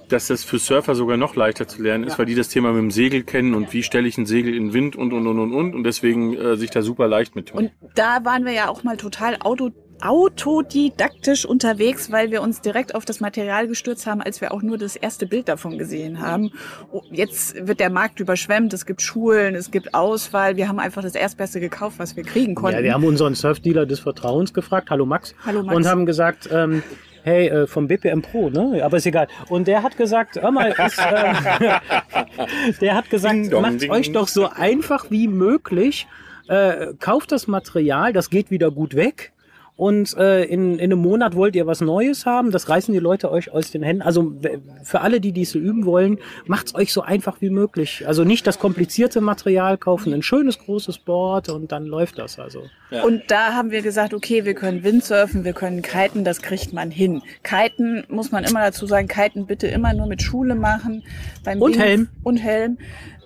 dass 0.08 0.28
das 0.28 0.44
für 0.44 0.58
Surfer 0.58 0.94
sogar 0.94 1.16
noch 1.16 1.36
leichter 1.36 1.68
zu 1.68 1.82
lernen 1.82 2.04
ist, 2.04 2.18
weil 2.18 2.26
die 2.26 2.34
das 2.34 2.48
Thema 2.48 2.72
mit 2.72 2.80
dem 2.82 2.90
Segel 2.90 3.22
kennen 3.22 3.54
und 3.54 3.72
wie 3.72 3.82
stelle 3.82 4.08
ich 4.08 4.18
ein 4.18 4.26
Segel 4.26 4.54
in 4.54 4.72
Wind 4.72 4.96
und 4.96 5.12
und 5.12 5.26
und 5.26 5.38
und 5.38 5.52
und 5.54 5.74
und 5.74 5.84
deswegen 5.84 6.34
äh, 6.36 6.56
sich 6.56 6.70
da 6.70 6.82
super 6.82 7.08
leicht 7.08 7.36
mit 7.36 7.48
tun. 7.50 7.58
Und 7.58 7.70
da 7.94 8.24
waren 8.24 8.44
wir 8.44 8.52
ja 8.52 8.68
auch 8.68 8.84
mal 8.84 8.96
total 8.96 9.36
auto, 9.40 9.70
autodidaktisch 10.00 11.44
unterwegs, 11.44 12.10
weil 12.12 12.30
wir 12.30 12.42
uns 12.42 12.60
direkt 12.60 12.94
auf 12.94 13.04
das 13.04 13.20
Material 13.20 13.66
gestürzt 13.66 14.06
haben, 14.06 14.20
als 14.22 14.40
wir 14.40 14.52
auch 14.52 14.62
nur 14.62 14.78
das 14.78 14.96
erste 14.96 15.26
Bild 15.26 15.48
davon 15.48 15.76
gesehen 15.78 16.20
haben. 16.20 16.50
Oh, 16.92 17.02
Jetzt 17.10 17.66
wird 17.66 17.80
der 17.80 17.90
Markt 17.90 18.20
überschwemmt, 18.20 18.72
es 18.72 18.86
gibt 18.86 19.02
Schulen, 19.02 19.54
es 19.54 19.70
gibt 19.70 19.94
Auswahl. 19.94 20.56
Wir 20.56 20.68
haben 20.68 20.78
einfach 20.78 21.02
das 21.02 21.14
Erstbeste 21.14 21.60
gekauft, 21.60 21.98
was 21.98 22.16
wir 22.16 22.22
kriegen 22.22 22.54
konnten. 22.54 22.76
Ja, 22.78 22.82
wir 22.84 22.94
haben 22.94 23.04
unseren 23.04 23.34
Surfdealer 23.34 23.86
des 23.86 24.00
Vertrauens 24.00 24.54
gefragt, 24.54 24.90
hallo 24.90 25.04
Max, 25.06 25.34
Hallo 25.44 25.62
Max. 25.62 25.76
und 25.76 25.86
haben 25.86 26.06
gesagt, 26.06 26.48
ähm, 26.52 26.82
hey, 27.22 27.48
äh, 27.48 27.66
vom 27.66 27.88
BPM 27.88 28.22
Pro, 28.22 28.50
ne? 28.50 28.82
Aber 28.84 28.96
ist 28.96 29.06
egal. 29.06 29.28
Und 29.48 29.68
der 29.68 29.82
hat 29.82 29.96
gesagt, 29.96 30.40
hör 30.40 30.50
mal, 30.50 30.70
ist, 30.86 30.98
ähm, 30.98 32.74
der 32.80 32.94
hat 32.94 33.10
gesagt, 33.10 33.50
macht 33.52 33.88
euch 33.90 34.12
doch 34.12 34.28
so 34.28 34.48
einfach 34.48 35.10
wie 35.10 35.28
möglich. 35.28 36.06
Äh, 36.48 36.94
kauft 36.98 37.32
das 37.32 37.46
Material, 37.46 38.12
das 38.12 38.30
geht 38.30 38.50
wieder 38.50 38.70
gut 38.70 38.94
weg. 38.94 39.32
Und 39.78 40.16
äh, 40.16 40.42
in, 40.42 40.80
in 40.80 40.92
einem 40.92 40.98
Monat 40.98 41.36
wollt 41.36 41.54
ihr 41.54 41.68
was 41.68 41.80
Neues 41.80 42.26
haben, 42.26 42.50
das 42.50 42.68
reißen 42.68 42.92
die 42.92 42.98
Leute 42.98 43.30
euch 43.30 43.52
aus 43.52 43.70
den 43.70 43.84
Händen. 43.84 44.02
Also 44.02 44.34
für 44.82 45.02
alle, 45.02 45.20
die 45.20 45.30
dies 45.30 45.52
so 45.52 45.60
üben 45.60 45.86
wollen, 45.86 46.18
macht's 46.46 46.74
euch 46.74 46.92
so 46.92 47.02
einfach 47.02 47.40
wie 47.40 47.48
möglich. 47.48 48.02
Also 48.04 48.24
nicht 48.24 48.44
das 48.48 48.58
komplizierte 48.58 49.20
Material 49.20 49.78
kaufen, 49.78 50.12
ein 50.12 50.22
schönes 50.22 50.58
großes 50.58 50.98
Board 50.98 51.48
und 51.48 51.70
dann 51.70 51.86
läuft 51.86 52.18
das. 52.18 52.40
Also 52.40 52.64
Und 53.04 53.22
da 53.28 53.54
haben 53.54 53.70
wir 53.70 53.82
gesagt, 53.82 54.14
okay, 54.14 54.44
wir 54.44 54.54
können 54.54 54.82
Windsurfen, 54.82 55.44
wir 55.44 55.52
können 55.52 55.80
kiten, 55.80 56.24
das 56.24 56.42
kriegt 56.42 56.72
man 56.72 56.90
hin. 56.90 57.22
Kiten 57.44 58.02
muss 58.08 58.32
man 58.32 58.42
immer 58.42 58.62
dazu 58.62 58.84
sagen, 58.84 59.06
kiten 59.06 59.46
bitte 59.46 59.68
immer 59.68 59.94
nur 59.94 60.08
mit 60.08 60.22
Schule 60.22 60.56
machen. 60.56 61.04
Beim 61.44 61.62
Und 61.62 61.78
Helm. 61.78 62.08
Und 62.24 62.38
Helm. 62.38 62.78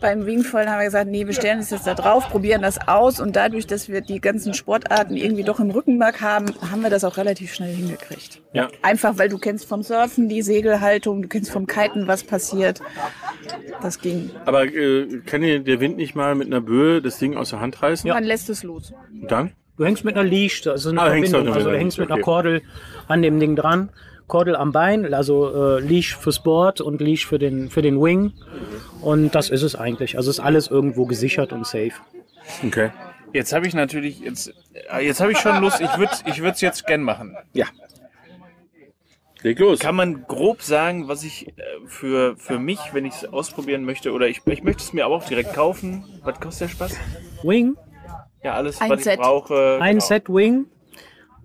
Beim 0.03 0.27
Wingfoil 0.27 0.69
haben 0.69 0.81
wir 0.81 0.87
gesagt, 0.87 1.09
nee, 1.09 1.27
wir 1.27 1.33
stellen 1.33 1.59
uns 1.59 1.71
jetzt 1.71 1.87
da 1.87 1.95
drauf, 1.95 2.29
probieren 2.29 2.61
das 2.61 2.89
aus 2.89 3.21
und 3.21 3.37
dadurch, 3.37 3.69
dass 3.69 3.89
wir 3.89 4.01
die 4.01 4.21
ganzen 4.21 4.53
Sportarten 4.53 5.17
irgendwie 5.17 5.45
doch 5.45 5.61
im 5.61 5.71
Rückenmark 5.71 6.21
haben, 6.21 6.47
haben 6.71 6.83
wir 6.83 6.91
das 6.91 7.05
auch 7.05 7.17
relativ 7.17 7.55
schnell 7.55 7.73
hingekriegt. 7.73 8.43
Ja. 8.53 8.69
Einfach, 8.83 9.17
weil 9.19 9.29
du 9.29 9.39
kennst 9.39 9.65
vom 9.65 9.85
Surfen 9.85 10.29
die 10.29 10.43
Segelhaltung, 10.43 11.23
du 11.23 11.29
kennst 11.29 11.53
vom 11.53 11.69
Kiten, 11.69 12.09
was 12.09 12.25
passiert. 12.25 12.81
Das 13.81 14.01
ging. 14.01 14.31
Aber 14.45 14.65
äh, 14.65 15.21
kann 15.25 15.43
dir 15.43 15.61
der 15.61 15.79
Wind 15.79 15.97
nicht 15.97 16.17
mal 16.17 16.35
mit 16.35 16.49
einer 16.49 16.61
Böe 16.61 17.01
das 17.01 17.19
Ding 17.19 17.37
aus 17.37 17.51
der 17.51 17.61
Hand 17.61 17.81
reißen? 17.81 18.11
Man 18.11 18.25
lässt 18.25 18.51
es 18.51 18.65
los. 18.65 18.93
Und 19.13 19.31
dann? 19.31 19.53
Du 19.77 19.85
hängst 19.85 20.05
mit 20.05 20.17
einer 20.17 20.29
Leash, 20.29 20.67
also 20.67 20.91
eine 20.91 21.01
Ah, 21.01 21.11
hängst 21.11 21.31
Verbindung. 21.31 21.55
Also 21.55 21.71
du 21.71 21.79
hängst 21.79 21.99
mit 21.99 22.09
einer 22.09 22.17
okay. 22.17 22.25
Kordel 22.25 22.63
an 23.07 23.23
dem 23.23 23.39
Ding 23.39 23.55
dran. 23.55 23.91
Kordel 24.27 24.57
am 24.57 24.73
Bein, 24.73 25.13
also 25.15 25.77
äh, 25.77 25.81
Leash 25.81 26.17
fürs 26.17 26.43
Board 26.43 26.81
und 26.81 27.01
Leash 27.01 27.27
für 27.27 27.39
den, 27.39 27.71
für 27.71 27.83
den 27.83 28.01
Wing. 28.01 28.33
Und 29.03 29.35
das 29.35 29.51
ist 29.51 29.63
es 29.63 29.75
eigentlich. 29.77 30.17
Also 30.17 30.31
ist 30.31 30.41
alles 30.41 30.69
irgendwo 30.69 31.07
gesichert 31.07 31.53
und 31.53 31.67
safe. 31.67 31.93
Okay. 32.65 32.91
Jetzt 33.33 33.53
habe 33.53 33.67
ich 33.67 33.75
natürlich, 33.75 34.21
jetzt, 34.21 34.53
äh, 34.93 35.05
jetzt 35.05 35.21
habe 35.21 35.33
ich 35.33 35.39
schon 35.39 35.61
Lust, 35.61 35.81
ich 35.81 35.97
würde 35.97 36.13
ich 36.27 36.39
es 36.39 36.61
jetzt 36.61 36.87
gern 36.87 37.03
machen. 37.03 37.37
Ja. 37.53 37.67
Leg 39.43 39.59
los. 39.59 39.81
Kann 39.81 39.97
man 39.97 40.25
grob 40.29 40.63
sagen, 40.63 41.09
was 41.09 41.25
ich 41.25 41.49
äh, 41.49 41.53
für, 41.87 42.37
für 42.37 42.59
mich, 42.59 42.79
wenn 42.93 43.05
ich 43.05 43.15
es 43.15 43.25
ausprobieren 43.25 43.85
möchte, 43.85 44.13
oder 44.13 44.29
ich, 44.29 44.41
ich 44.47 44.63
möchte 44.63 44.83
es 44.83 44.93
mir 44.93 45.05
aber 45.05 45.17
auch 45.17 45.25
direkt 45.25 45.53
kaufen. 45.55 46.05
Was 46.23 46.39
kostet 46.39 46.69
der 46.69 46.75
Spaß? 46.75 46.97
Wing, 47.43 47.77
Ja, 48.45 48.55
alles, 48.55 48.81
Ein 48.81 48.91
was 48.91 48.99
ich 49.01 49.05
Set. 49.05 49.19
brauche. 49.19 49.79
ein 49.81 49.95
genau. 49.97 50.05
Set 50.07 50.29
Wing. 50.29 50.67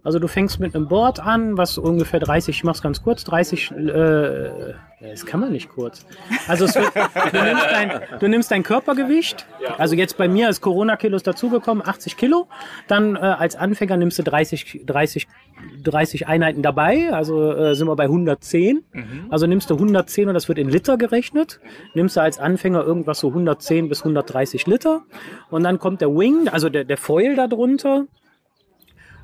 Also 0.07 0.19
du 0.19 0.29
fängst 0.29 0.61
mit 0.61 0.73
einem 0.73 0.87
Board 0.87 1.19
an, 1.19 1.57
was 1.57 1.77
ungefähr 1.77 2.21
30, 2.21 2.55
ich 2.55 2.63
mach's 2.63 2.81
ganz 2.81 3.03
kurz, 3.03 3.25
30, 3.25 3.71
äh, 3.71 4.73
das 5.01 5.25
kann 5.25 5.41
man 5.41 5.51
nicht 5.51 5.67
kurz. 5.67 6.05
Also 6.47 6.65
wird, 6.65 6.93
du, 7.33 7.43
nimmst 7.43 7.65
dein, 7.69 7.91
du 8.17 8.27
nimmst 8.29 8.49
dein 8.49 8.63
Körpergewicht, 8.63 9.45
also 9.77 9.95
jetzt 9.95 10.17
bei 10.17 10.29
mir 10.29 10.47
ist 10.47 10.61
Corona-Kilos 10.61 11.23
dazugekommen, 11.23 11.85
80 11.85 12.15
Kilo, 12.15 12.47
dann 12.87 13.17
äh, 13.17 13.19
als 13.19 13.57
Anfänger 13.57 13.97
nimmst 13.97 14.17
du 14.17 14.23
30, 14.23 14.83
30, 14.85 15.27
30 15.83 16.25
Einheiten 16.25 16.61
dabei, 16.61 17.11
also 17.11 17.51
äh, 17.51 17.75
sind 17.75 17.89
wir 17.89 17.95
bei 17.97 18.05
110. 18.05 18.85
Also 19.29 19.45
nimmst 19.45 19.69
du 19.69 19.73
110 19.73 20.29
und 20.29 20.35
das 20.35 20.47
wird 20.47 20.57
in 20.57 20.69
Liter 20.69 20.95
gerechnet, 20.95 21.59
nimmst 21.95 22.15
du 22.15 22.21
als 22.21 22.39
Anfänger 22.39 22.81
irgendwas 22.81 23.19
so 23.19 23.27
110 23.27 23.89
bis 23.89 24.03
130 24.03 24.67
Liter. 24.67 25.01
Und 25.49 25.63
dann 25.63 25.79
kommt 25.79 25.99
der 25.99 26.15
Wing, 26.15 26.47
also 26.47 26.69
der, 26.69 26.85
der 26.85 26.95
Foil 26.95 27.35
darunter, 27.35 28.05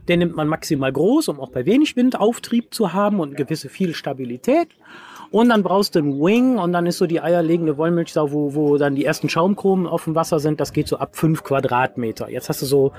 den 0.08 0.20
nimmt 0.20 0.36
man 0.36 0.48
maximal 0.48 0.92
groß, 0.92 1.30
um 1.30 1.40
auch 1.40 1.50
bei 1.50 1.66
wenig 1.66 1.96
Wind 1.96 2.20
Auftrieb 2.20 2.74
zu 2.74 2.94
haben 2.94 3.20
und 3.20 3.38
gewisse 3.38 3.70
viel 3.70 3.94
Stabilität. 3.94 4.68
Und 5.32 5.50
dann 5.50 5.64
brauchst 5.64 5.96
du 5.96 6.00
einen 6.00 6.20
Wing 6.20 6.58
und 6.60 6.74
dann 6.74 6.86
ist 6.86 6.98
so 6.98 7.08
die 7.08 7.22
eierlegende 7.22 7.78
Wollmilchsau, 7.78 8.32
wo, 8.32 8.54
wo 8.54 8.78
dann 8.78 8.96
die 8.96 9.06
ersten 9.06 9.30
Schaumkromen 9.30 9.88
auf 9.88 10.04
dem 10.04 10.14
Wasser 10.14 10.40
sind, 10.40 10.60
das 10.60 10.74
geht 10.74 10.88
so 10.88 10.98
ab 10.98 11.16
fünf 11.16 11.44
Quadratmeter. 11.44 12.30
Jetzt 12.30 12.50
hast 12.50 12.62
du 12.62 12.66
so 12.66 12.92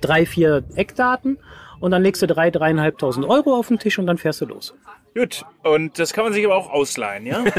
drei, 0.00 0.24
vier 0.24 0.64
Eckdaten 0.76 1.38
und 1.80 1.90
dann 1.90 2.02
legst 2.02 2.22
du 2.22 2.26
drei, 2.26 2.50
dreieinhalbtausend 2.50 3.26
Euro 3.28 3.54
auf 3.56 3.68
den 3.68 3.78
Tisch 3.78 3.98
und 3.98 4.06
dann 4.06 4.18
fährst 4.18 4.40
du 4.40 4.46
los. 4.46 4.74
Gut, 5.16 5.44
und 5.62 5.96
das 5.98 6.12
kann 6.12 6.24
man 6.24 6.32
sich 6.32 6.44
aber 6.44 6.56
auch 6.56 6.70
ausleihen, 6.70 7.24
ja? 7.24 7.44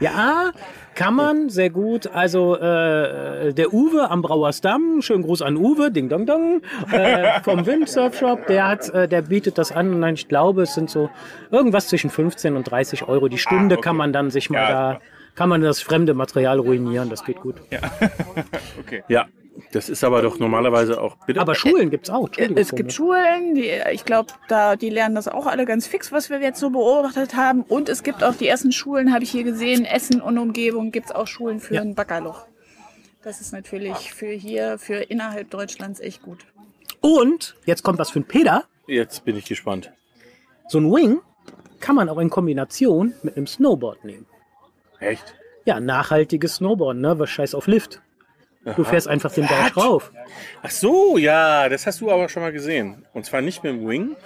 Ja, 0.00 0.52
kann 0.94 1.14
man, 1.14 1.48
sehr 1.48 1.70
gut. 1.70 2.06
Also 2.06 2.56
äh, 2.56 3.52
der 3.52 3.72
Uwe 3.72 4.10
am 4.10 4.22
Brauersdamm, 4.22 5.02
schönen 5.02 5.22
Gruß 5.24 5.42
an 5.42 5.56
Uwe, 5.56 5.90
ding 5.90 6.08
dong 6.08 6.26
dong, 6.26 6.62
äh, 6.92 7.40
vom 7.42 7.66
Windsurf 7.66 8.18
Shop, 8.18 8.46
der 8.46 8.68
hat, 8.68 8.88
äh, 8.90 9.08
der 9.08 9.22
bietet 9.22 9.58
das 9.58 9.72
an. 9.72 10.02
Und 10.02 10.14
ich 10.14 10.28
glaube, 10.28 10.62
es 10.62 10.74
sind 10.74 10.90
so 10.90 11.10
irgendwas 11.50 11.88
zwischen 11.88 12.10
15 12.10 12.56
und 12.56 12.64
30 12.70 13.08
Euro 13.08 13.28
die 13.28 13.38
Stunde 13.38 13.74
Ah, 13.74 13.78
okay. 13.78 13.82
kann 13.84 13.96
man 13.96 14.12
dann 14.12 14.30
sich 14.30 14.48
mal 14.50 14.58
Ja, 14.60 14.68
da 14.92 15.00
kann 15.34 15.48
man 15.48 15.60
das 15.60 15.80
fremde 15.80 16.14
Material 16.14 16.58
ruinieren, 16.58 17.10
das 17.10 17.24
geht 17.24 17.40
gut. 17.40 17.56
Ja, 17.70 19.26
das 19.72 19.88
ist 19.88 20.04
aber 20.04 20.22
doch 20.22 20.38
normalerweise 20.38 21.00
auch. 21.00 21.16
Bitte? 21.26 21.40
Aber 21.40 21.54
Schulen 21.54 21.90
gibt's 21.90 22.10
auch. 22.10 22.26
Entschuldigung, 22.26 22.58
Es 22.58 22.74
gibt 22.74 22.92
Schulen, 22.92 23.54
die, 23.54 23.70
ich 23.92 24.04
glaube, 24.04 24.32
da, 24.48 24.76
die 24.76 24.90
lernen 24.90 25.14
das 25.14 25.28
auch 25.28 25.46
alle 25.46 25.64
ganz 25.64 25.86
fix, 25.86 26.12
was 26.12 26.30
wir 26.30 26.40
jetzt 26.40 26.60
so 26.60 26.70
beobachtet 26.70 27.34
haben. 27.34 27.62
Und 27.62 27.88
es 27.88 28.02
gibt 28.02 28.22
auch 28.22 28.34
die 28.34 28.46
ersten 28.48 28.72
Schulen, 28.72 29.12
habe 29.12 29.24
ich 29.24 29.30
hier 29.30 29.44
gesehen, 29.44 29.84
Essen 29.84 30.20
und 30.20 30.38
Umgebung, 30.38 30.92
gibt 30.92 31.06
es 31.06 31.12
auch 31.12 31.26
Schulen 31.26 31.60
für 31.60 31.80
ein 31.80 31.94
Baggerloch. 31.94 32.46
Das 33.22 33.40
ist 33.40 33.52
natürlich 33.52 34.12
für 34.12 34.30
hier, 34.30 34.78
für 34.78 34.96
innerhalb 34.96 35.50
Deutschlands 35.50 36.00
echt 36.00 36.22
gut. 36.22 36.46
Und, 37.00 37.56
jetzt 37.64 37.82
kommt 37.82 37.98
was 37.98 38.10
für 38.10 38.20
ein 38.20 38.24
Peter, 38.24 38.64
Jetzt 38.86 39.24
bin 39.24 39.36
ich 39.36 39.46
gespannt. 39.46 39.92
so 40.68 40.78
ein 40.78 40.92
Wing 40.92 41.18
kann 41.80 41.96
man 41.96 42.08
auch 42.08 42.18
in 42.18 42.30
Kombination 42.30 43.14
mit 43.22 43.36
einem 43.36 43.46
Snowboard 43.46 44.04
nehmen. 44.04 44.26
Echt? 45.00 45.34
Ja, 45.64 45.80
nachhaltiges 45.80 46.56
Snowboard, 46.56 46.96
ne? 46.96 47.18
Was 47.18 47.30
scheiß 47.30 47.54
auf 47.54 47.66
Lift. 47.66 48.00
Du 48.74 48.82
fährst 48.84 49.06
einfach 49.06 49.32
den 49.32 49.46
Berg 49.46 49.76
rauf. 49.76 50.10
Ach 50.62 50.70
so, 50.70 51.16
ja, 51.18 51.68
das 51.68 51.86
hast 51.86 52.00
du 52.00 52.10
aber 52.10 52.28
schon 52.28 52.42
mal 52.42 52.50
gesehen. 52.52 53.04
Und 53.12 53.24
zwar 53.24 53.40
nicht 53.40 53.62
mit 53.62 53.72
dem 53.74 53.88
Wing, 53.88 54.16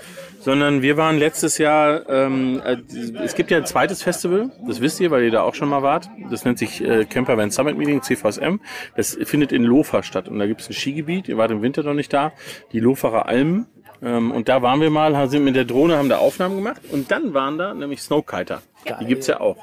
sondern 0.40 0.80
wir 0.80 0.96
waren 0.96 1.18
letztes 1.18 1.58
Jahr, 1.58 2.08
ähm, 2.08 2.62
äh, 2.64 2.78
es 3.22 3.34
gibt 3.34 3.50
ja 3.50 3.58
ein 3.58 3.66
zweites 3.66 4.02
Festival, 4.02 4.50
das 4.66 4.80
wisst 4.80 4.98
ihr, 5.00 5.10
weil 5.10 5.24
ihr 5.24 5.30
da 5.30 5.42
auch 5.42 5.54
schon 5.54 5.68
mal 5.68 5.82
wart. 5.82 6.08
Das 6.30 6.44
nennt 6.46 6.58
sich 6.58 6.82
äh, 6.82 7.04
Camper 7.04 7.36
Van 7.36 7.50
Summit 7.50 7.76
Meeting, 7.76 8.00
CVSM. 8.02 8.60
Das 8.96 9.18
findet 9.24 9.52
in 9.52 9.62
Lofa 9.64 10.02
statt 10.02 10.26
und 10.28 10.38
da 10.38 10.46
gibt 10.46 10.62
es 10.62 10.70
ein 10.70 10.72
Skigebiet. 10.74 11.28
Ihr 11.28 11.36
wart 11.36 11.50
im 11.50 11.60
Winter 11.60 11.82
noch 11.82 11.94
nicht 11.94 12.12
da, 12.12 12.32
die 12.72 12.80
Lofacher 12.80 13.26
Almen. 13.26 13.66
Ähm, 14.02 14.30
und 14.32 14.48
da 14.48 14.62
waren 14.62 14.80
wir 14.80 14.88
mal, 14.88 15.14
haben- 15.14 15.28
sind 15.28 15.44
mit 15.44 15.54
der 15.56 15.66
Drohne, 15.66 15.98
haben 15.98 16.08
da 16.08 16.16
Aufnahmen 16.16 16.56
gemacht 16.56 16.80
und 16.90 17.10
dann 17.10 17.34
waren 17.34 17.58
da 17.58 17.74
nämlich 17.74 18.00
Snowkiter. 18.00 18.62
Die 19.00 19.06
gibt's 19.06 19.26
ja 19.26 19.40
auch. 19.40 19.56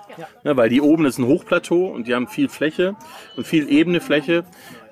Ne, 0.43 0.55
weil 0.57 0.69
die 0.69 0.81
oben 0.81 1.05
ist 1.05 1.17
ein 1.17 1.25
Hochplateau 1.25 1.87
und 1.87 2.07
die 2.07 2.15
haben 2.15 2.27
viel 2.27 2.49
Fläche 2.49 2.95
und 3.35 3.47
viel 3.47 3.69
ebene 3.69 3.99
Fläche. 4.01 4.43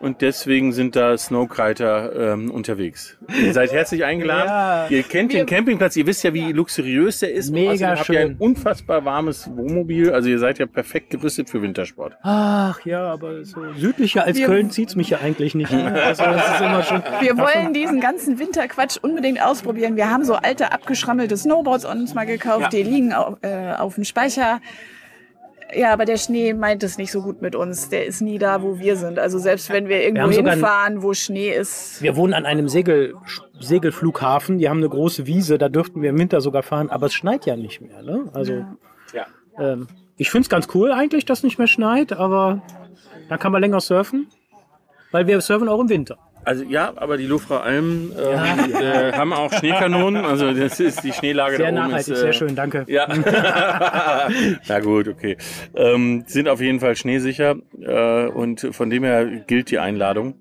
Und 0.06 0.22
deswegen 0.22 0.72
sind 0.72 0.96
da 0.96 1.18
Snowkiter 1.18 2.34
ähm, 2.34 2.52
unterwegs. 2.52 3.18
Ihr 3.44 3.54
seid 3.54 3.72
herzlich 3.72 4.04
eingeladen. 4.06 4.48
Ja. 4.48 4.88
Ihr 4.88 5.02
kennt 5.02 5.34
den 5.34 5.48
Campingplatz, 5.48 5.96
ihr 5.96 6.06
wisst 6.06 6.24
ja, 6.24 6.32
wie 6.32 6.52
luxuriös 6.52 7.22
der 7.22 7.34
ist. 7.34 7.50
Mega 7.50 7.72
außerdem 7.72 7.98
habt 7.98 8.10
ihr 8.10 8.20
ein 8.20 8.28
schön. 8.28 8.38
unfassbar 8.38 9.04
warmes 9.04 9.50
Wohnmobil. 9.50 10.12
Also 10.12 10.30
ihr 10.30 10.38
seid 10.38 10.60
ja 10.60 10.68
perfekt 10.68 11.10
gerüstet 11.10 11.50
für 11.50 11.64
Wintersport. 11.64 12.18
Ach 12.22 12.80
ja, 12.86 13.02
aber 13.02 13.44
so 13.46 13.74
südlicher 13.74 14.26
als 14.26 14.40
Köln 14.40 14.70
zieht's 14.70 14.96
mich 14.96 15.10
ja 15.10 15.22
eigentlich 15.24 15.56
nicht. 15.56 15.74
Also 15.74 16.24
das 16.24 16.54
ist 16.54 16.62
immer 16.62 16.84
schon. 16.84 17.02
Wir 17.22 17.36
wollen 17.40 17.74
diesen 17.74 18.00
ganzen 18.00 18.38
Winterquatsch 18.38 18.98
unbedingt 19.02 19.42
ausprobieren. 19.42 19.96
Wir 19.96 20.12
haben 20.12 20.24
so 20.24 20.36
alte, 20.36 20.72
abgeschrammelte 20.72 21.36
Snowboards 21.36 21.84
uns 21.84 22.14
mal 22.14 22.28
gekauft. 22.28 22.74
Die 22.74 22.84
liegen 22.84 23.12
auf, 23.12 23.38
äh, 23.42 23.72
auf 23.72 23.96
dem 23.96 24.04
Speicher. 24.04 24.62
Ja, 25.74 25.92
aber 25.94 26.06
der 26.06 26.18
Schnee 26.18 26.54
meint 26.54 26.84
es 26.84 26.98
nicht 26.98 27.12
so 27.12 27.22
gut 27.22 27.42
mit 27.42 27.56
uns. 27.56 27.90
Der 27.90 28.06
ist 28.06 28.22
nie 28.22 28.38
da, 28.38 28.62
wo 28.62 28.78
wir 28.80 28.96
sind. 28.96 29.18
Also 29.20 29.40
selbst 29.40 29.70
wenn 29.72 29.88
wir 29.90 30.04
irgendwo 30.04 30.28
ein- 30.28 30.48
hinfahren, 30.50 31.02
wo 31.02 31.14
Schnee 31.14 31.50
ist. 31.52 32.02
Wir 32.02 32.16
wohnen 32.16 32.34
an 32.34 32.46
einem 32.46 32.70
Segel, 32.70 33.16
Segelflughafen, 33.60 34.58
die 34.60 34.70
haben 34.70 34.78
eine 34.78 34.90
große 34.90 35.26
Wiese, 35.26 35.58
da 35.58 35.70
dürften 35.70 36.02
wir 36.02 36.12
im 36.12 36.20
Winter 36.20 36.40
sogar 36.42 36.62
fahren, 36.64 36.90
aber 36.90 37.08
es 37.08 37.14
schneit 37.14 37.46
ja 37.46 37.56
nicht 37.56 37.82
mehr. 37.82 38.04
Ne? 38.04 38.30
Also 38.34 38.66
Ja. 39.14 39.26
ähm, 39.58 39.88
ich 40.18 40.30
find's 40.30 40.50
ganz 40.50 40.68
cool 40.76 40.92
eigentlich, 40.92 41.26
dass 41.26 41.44
nicht 41.44 41.58
mehr 41.58 41.68
schneit, 41.68 42.14
aber 42.14 42.62
dann 43.28 43.40
kann 43.40 43.52
man 43.52 43.62
länger 43.62 43.82
surfen, 43.82 44.28
weil 45.12 45.26
wir 45.28 45.42
surfen 45.42 45.68
auch 45.68 45.80
im 45.80 45.90
Winter. 45.90 46.18
Also 46.46 46.64
ja, 46.64 46.94
aber 46.96 47.18
die 47.18 47.26
Lufra 47.26 47.60
Almen 47.62 48.12
ähm, 48.18 48.76
äh, 48.76 49.12
haben 49.14 49.34
auch 49.34 49.52
Schneekanonen. 49.52 50.24
Also 50.24 50.54
das 50.54 50.80
ist 50.80 51.04
die 51.04 51.12
Schneelage 51.12 51.58
Sehr 51.58 51.72
da 51.72 51.72
oben. 51.72 51.92
nachhaltig, 51.92 52.14
ist, 52.14 52.20
äh, 52.20 52.22
sehr 52.22 52.34
schön, 52.34 52.56
danke. 52.56 52.86
Ja. 52.88 53.08
Na 54.68 54.80
gut, 54.80 55.08
okay. 55.08 55.38
Ähm, 55.76 56.24
sind 56.28 56.48
auf 56.48 56.62
jeden 56.62 56.80
Fall 56.80 56.96
schneesicher 56.96 57.56
äh, 57.82 58.28
und 58.28 58.68
von 58.72 58.90
dem 58.90 59.04
her 59.04 59.26
gilt 59.26 59.72
die 59.72 59.80
Einladung. 59.80 60.36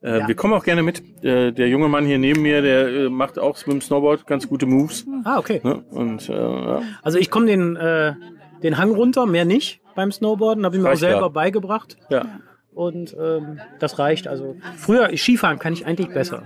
Äh, 0.00 0.28
Wir 0.28 0.34
kommen 0.36 0.54
auch 0.54 0.64
gerne 0.64 0.82
mit. 0.82 1.02
Äh, 1.24 1.52
der 1.52 1.68
junge 1.68 1.88
Mann 1.88 2.06
hier 2.06 2.18
neben 2.18 2.42
mir, 2.42 2.62
der 2.62 2.86
äh, 2.88 3.08
macht 3.08 3.38
auch 3.38 3.56
mit 3.66 3.74
dem 3.74 3.80
Snowboard 3.80 4.26
ganz 4.26 4.48
gute 4.48 4.66
Moves. 4.66 5.06
Ah, 5.24 5.38
okay. 5.38 5.60
Ne? 5.64 5.82
Und 5.90 6.28
äh, 6.28 6.32
ja. 6.34 6.82
Also 7.02 7.18
ich 7.18 7.30
komme 7.30 7.46
den, 7.46 7.74
äh, 7.76 8.14
den 8.62 8.78
Hang 8.78 8.92
runter, 8.92 9.26
mehr 9.26 9.44
nicht 9.44 9.80
beim 9.96 10.12
Snowboarden, 10.12 10.64
habe 10.64 10.76
ich 10.76 10.82
mir 10.82 10.88
auch 10.88 10.92
Reicht 10.92 11.00
selber 11.00 11.22
ja. 11.22 11.28
beigebracht. 11.28 11.96
ja. 12.10 12.24
Und 12.78 13.16
ähm, 13.20 13.58
das 13.80 13.98
reicht. 13.98 14.28
Also 14.28 14.54
früher 14.76 15.10
Skifahren 15.16 15.58
kann 15.58 15.72
ich 15.72 15.84
eigentlich 15.84 16.10
besser. 16.10 16.44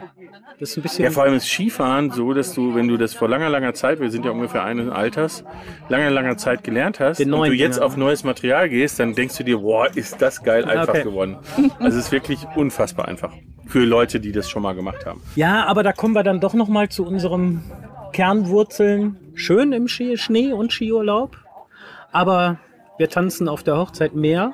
Das 0.58 0.70
ist 0.70 0.78
ein 0.78 0.82
bisschen. 0.82 1.04
Ja, 1.04 1.10
vor 1.10 1.24
allem 1.24 1.34
ist 1.34 1.46
Skifahren 1.46 2.10
so, 2.10 2.32
dass 2.32 2.54
du, 2.54 2.74
wenn 2.74 2.88
du 2.88 2.96
das 2.96 3.12
vor 3.12 3.28
langer, 3.28 3.50
langer 3.50 3.74
Zeit, 3.74 4.00
wir 4.00 4.10
sind 4.10 4.24
ja 4.24 4.30
ungefähr 4.30 4.64
eines 4.64 4.90
Alters, 4.90 5.44
langer, 5.90 6.08
langer 6.08 6.38
Zeit 6.38 6.64
gelernt 6.64 7.00
hast 7.00 7.18
Den 7.18 7.30
und 7.34 7.38
neuen 7.40 7.52
du 7.52 7.58
jetzt 7.58 7.82
auf 7.82 7.98
neues 7.98 8.24
Material 8.24 8.70
gehst, 8.70 8.98
dann 8.98 9.14
denkst 9.14 9.36
du 9.36 9.44
dir, 9.44 9.58
boah, 9.58 9.94
ist 9.94 10.22
das 10.22 10.42
geil 10.42 10.64
einfach 10.64 10.94
Okay. 10.94 11.02
geworden. 11.02 11.36
Also 11.78 11.98
es 11.98 12.06
ist 12.06 12.12
wirklich 12.12 12.46
unfassbar 12.56 13.08
einfach. 13.08 13.34
Für 13.66 13.84
Leute, 13.84 14.18
die 14.18 14.32
das 14.32 14.48
schon 14.48 14.62
mal 14.62 14.74
gemacht 14.74 15.04
haben. 15.04 15.20
Ja, 15.36 15.66
aber 15.66 15.82
da 15.82 15.92
kommen 15.92 16.14
wir 16.14 16.22
dann 16.22 16.40
doch 16.40 16.54
noch 16.54 16.68
mal 16.68 16.88
zu 16.88 17.04
unserem 17.04 17.62
Kernwurzeln. 18.14 19.18
Schön 19.34 19.72
im 19.72 19.86
Schnee 19.86 20.52
und 20.54 20.72
Skiurlaub. 20.72 21.36
Aber 22.10 22.58
wir 22.96 23.10
tanzen 23.10 23.48
auf 23.48 23.62
der 23.62 23.76
Hochzeit 23.76 24.14
mehr. 24.14 24.52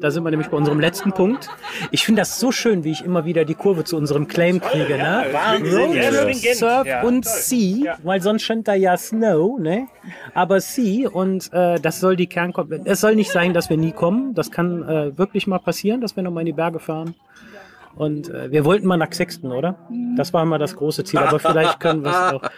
Da 0.00 0.10
sind 0.10 0.22
wir 0.22 0.30
nämlich 0.30 0.48
bei 0.48 0.56
unserem 0.56 0.78
letzten 0.78 1.12
Punkt. 1.12 1.48
Ich 1.90 2.04
finde 2.04 2.20
das 2.22 2.38
so 2.38 2.52
schön, 2.52 2.84
wie 2.84 2.92
ich 2.92 3.04
immer 3.04 3.24
wieder 3.24 3.44
die 3.44 3.54
Kurve 3.54 3.84
zu 3.84 3.96
unserem 3.96 4.28
Claim 4.28 4.60
kriege. 4.60 4.96
Ne? 4.96 5.26
Road, 5.72 6.36
Surf 6.54 6.86
und 7.02 7.24
Sea, 7.24 7.98
weil 8.04 8.20
sonst 8.20 8.42
stand 8.42 8.68
da 8.68 8.74
ja 8.74 8.96
Snow, 8.96 9.58
ne? 9.58 9.88
Aber 10.34 10.60
Sea 10.60 11.08
und 11.08 11.52
äh, 11.52 11.80
das 11.80 12.00
soll 12.00 12.16
die 12.16 12.28
Kernkompetenz. 12.28 12.88
Es 12.88 13.00
soll 13.00 13.16
nicht 13.16 13.32
sein, 13.32 13.54
dass 13.54 13.70
wir 13.70 13.76
nie 13.76 13.92
kommen. 13.92 14.34
Das 14.34 14.50
kann 14.50 14.82
äh, 14.88 15.18
wirklich 15.18 15.46
mal 15.46 15.58
passieren, 15.58 16.00
dass 16.00 16.14
wir 16.14 16.22
noch 16.22 16.30
mal 16.30 16.40
in 16.40 16.46
die 16.46 16.52
Berge 16.52 16.78
fahren. 16.78 17.14
Und 17.96 18.28
äh, 18.30 18.50
wir 18.52 18.64
wollten 18.64 18.86
mal 18.86 18.96
nach 18.96 19.12
Sexten, 19.12 19.50
oder? 19.50 19.88
Das 20.16 20.32
war 20.32 20.44
mal 20.44 20.58
das 20.58 20.76
große 20.76 21.04
Ziel, 21.04 21.18
aber 21.18 21.38
vielleicht 21.38 21.80
können 21.80 22.04
wir 22.04 22.10
es 22.10 22.16
auch. 22.34 22.42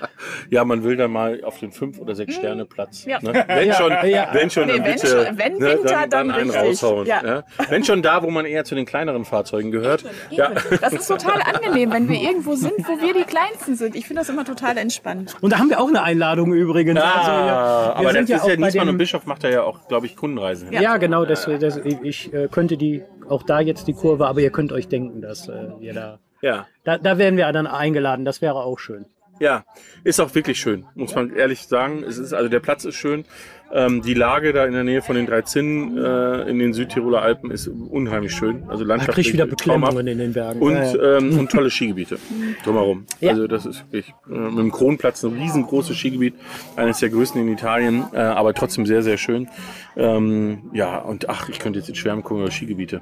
Ja, 0.51 0.65
man 0.65 0.83
will 0.85 0.97
dann 0.97 1.11
mal 1.13 1.43
auf 1.45 1.59
den 1.59 1.71
fünf 1.73 1.99
oder 1.99 2.15
sechs 2.15 2.35
Sterne 2.35 2.65
Platz. 2.65 3.05
Ja. 3.05 3.19
Ne? 3.23 3.45
Wenn 3.47 3.73
schon, 3.73 3.93
ja. 4.09 4.29
wenn 4.33 4.51
schon, 4.51 4.67
Nee, 4.67 4.77
dann 4.77 4.85
wenn 4.85 4.95
bitte, 4.95 5.07
schon- 5.07 5.39
wenn 5.39 5.53
ne, 5.55 5.61
Winter, 5.61 5.89
dann, 5.89 6.11
dann 6.11 6.29
dann 6.29 6.31
einen 6.33 6.51
richtig. 6.51 6.69
raushauen. 6.83 7.07
Ja. 7.07 7.25
Ja. 7.25 7.45
Wenn 7.69 7.85
schon 7.85 8.03
da, 8.03 8.23
wo 8.23 8.31
man 8.31 8.45
eher 8.45 8.65
zu 8.65 8.75
den 8.75 8.85
kleineren 8.87 9.25
Fahrzeugen 9.25 9.71
gehört. 9.71 10.05
Ja. 10.31 10.51
Das 10.81 10.93
ist 10.93 11.07
total 11.07 11.41
angenehm, 11.43 11.93
wenn 11.93 12.09
wir 12.09 12.21
irgendwo 12.21 12.55
sind, 12.55 12.73
wo 12.79 13.01
wir 13.01 13.15
die 13.15 13.25
Kleinsten 13.25 13.77
sind. 13.77 13.95
Ich 13.97 14.07
finde 14.07 14.21
das 14.23 14.29
immer 14.29 14.45
total 14.45 14.77
entspannt. 14.77 15.37
Und 15.41 15.53
da 15.53 15.59
haben 15.59 15.71
wir 15.71 15.81
auch 15.81 15.89
eine 15.89 16.03
Einladung 16.03 16.53
übrigens. 16.53 17.01
Ah, 17.01 17.13
Also, 17.19 17.31
ja, 17.31 17.37
wir 17.47 17.97
aber 17.97 18.13
das 18.13 18.23
ist 18.23 18.31
ja, 18.31 18.39
bei 18.39 18.57
Niesmann 18.57 18.87
dem- 18.87 18.89
und 18.91 18.99
Bischof 18.99 19.27
macht 19.27 19.45
da 19.45 19.49
ja 19.49 19.63
auch, 19.63 19.89
glaube 19.89 20.07
ich, 20.07 20.17
Kundenreisen 20.17 20.69
hin. 20.71 20.83
Ja, 20.83 20.97
genau. 20.97 21.25
Das, 21.25 21.49
das, 21.61 21.77
ich 22.03 22.33
äh, 22.33 22.49
könnte 22.51 22.77
die 22.77 23.03
auch 23.31 23.43
da 23.43 23.61
jetzt 23.61 23.87
die 23.89 23.93
Kurve, 23.95 24.27
aber 24.27 24.41
ihr 24.41 24.51
könnt 24.51 24.73
euch 24.73 24.89
denken, 24.89 25.21
dass 25.23 25.49
äh, 25.49 25.69
wir 25.79 25.93
da, 25.95 26.19
Ja. 26.43 26.67
da. 26.85 26.99
Da 26.99 27.19
werden 27.19 27.37
wir 27.37 27.51
dann 27.53 27.67
eingeladen. 27.67 28.25
Das 28.25 28.43
wäre 28.43 28.57
auch 28.57 28.79
schön. 28.79 29.07
Ja, 29.41 29.65
ist 30.05 30.21
auch 30.21 30.35
wirklich 30.35 30.61
schön, 30.61 30.85
muss 30.95 31.15
man 31.15 31.35
ehrlich 31.35 31.67
sagen. 31.67 32.05
Es 32.05 32.19
ist, 32.19 32.35
also 32.35 32.51
der 32.51 32.61
Platz 32.61 32.85
ist 32.85 32.97
schön. 32.97 33.25
Ähm, 33.73 34.03
die 34.03 34.15
Lage 34.15 34.53
da 34.53 34.65
in 34.65 34.73
der 34.73 34.85
Nähe 34.85 35.01
von 35.03 35.15
den 35.17 35.27
drei 35.27 35.43
Zinnen 35.43 35.97
äh, 35.97 36.43
in 36.51 36.59
den 36.59 36.73
Südtiroler 36.73 37.23
Alpen 37.23 37.51
ist 37.51 37.69
unheimlich 37.69 38.33
schön. 38.33 38.65
Also 38.69 38.85
Da 38.85 38.97
kriege 38.99 39.21
ich 39.21 39.33
wieder. 39.33 39.47
Beklemmungen 39.47 40.07
in 40.07 40.19
den 40.19 40.33
Bergen. 40.33 40.61
Und, 40.61 40.73
Ja, 40.75 40.95
ja. 40.95 41.19
ähm, 41.19 41.39
und 41.39 41.51
tolle 41.51 41.71
Skigebiete 41.71 42.19
drumherum. 42.65 43.05
Ja. 43.21 43.31
Also 43.31 43.47
das 43.47 43.67
ist 43.67 43.85
wirklich 43.93 44.13
äh, 44.29 44.35
mit 44.35 44.59
dem 44.59 44.73
Kronplatz 44.73 45.23
ein 45.23 45.33
riesengroßes 45.41 45.97
Skigebiet, 45.97 46.35
eines 46.77 46.99
der 47.01 47.11
größten 47.11 47.41
in 47.41 47.53
Italien, 47.53 48.05
äh, 48.13 48.19
aber 48.19 48.55
trotzdem 48.55 48.87
sehr, 48.87 49.03
sehr 49.03 49.19
schön. 49.19 49.49
Ähm, 49.97 50.71
ja, 50.73 50.99
und 50.99 51.29
ach, 51.29 51.49
ich 51.49 51.59
könnte 51.59 51.79
jetzt 51.79 51.89
in 51.89 51.95
Schwärmen 51.95 52.23
gucken 52.23 52.43
über 52.43 52.51
Skigebiete. 52.51 53.01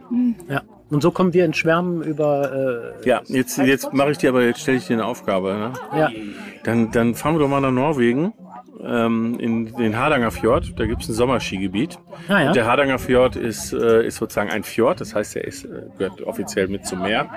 ja. 0.48 0.62
Und 0.90 1.02
so 1.02 1.10
kommen 1.10 1.34
wir 1.34 1.44
in 1.44 1.52
Schwärmen 1.52 2.02
über. 2.02 2.94
Äh, 3.04 3.06
Ja, 3.08 3.20
jetzt, 3.26 3.58
jetzt 3.58 3.92
mache 3.92 4.10
ich 4.12 4.16
dir 4.18 4.30
aber, 4.30 4.42
jetzt 4.44 4.60
stelle 4.60 4.78
ich 4.78 4.86
dir 4.86 4.94
eine 4.94 5.04
Aufgabe. 5.04 5.72
Ne? 5.92 5.98
ja. 5.98 6.10
Dann, 6.64 6.90
dann 6.92 7.14
fahren 7.14 7.34
wir 7.34 7.40
doch 7.40 7.48
mal 7.48 7.60
nach 7.60 7.70
Norwegen. 7.70 8.32
Ähm, 8.84 9.36
in 9.40 9.74
den 9.76 9.96
Hardanger 9.96 10.30
Fjord, 10.30 10.74
da 10.78 10.86
gibt 10.86 11.02
es 11.02 11.08
ein 11.08 11.14
Sommerskigebiet. 11.14 11.98
Ah, 12.28 12.40
ja. 12.42 12.46
Und 12.48 12.56
der 12.56 12.66
Hardanger 12.66 12.98
Fjord 12.98 13.36
ist, 13.36 13.72
äh, 13.72 14.06
ist 14.06 14.16
sozusagen 14.16 14.50
ein 14.50 14.62
Fjord, 14.62 15.00
das 15.00 15.14
heißt, 15.14 15.36
er 15.36 15.44
ist, 15.44 15.64
äh, 15.64 15.82
gehört 15.98 16.22
offiziell 16.22 16.68
mit 16.68 16.86
zum 16.86 17.02
Meer. 17.02 17.28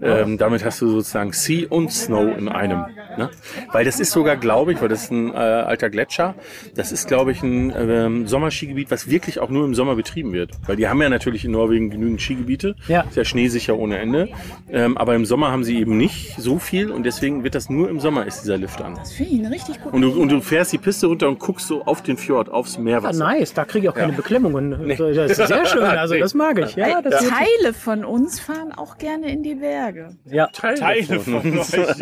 Ähm, 0.00 0.38
damit 0.38 0.64
hast 0.64 0.80
du 0.80 0.88
sozusagen 0.88 1.32
Sea 1.32 1.66
und 1.68 1.92
Snow 1.92 2.36
in 2.36 2.48
einem. 2.48 2.84
Ne? 3.16 3.30
Weil 3.72 3.84
das 3.84 4.00
ist 4.00 4.12
sogar, 4.12 4.36
glaube 4.36 4.72
ich, 4.72 4.80
weil 4.80 4.88
das 4.88 5.04
ist 5.04 5.10
ein 5.12 5.32
äh, 5.32 5.36
alter 5.36 5.90
Gletscher, 5.90 6.34
das 6.74 6.92
ist, 6.92 7.06
glaube 7.08 7.32
ich, 7.32 7.42
ein 7.42 7.72
ähm, 7.76 8.26
Sommerskigebiet, 8.26 8.90
was 8.90 9.10
wirklich 9.10 9.40
auch 9.40 9.50
nur 9.50 9.64
im 9.64 9.74
Sommer 9.74 9.94
betrieben 9.96 10.32
wird. 10.32 10.52
Weil 10.66 10.76
die 10.76 10.88
haben 10.88 11.00
ja 11.02 11.08
natürlich 11.08 11.44
in 11.44 11.50
Norwegen 11.50 11.90
genügend 11.90 12.20
Skigebiete, 12.22 12.76
Ja. 12.86 13.02
ist 13.02 13.16
ja 13.16 13.24
schneesicher 13.24 13.76
ohne 13.76 13.98
Ende. 13.98 14.28
Ähm, 14.70 14.96
aber 14.96 15.14
im 15.14 15.24
Sommer 15.26 15.50
haben 15.50 15.64
sie 15.64 15.78
eben 15.78 15.96
nicht 15.96 16.34
so 16.38 16.58
viel 16.58 16.90
und 16.90 17.04
deswegen 17.04 17.44
wird 17.44 17.54
das 17.54 17.68
nur 17.68 17.88
im 17.90 18.00
Sommer 18.00 18.26
ist 18.26 18.42
dieser 18.42 18.56
Lift 18.56 18.80
an. 18.80 18.94
Das 18.94 19.12
finde 19.12 19.32
ich 19.32 19.38
eine 19.40 19.50
richtig 19.50 19.80
gute 19.82 19.94
Und 19.94 20.02
du, 20.02 20.10
und 20.12 20.30
du 20.30 20.40
fährst 20.40 20.72
die 20.72 20.77
Piste 20.78 21.06
runter 21.06 21.28
und 21.28 21.38
guckst 21.38 21.66
so 21.68 21.84
auf 21.84 22.02
den 22.02 22.16
Fjord, 22.16 22.48
aufs 22.50 22.76
Ah, 22.76 22.80
Meerwasser. 22.80 23.18
nice, 23.24 23.52
da 23.54 23.64
kriege 23.64 23.86
ich 23.86 23.90
auch 23.90 23.94
keine 23.94 24.12
Beklemmungen. 24.12 24.88
Das 24.88 24.98
ist 25.38 25.46
sehr 25.48 25.66
schön, 25.66 25.82
also 25.84 26.16
das 26.18 26.34
mag 26.34 26.58
ich. 26.58 26.74
Ja, 26.76 27.00
das 27.02 27.22
wird- 27.22 27.32
Teile 27.32 27.72
von 27.74 28.04
uns 28.04 28.40
fahren 28.40 28.72
auch 28.76 28.98
gerne 28.98 29.30
in 29.30 29.42
die 29.42 29.54
Berge. 29.56 30.10
ja. 30.24 30.46
Teile 30.48 31.20
von 31.20 31.58
euch. 31.58 31.98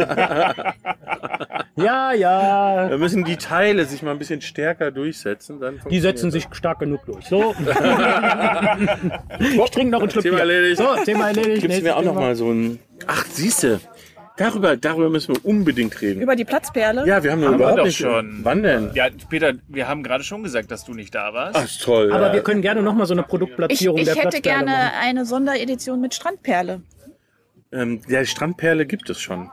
Ja, 1.76 2.12
ja. 2.12 2.88
Da 2.88 2.96
müssen 2.96 3.24
die 3.24 3.37
Teile 3.37 3.85
sich 3.85 4.02
mal 4.02 4.12
ein 4.12 4.18
bisschen 4.18 4.40
stärker 4.40 4.90
durchsetzen. 4.90 5.60
Dann 5.60 5.81
Die 5.90 6.00
setzen 6.00 6.31
sich 6.31 6.46
stark 6.52 6.79
genug 6.79 7.04
durch. 7.06 7.27
So. 7.27 7.54
ich 9.38 9.70
trinke 9.70 9.90
noch 9.90 10.02
ein 10.02 10.10
Schluck 10.10 10.22
Thema 10.22 10.37
Bier. 10.37 10.40
erledigt. 10.54 10.79
So, 10.79 10.87
Thema 11.04 11.29
erledigt. 11.29 11.62
Nächstes 11.62 11.83
mir 11.83 11.94
auch 11.96 12.02
noch 12.02 12.12
Thema. 12.12 12.20
mal 12.27 12.35
so 12.35 12.50
ein. 12.50 12.79
Ach, 13.06 13.24
siehste. 13.27 13.81
Darüber, 14.37 14.76
darüber 14.76 15.08
müssen 15.08 15.34
wir 15.34 15.44
unbedingt 15.46 16.00
reden. 16.02 16.20
Über 16.20 16.37
die 16.37 16.44
Platzperle? 16.44 17.06
Ja, 17.06 17.22
wir 17.22 17.32
haben 17.32 17.42
Haben 17.42 17.52
wir 17.52 17.56
überhaupt 17.56 17.78
doch 17.78 17.84
nicht. 17.87 17.96
schon. 17.96 18.40
Wann 18.42 18.62
denn? 18.62 18.90
Ja, 18.94 19.08
Peter, 19.30 19.54
wir 19.68 19.88
haben 19.88 20.02
gerade 20.02 20.24
schon 20.24 20.42
gesagt, 20.42 20.70
dass 20.70 20.84
du 20.84 20.92
nicht 20.92 21.14
da 21.14 21.32
warst. 21.32 21.56
Ach, 21.56 21.64
ist 21.64 21.82
toll. 21.82 22.12
Aber 22.12 22.28
ja. 22.28 22.32
wir 22.34 22.42
können 22.42 22.60
gerne 22.60 22.82
noch 22.82 22.94
mal 22.94 23.06
so 23.06 23.14
eine 23.14 23.22
Ich, 23.22 23.28
Produktplatzierung 23.28 23.96
ich 23.96 24.04
der 24.04 24.14
hätte 24.14 24.28
Platzperle 24.28 24.64
gerne 24.64 24.70
machen. 24.70 24.98
eine 25.00 25.24
Sonderedition 25.24 26.00
mit 26.02 26.14
Strandperle. 26.14 26.82
Ähm, 27.72 28.02
ja, 28.08 28.20
die 28.20 28.26
Strandperle 28.26 28.84
gibt 28.84 29.08
es 29.08 29.20
schon. 29.20 29.50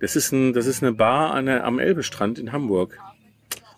Das 0.00 0.16
ist, 0.16 0.32
ein, 0.32 0.52
das 0.54 0.66
ist 0.66 0.82
eine 0.82 0.92
Bar 0.92 1.32
an 1.34 1.46
der, 1.46 1.64
am 1.64 1.78
Elbestrand 1.78 2.38
in 2.38 2.50
Hamburg. 2.52 2.98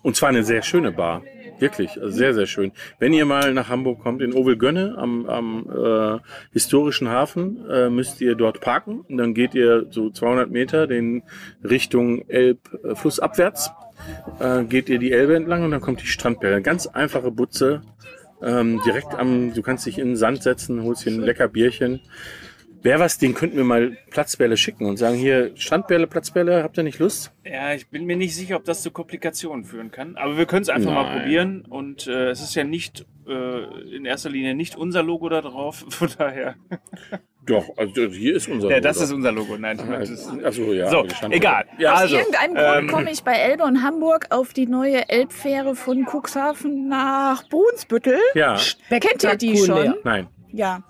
Und 0.01 0.15
zwar 0.15 0.29
eine 0.29 0.43
sehr 0.43 0.63
schöne 0.63 0.91
Bar. 0.91 1.23
Wirklich, 1.59 2.01
also 2.01 2.09
sehr, 2.09 2.33
sehr 2.33 2.45
schön. 2.45 2.71
Wenn 2.99 3.13
ihr 3.13 3.25
mal 3.25 3.53
nach 3.53 3.69
Hamburg 3.69 3.99
kommt, 3.99 4.21
in 4.21 4.33
Ovelgönne 4.33 4.95
am, 4.97 5.25
am 5.27 5.69
äh, 5.69 6.19
historischen 6.51 7.09
Hafen, 7.09 7.65
äh, 7.69 7.89
müsst 7.89 8.19
ihr 8.21 8.35
dort 8.35 8.59
parken. 8.61 9.01
Und 9.01 9.17
dann 9.17 9.33
geht 9.33 9.55
ihr 9.55 9.87
so 9.89 10.09
200 10.09 10.49
Meter 10.51 10.87
den 10.87 11.23
Richtung 11.63 12.27
Elb 12.27 12.59
äh, 12.83 12.95
flussabwärts. 12.95 13.71
Äh, 14.39 14.65
geht 14.65 14.89
ihr 14.89 14.99
die 14.99 15.11
Elbe 15.11 15.35
entlang 15.35 15.63
und 15.63 15.71
dann 15.71 15.81
kommt 15.81 16.01
die 16.01 16.07
Strandperle. 16.07 16.61
Ganz 16.61 16.87
einfache 16.87 17.31
Butze. 17.31 17.81
Ähm, 18.41 18.81
direkt 18.85 19.15
am, 19.15 19.53
du 19.53 19.61
kannst 19.61 19.85
dich 19.85 19.97
in 19.97 20.09
den 20.09 20.17
Sand 20.17 20.43
setzen, 20.43 20.83
holst 20.83 21.05
dir 21.05 21.11
ein 21.11 21.21
lecker 21.21 21.47
Bierchen. 21.47 22.01
Wäre 22.85 22.99
was, 22.99 23.17
den 23.17 23.33
könnten 23.33 23.57
wir 23.57 23.63
mal 23.63 23.97
Platzbälle 24.11 24.57
schicken 24.57 24.85
und 24.85 24.97
sagen, 24.97 25.15
hier, 25.15 25.49
Strandbälle, 25.55 26.05
Platzbälle, 26.05 26.61
habt 26.61 26.77
ihr 26.77 26.83
nicht 26.83 26.99
Lust? 26.99 27.31
Ja, 27.43 27.73
ich 27.73 27.87
bin 27.87 28.05
mir 28.05 28.15
nicht 28.15 28.35
sicher, 28.35 28.57
ob 28.57 28.63
das 28.63 28.83
zu 28.83 28.91
Komplikationen 28.91 29.65
führen 29.65 29.89
kann. 29.89 30.15
Aber 30.17 30.37
wir 30.37 30.45
können 30.45 30.61
es 30.61 30.69
einfach 30.69 30.93
mal 30.93 31.01
Nein. 31.01 31.19
probieren. 31.21 31.65
Und 31.67 32.05
äh, 32.05 32.29
es 32.29 32.41
ist 32.41 32.53
ja 32.53 32.63
nicht 32.63 33.07
äh, 33.27 33.95
in 33.95 34.05
erster 34.05 34.29
Linie 34.29 34.53
nicht 34.53 34.75
unser 34.75 35.01
Logo 35.01 35.27
da 35.29 35.41
drauf. 35.41 35.83
Von 35.89 36.11
daher. 36.15 36.57
Doch, 37.47 37.75
also 37.75 38.05
hier 38.05 38.35
ist 38.35 38.47
unser 38.47 38.69
Ja, 38.69 38.79
das 38.79 38.97
Logo. 38.97 39.05
ist 39.05 39.13
unser 39.13 39.31
Logo. 39.31 39.57
Nein, 39.57 39.77
ich 39.79 39.85
meine, 39.85 39.99
das 40.01 40.09
ist, 40.11 40.45
Achso, 40.45 40.71
ja. 40.71 40.87
so, 40.87 41.07
egal. 41.31 41.65
Ja, 41.79 41.93
Aus 41.95 42.01
also, 42.01 42.17
irgendeinem 42.17 42.53
Grund 42.53 42.77
ähm, 42.81 42.87
komme 42.87 43.11
ich 43.11 43.23
bei 43.23 43.33
Elbe 43.33 43.63
und 43.63 43.81
Hamburg 43.81 44.27
auf 44.29 44.53
die 44.53 44.67
neue 44.67 45.09
Elbfähre 45.09 45.75
von 45.75 46.05
Cuxhaven 46.05 46.87
nach 46.87 47.49
Brunsbüttel. 47.49 48.19
ja. 48.35 48.59
Kennt 48.91 49.23
ihr 49.23 49.35
die 49.37 49.57
schon? 49.57 49.95
Nein. 50.03 50.27
Ja. 50.51 50.83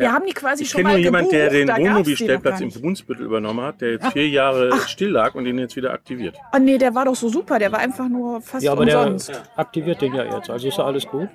Wir 0.00 0.12
haben 0.12 0.26
die 0.26 0.32
quasi 0.32 0.62
Ich 0.64 0.70
schon 0.70 0.78
kenne 0.78 0.88
mal 0.88 0.94
nur 0.96 1.04
jemanden, 1.04 1.30
der 1.30 1.50
den 1.50 1.68
Wohnmobilstellplatz 1.68 2.60
im. 2.60 2.70
Brunsbüttel 2.70 3.24
übernommen 3.26 3.60
hat, 3.64 3.80
der 3.80 3.92
jetzt 3.92 4.06
vier 4.12 4.28
Jahre 4.28 4.70
still 4.86 5.10
lag 5.10 5.34
und 5.34 5.44
den 5.44 5.58
jetzt 5.58 5.76
wieder 5.76 5.92
aktiviert. 5.92 6.36
Ah 6.52 6.58
nee, 6.58 6.78
der 6.78 6.94
war 6.94 7.04
doch 7.04 7.14
so 7.16 7.28
super, 7.28 7.58
der 7.58 7.70
war 7.72 7.78
einfach 7.80 8.08
nur 8.08 8.40
fast 8.40 8.64
Ja, 8.64 8.72
aber 8.72 8.82
umsonst. 8.82 9.28
der 9.28 9.42
aktiviert 9.56 10.00
den 10.00 10.14
ja 10.14 10.24
jetzt, 10.24 10.50
also 10.50 10.66
ist 10.68 10.78
ja 10.78 10.84
alles 10.84 11.06
gut. 11.06 11.28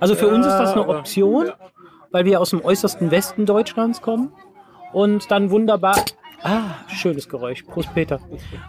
Also 0.00 0.14
für 0.14 0.28
uns 0.28 0.46
ist 0.46 0.56
das 0.58 0.72
eine 0.72 0.86
Option, 0.88 1.50
weil 2.10 2.24
wir 2.24 2.40
aus 2.40 2.50
dem 2.50 2.64
äußersten 2.64 3.10
Westen 3.10 3.46
Deutschlands 3.46 4.00
kommen 4.02 4.32
und 4.92 5.30
dann 5.30 5.50
wunderbar. 5.50 5.96
Ah, 6.44 6.74
schönes 6.88 7.28
Geräusch. 7.28 7.62
Prost, 7.62 7.94
Peter. 7.94 8.20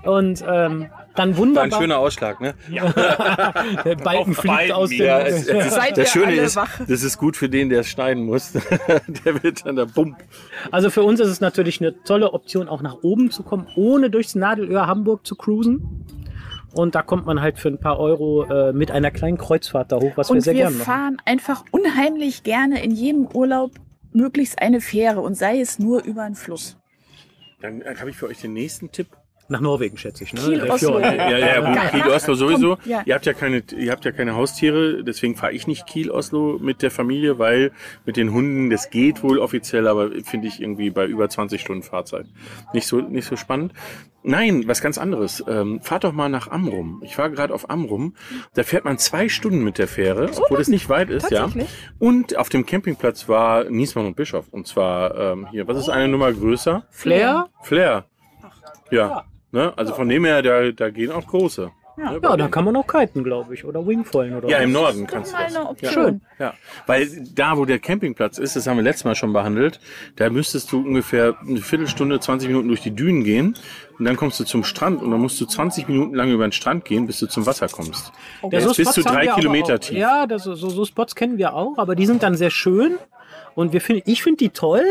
Und 0.04 0.44
ähm, 0.46 0.46
dann 0.46 0.90
War 1.16 1.26
ein 1.26 1.38
wunderbar. 1.38 1.82
schöner 1.82 1.98
Ausschlag, 1.98 2.40
ne? 2.40 2.54
der 2.70 3.96
Balken 3.96 4.32
Auf 4.32 4.38
fliegt 4.38 4.56
beiden 4.56 4.72
aus 4.76 4.90
dem. 4.90 5.00
Ja, 5.02 5.20
es, 5.22 5.48
es 5.48 5.66
ist, 5.68 5.74
Seid 5.74 5.98
das 5.98 6.10
Schöne 6.12 6.34
ist, 6.36 6.56
wach? 6.56 6.80
das 6.88 7.02
ist 7.04 7.18
gut 7.18 7.36
für 7.36 7.50
den, 7.50 7.70
der 7.70 7.80
es 7.82 7.88
schneiden 7.88 8.26
muss. 8.26 8.52
der 9.26 9.44
wird 9.44 9.66
dann 9.66 9.76
da 9.76 9.86
bumm. 9.86 10.16
Also 10.72 10.90
für 10.90 11.04
uns 11.04 11.20
ist 11.20 11.30
es 11.30 11.42
natürlich 11.42 11.82
eine 11.82 12.04
tolle 12.04 12.34
Option, 12.34 12.68
auch 12.68 12.82
nach 12.82 12.98
oben 13.02 13.32
zu 13.32 13.44
kommen, 13.44 13.68
ohne 13.76 14.10
durchs 14.10 14.36
Nadelöhr 14.36 14.86
Hamburg 14.88 15.26
zu 15.26 15.36
cruisen. 15.36 16.06
Und 16.74 16.96
da 16.96 17.02
kommt 17.04 17.26
man 17.26 17.42
halt 17.42 17.60
für 17.60 17.70
ein 17.70 17.80
paar 17.80 18.00
Euro 18.00 18.46
äh, 18.46 18.74
mit 18.74 18.90
einer 18.92 19.12
kleinen 19.12 19.38
Kreuzfahrt 19.38 19.92
da 19.92 19.98
hoch, 19.98 20.14
was 20.16 20.30
wir 20.30 20.36
Und 20.36 20.42
sehr 20.42 20.54
wir 20.54 20.62
gerne 20.64 20.76
machen. 20.78 20.86
fahren 20.86 21.18
einfach 21.26 21.64
unheimlich 21.72 22.44
gerne 22.44 22.84
in 22.84 22.92
jedem 22.92 23.28
Urlaub 23.28 23.72
möglichst 24.12 24.60
eine 24.62 24.82
Fähre 24.82 25.22
und 25.22 25.36
sei 25.36 25.60
es 25.60 25.78
nur 25.80 26.04
über 26.04 26.24
einen 26.24 26.36
Fluss. 26.36 26.78
Dann 27.64 27.82
habe 27.98 28.10
ich 28.10 28.18
für 28.18 28.28
euch 28.28 28.42
den 28.42 28.52
nächsten 28.52 28.92
Tipp. 28.92 29.16
Nach 29.50 29.60
Norwegen, 29.60 29.98
schätze 29.98 30.24
ich. 30.24 30.34
Ne? 30.34 30.42
Kiel, 30.42 30.62
Oslo. 30.64 31.00
Fjord. 31.00 31.04
Ja, 31.04 31.38
ja, 31.38 31.60
gut. 31.60 31.92
Kiel, 31.92 32.12
Oslo 32.12 32.34
sowieso. 32.34 32.78
Komm, 32.78 32.92
ja. 32.92 33.04
Ihr 33.06 33.14
habt 33.14 33.26
ja 33.26 33.34
keine, 33.34 33.64
ihr 33.78 33.92
habt 33.92 34.06
ja 34.06 34.12
keine 34.12 34.36
Haustiere, 34.36 35.04
deswegen 35.04 35.36
fahre 35.36 35.54
ich 35.54 35.68
nicht 35.68 35.86
Kiel, 35.86 36.10
Oslo 36.10 36.58
mit 36.62 36.82
der 36.82 36.92
Familie, 36.92 37.40
weil 37.40 37.72
mit 38.06 38.18
den 38.18 38.32
Hunden, 38.32 38.70
das 38.70 38.90
geht 38.90 39.22
wohl 39.22 39.40
offiziell, 39.40 39.88
aber 39.88 40.12
finde 40.24 40.48
ich 40.48 40.62
irgendwie 40.62 40.90
bei 40.90 41.06
über 41.06 41.30
20 41.30 41.60
Stunden 41.60 41.84
Fahrzeit 41.84 42.26
nicht 42.74 42.88
so, 42.88 43.02
nicht 43.02 43.28
so 43.28 43.36
spannend. 43.36 43.74
Nein, 44.24 44.64
was 44.68 44.82
ganz 44.82 44.98
anderes. 44.98 45.44
Ähm, 45.48 45.82
fahrt 45.82 46.06
doch 46.06 46.14
mal 46.14 46.30
nach 46.30 46.48
Amrum. 46.48 47.02
Ich 47.04 47.18
war 47.18 47.30
gerade 47.30 47.54
auf 47.54 47.70
Amrum. 47.70 48.16
Da 48.54 48.64
fährt 48.64 48.86
man 48.86 48.98
zwei 48.98 49.28
Stunden 49.28 49.64
mit 49.66 49.78
der 49.78 49.88
Fähre, 49.88 50.30
obwohl 50.34 50.62
es 50.62 50.70
nicht 50.70 50.88
weit 50.88 51.10
ist, 51.10 51.30
ja. 51.30 51.50
Und 52.00 52.38
auf 52.38 52.48
dem 52.48 52.66
Campingplatz 52.66 53.28
war 53.28 53.66
Niesmann 53.66 54.06
und 54.06 54.16
Bischof. 54.16 54.48
Und 54.50 54.66
zwar 54.66 55.18
ähm, 55.18 55.48
hier, 55.52 55.68
was 55.68 55.78
ist 55.78 55.90
eine 55.90 56.08
Nummer 56.08 56.32
größer? 56.32 56.86
Flair? 56.90 57.50
Flair. 57.64 58.06
Ja. 58.92 59.26
Ne? 59.54 59.72
Also 59.78 59.94
von 59.94 60.10
dem 60.10 60.26
her, 60.26 60.42
da, 60.42 60.72
da 60.72 60.90
gehen 60.90 61.12
auch 61.12 61.26
große. 61.28 61.72
Ne, 61.96 62.20
bei 62.20 62.28
Ja, 62.30 62.38
da 62.38 62.48
kann 62.48 62.66
man 62.66 62.76
auch 62.76 62.88
kiten, 62.88 63.24
glaube 63.24 63.54
ich. 63.54 63.66
Oder 63.66 63.86
Wingfoilen 63.86 64.36
oder 64.36 64.50
Ja, 64.50 64.58
so. 64.58 64.64
im 64.64 64.72
Norden 64.72 65.06
kannst 65.06 65.32
du 65.32 65.38
das. 65.38 65.56
eine 65.56 65.70
Option. 65.70 65.92
Schön. 65.94 66.22
Ja, 66.40 66.56
weil 66.88 67.08
da, 67.36 67.56
wo 67.56 67.66
der 67.66 67.78
Campingplatz 67.78 68.40
ist, 68.40 68.56
das 68.56 68.66
haben 68.66 68.78
wir 68.78 68.84
letztes 68.84 69.06
Mal 69.06 69.14
schon 69.14 69.32
behandelt, 69.32 69.80
da 70.16 70.32
müsstest 70.32 70.72
du 70.72 70.80
ungefähr 70.80 71.36
eine 71.48 71.60
Viertelstunde, 71.60 72.20
20 72.20 72.48
Minuten 72.50 72.68
durch 72.68 72.82
die 72.82 72.96
Dünen 72.96 73.24
gehen 73.24 73.56
und 74.00 74.06
dann 74.06 74.16
kommst 74.18 74.40
du 74.40 74.44
zum 74.44 74.64
Strand 74.64 75.04
und 75.04 75.12
dann 75.12 75.20
musst 75.22 75.40
du 75.40 75.46
20 75.46 75.88
Minuten 75.88 76.16
lang 76.16 76.32
über 76.32 76.48
den 76.48 76.52
Strand 76.52 76.84
gehen, 76.84 77.06
bis 77.06 77.20
du 77.20 77.28
zum 77.28 77.46
Wasser 77.46 77.68
kommst. 77.68 78.12
Ja, 78.42 78.50
Der 78.50 78.60
ist 78.62 78.76
bis 78.76 78.92
zu 78.92 79.02
Spots 79.02 79.16
haben 79.16 79.26
drei 79.28 79.28
Kilometer 79.36 79.76
auch. 79.76 79.80
tief. 79.80 79.96
Ja, 80.00 80.26
das, 80.26 80.46
so, 80.46 80.56
so 80.56 80.86
Spots 80.86 81.14
kennen 81.14 81.38
wir 81.38 81.54
auch, 81.54 81.78
aber 81.78 81.94
die 81.96 82.08
sind 82.08 82.24
dann 82.24 82.34
sehr 82.36 82.50
schön. 82.50 82.98
Und 83.54 83.72
wir 83.72 83.82
find, 83.82 84.02
ich 84.08 84.24
finde 84.24 84.38
die 84.38 84.50
toll. 84.50 84.84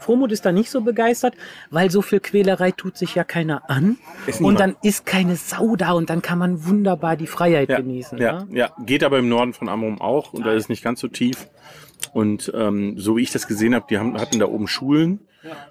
Frohmut 0.00 0.32
ist 0.32 0.44
da 0.44 0.52
nicht 0.52 0.70
so 0.70 0.80
begeistert, 0.80 1.34
weil 1.70 1.90
so 1.90 2.02
viel 2.02 2.20
Quälerei 2.20 2.72
tut 2.72 2.96
sich 2.96 3.14
ja 3.14 3.24
keiner 3.24 3.70
an. 3.70 3.98
Und 4.40 4.58
dann 4.58 4.76
ist 4.82 5.06
keine 5.06 5.36
Sau 5.36 5.76
da 5.76 5.92
und 5.92 6.10
dann 6.10 6.22
kann 6.22 6.38
man 6.38 6.64
wunderbar 6.66 7.16
die 7.16 7.26
Freiheit 7.26 7.68
Ja, 7.68 7.76
genießen. 7.76 8.18
ja, 8.18 8.46
ja, 8.50 8.70
geht 8.86 9.04
aber 9.04 9.18
im 9.18 9.28
Norden 9.28 9.52
von 9.52 9.68
Amrum 9.68 10.00
auch 10.00 10.32
und 10.32 10.44
da 10.44 10.52
ist 10.52 10.64
es 10.64 10.68
nicht 10.68 10.82
ganz 10.82 11.00
so 11.00 11.08
tief. 11.08 11.48
Und 12.12 12.50
ähm, 12.54 12.98
so 12.98 13.16
wie 13.16 13.22
ich 13.22 13.30
das 13.30 13.46
gesehen 13.46 13.74
habe, 13.74 13.84
die 13.88 13.98
haben, 13.98 14.18
hatten 14.18 14.38
da 14.38 14.46
oben 14.46 14.66
Schulen 14.66 15.20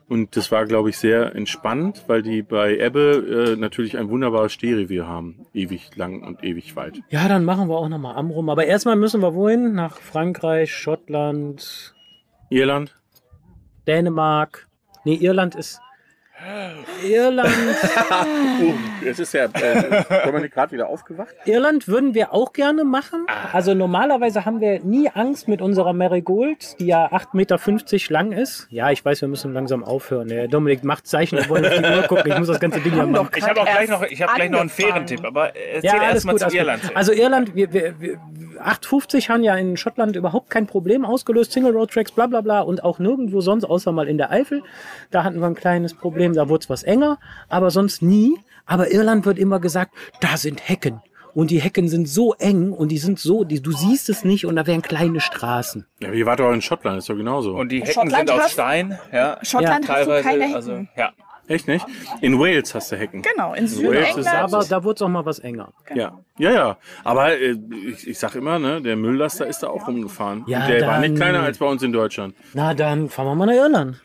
und 0.07 0.36
das 0.36 0.51
war, 0.51 0.65
glaube 0.65 0.89
ich, 0.89 0.97
sehr 0.97 1.36
entspannt, 1.36 2.03
weil 2.07 2.23
die 2.23 2.41
bei 2.41 2.77
Ebbe 2.77 3.53
äh, 3.53 3.59
natürlich 3.59 3.97
ein 3.97 4.09
wunderbares 4.09 4.51
Stehrevier 4.53 5.07
haben, 5.07 5.45
ewig 5.53 5.95
lang 5.95 6.23
und 6.23 6.43
ewig 6.43 6.75
weit. 6.75 6.99
Ja, 7.09 7.27
dann 7.27 7.45
machen 7.45 7.67
wir 7.69 7.77
auch 7.77 7.88
nochmal 7.89 8.15
Amrum. 8.15 8.49
Aber 8.49 8.65
erstmal 8.65 8.95
müssen 8.95 9.21
wir 9.21 9.36
wohin? 9.36 9.73
Nach 9.73 9.97
Frankreich, 9.99 10.73
Schottland, 10.73 11.93
Irland? 12.49 12.95
Dänemark. 13.88 14.67
Nee, 15.03 15.15
Irland 15.15 15.55
ist. 15.55 15.82
Irland. 17.03 17.49
Oh, 18.61 18.73
jetzt 19.05 19.19
ist 19.19 19.33
ja 19.33 19.45
äh, 19.45 20.03
Dominik 20.25 20.53
gerade 20.53 20.73
wieder 20.73 20.89
aufgewacht. 20.89 21.33
Irland 21.45 21.87
würden 21.87 22.13
wir 22.13 22.33
auch 22.33 22.51
gerne 22.51 22.83
machen. 22.83 23.25
Also 23.53 23.73
normalerweise 23.73 24.43
haben 24.43 24.59
wir 24.59 24.81
nie 24.83 25.09
Angst 25.09 25.47
mit 25.47 25.61
unserer 25.61 25.93
Marigold, 25.93 26.77
die 26.79 26.87
ja 26.87 27.07
8,50 27.07 27.27
Meter 27.33 28.13
lang 28.13 28.31
ist. 28.33 28.67
Ja, 28.69 28.91
ich 28.91 29.03
weiß, 29.03 29.21
wir 29.21 29.29
müssen 29.29 29.53
langsam 29.53 29.83
aufhören. 29.83 30.27
Der 30.27 30.47
Dominik 30.49 30.83
macht 30.83 31.07
Zeichen, 31.07 31.37
wir 31.37 31.47
wollen 31.47 31.65
auf 31.65 31.73
die 31.73 31.83
Uhr 31.83 32.03
gucken. 32.07 32.31
Ich 32.31 32.37
muss 32.37 32.47
das 32.47 32.59
ganze 32.59 32.81
Ding 32.81 32.93
ja 32.93 33.03
Haben 33.03 33.11
machen. 33.11 33.29
Ich 33.35 33.47
habe 33.47 33.61
auch 33.61 33.65
gleich 33.65 33.89
noch, 33.89 34.03
ich 34.03 34.21
hab 34.21 34.35
gleich 34.35 34.49
noch 34.49 34.59
einen 34.59 34.69
fairen 34.69 35.05
Tipp, 35.05 35.23
aber 35.23 35.55
erzähl 35.55 35.89
Ja, 35.89 36.03
erst 36.09 36.25
mal 36.25 36.33
gut. 36.33 36.41
zu 36.41 36.57
Irland. 36.57 36.81
gut. 36.81 36.95
Also 36.95 37.13
Irland, 37.13 37.55
wir, 37.55 37.71
wir, 37.71 37.99
wir, 37.99 38.19
850 38.59 39.29
haben 39.29 39.43
ja 39.43 39.55
in 39.55 39.77
Schottland 39.77 40.15
überhaupt 40.15 40.49
kein 40.49 40.67
Problem 40.67 41.05
ausgelöst. 41.05 41.53
Single 41.53 41.71
Road 41.71 41.91
Tracks, 41.91 42.11
bla 42.11 42.27
bla 42.27 42.41
bla. 42.41 42.59
Und 42.61 42.83
auch 42.83 42.99
nirgendwo 42.99 43.39
sonst, 43.41 43.63
außer 43.63 43.91
mal 43.91 44.07
in 44.09 44.17
der 44.17 44.31
Eifel. 44.31 44.63
Da 45.11 45.23
hatten 45.23 45.39
wir 45.39 45.47
ein 45.47 45.55
kleines 45.55 45.93
Problem, 45.93 46.28
da 46.34 46.49
wurde 46.49 46.63
es 46.63 46.69
was 46.69 46.84
enger. 46.84 47.17
Aber 47.49 47.71
sonst 47.71 48.01
nie. 48.01 48.38
Aber 48.65 48.91
Irland 48.91 49.25
wird 49.25 49.39
immer 49.39 49.59
gesagt, 49.59 49.93
da 50.21 50.38
sind 50.38 50.67
Hecken. 50.67 51.01
Und 51.36 51.51
die 51.51 51.59
Hecken 51.61 51.88
sind 51.88 52.07
so 52.09 52.34
eng 52.34 52.71
und 52.73 52.89
die 52.89 52.97
sind 52.97 53.19
so, 53.19 53.43
die, 53.43 53.61
du 53.61 53.71
siehst 53.71 54.09
es 54.09 54.23
nicht 54.23 54.45
und 54.45 54.55
da 54.55 54.65
wären 54.65 54.82
kleine 54.82 55.21
Straßen. 55.21 55.86
Ja, 56.01 56.11
ihr 56.11 56.25
wart 56.25 56.39
doch 56.39 56.51
in 56.51 56.61
Schottland, 56.61 56.97
ist 56.97 57.09
doch 57.09 57.15
genauso. 57.15 57.55
Und 57.55 57.69
die 57.71 57.82
Hecken 57.82 57.93
Schottland 57.93 58.30
sind 58.30 58.32
aus 58.41 58.51
Stein. 58.51 58.99
Ja, 59.13 59.38
Schottland 59.43 59.88
hast 59.88 60.01
du 60.07 60.11
teilweise. 60.11 60.23
keine 60.27 60.43
Hecken. 60.43 60.55
Also, 60.55 60.86
ja. 60.97 61.11
Echt 61.47 61.67
nicht? 61.67 61.84
In 62.21 62.39
Wales 62.39 62.75
hast 62.75 62.91
du 62.91 62.95
Hecken. 62.95 63.23
Genau, 63.23 63.53
in 63.55 63.63
Wales 63.63 63.71
ist 63.71 63.77
Südengland. 63.77 64.27
Aber 64.53 64.63
da 64.65 64.84
wurde 64.84 64.95
es 64.97 65.01
auch 65.01 65.07
mal 65.07 65.25
was 65.25 65.39
enger. 65.39 65.69
Ja, 65.95 66.19
ja, 66.38 66.51
ja. 66.51 66.77
Aber 67.03 67.32
äh, 67.39 67.55
ich, 67.88 68.07
ich 68.07 68.19
sag 68.19 68.36
immer, 68.36 68.59
ne, 68.59 68.82
der 68.84 68.95
Mülllaster 68.95 69.47
ist 69.47 69.63
da 69.63 69.67
auch 69.69 69.88
rumgefahren. 69.88 70.43
Ja, 70.45 70.61
Und 70.61 70.67
der 70.69 70.82
war 70.86 70.93
dann- 70.93 71.01
nicht 71.01 71.15
kleiner 71.15 71.41
als 71.41 71.57
bei 71.57 71.65
uns 71.65 71.82
in 71.82 71.91
Deutschland. 71.91 72.36
Na, 72.53 72.75
dann 72.75 73.09
fahren 73.09 73.25
wir 73.27 73.34
mal 73.36 73.45
nach 73.47 73.53
Irland. 73.53 73.99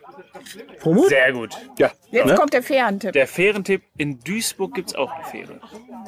Promut? 0.81 1.09
Sehr 1.09 1.33
gut. 1.33 1.57
Ja. 1.79 1.91
Jetzt 2.11 2.27
ne? 2.27 2.35
kommt 2.35 2.53
der 2.53 2.63
Fährentipp. 2.63 3.13
Der 3.13 3.27
Fährentipp, 3.27 3.83
in 3.97 4.21
Duisburg 4.21 4.75
gibt 4.75 4.91
es 4.91 4.95
auch 4.95 5.13
eine 5.13 5.25
Fähre. 5.25 5.61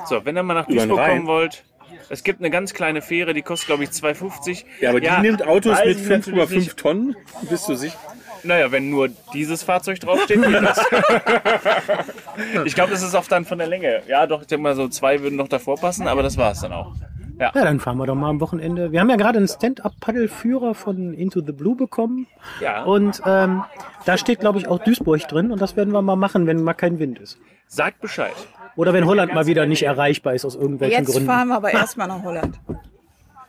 So, 0.06 0.24
wenn 0.24 0.36
ihr 0.36 0.42
mal 0.42 0.54
nach 0.54 0.66
Duisburg 0.66 1.06
kommen 1.06 1.26
wollt, 1.26 1.64
es 2.08 2.22
gibt 2.22 2.40
eine 2.40 2.50
ganz 2.50 2.74
kleine 2.74 3.02
Fähre, 3.02 3.34
die 3.34 3.42
kostet, 3.42 3.68
glaube 3.68 3.84
ich, 3.84 3.90
2,50. 3.90 4.64
Ja, 4.80 4.90
aber 4.90 5.00
die 5.00 5.10
nimmt 5.20 5.46
Autos 5.46 5.78
mit 5.84 5.98
ich 5.98 6.08
natürlich 6.08 6.38
5,5 6.38 6.54
nicht. 6.54 6.76
Tonnen. 6.76 7.16
Bist 7.48 7.68
du 7.68 7.74
sicher? 7.74 7.98
Naja, 8.42 8.70
wenn 8.70 8.90
nur 8.90 9.08
dieses 9.32 9.64
Fahrzeug 9.64 9.98
draufsteht, 9.98 10.40
geht 10.40 10.62
das. 10.62 10.78
ich 12.64 12.74
glaube, 12.74 12.92
das 12.92 13.02
ist 13.02 13.14
oft 13.14 13.30
dann 13.32 13.44
von 13.44 13.58
der 13.58 13.66
Länge. 13.66 14.02
Ja, 14.06 14.26
doch, 14.26 14.42
ich 14.42 14.46
denke 14.46 14.62
mal, 14.62 14.76
so 14.76 14.88
zwei 14.88 15.20
würden 15.20 15.36
noch 15.36 15.48
davor 15.48 15.76
passen, 15.76 16.06
aber 16.06 16.22
das 16.22 16.36
war 16.36 16.52
es 16.52 16.60
dann 16.60 16.72
auch. 16.72 16.94
Ja, 17.38 17.50
dann 17.52 17.80
fahren 17.80 17.98
wir 17.98 18.06
doch 18.06 18.14
mal 18.14 18.30
am 18.30 18.40
Wochenende. 18.40 18.92
Wir 18.92 19.00
haben 19.00 19.10
ja 19.10 19.16
gerade 19.16 19.36
einen 19.38 19.48
Stand-Up-Paddelführer 19.48 20.74
von 20.74 21.12
Into 21.12 21.42
the 21.44 21.52
Blue 21.52 21.76
bekommen. 21.76 22.26
Ja. 22.60 22.84
Und 22.84 23.20
ähm, 23.26 23.62
da 24.06 24.16
steht, 24.16 24.40
glaube 24.40 24.58
ich, 24.58 24.68
auch 24.68 24.78
Duisburg 24.78 25.20
drin. 25.28 25.50
Und 25.50 25.60
das 25.60 25.76
werden 25.76 25.92
wir 25.92 26.00
mal 26.00 26.16
machen, 26.16 26.46
wenn 26.46 26.62
mal 26.62 26.72
kein 26.74 26.98
Wind 26.98 27.18
ist. 27.18 27.38
Sagt 27.66 28.00
Bescheid. 28.00 28.32
Oder 28.74 28.92
wenn 28.94 29.04
Holland 29.06 29.34
mal 29.34 29.46
wieder 29.46 29.66
nicht 29.66 29.82
erreichbar 29.82 30.34
ist 30.34 30.44
aus 30.44 30.54
irgendwelchen 30.54 30.98
Jetzt 31.04 31.12
Gründen. 31.12 31.26
fahren 31.28 31.48
wir 31.48 31.56
aber 31.56 31.72
erstmal 31.72 32.08
nach 32.08 32.22
Holland. 32.22 32.58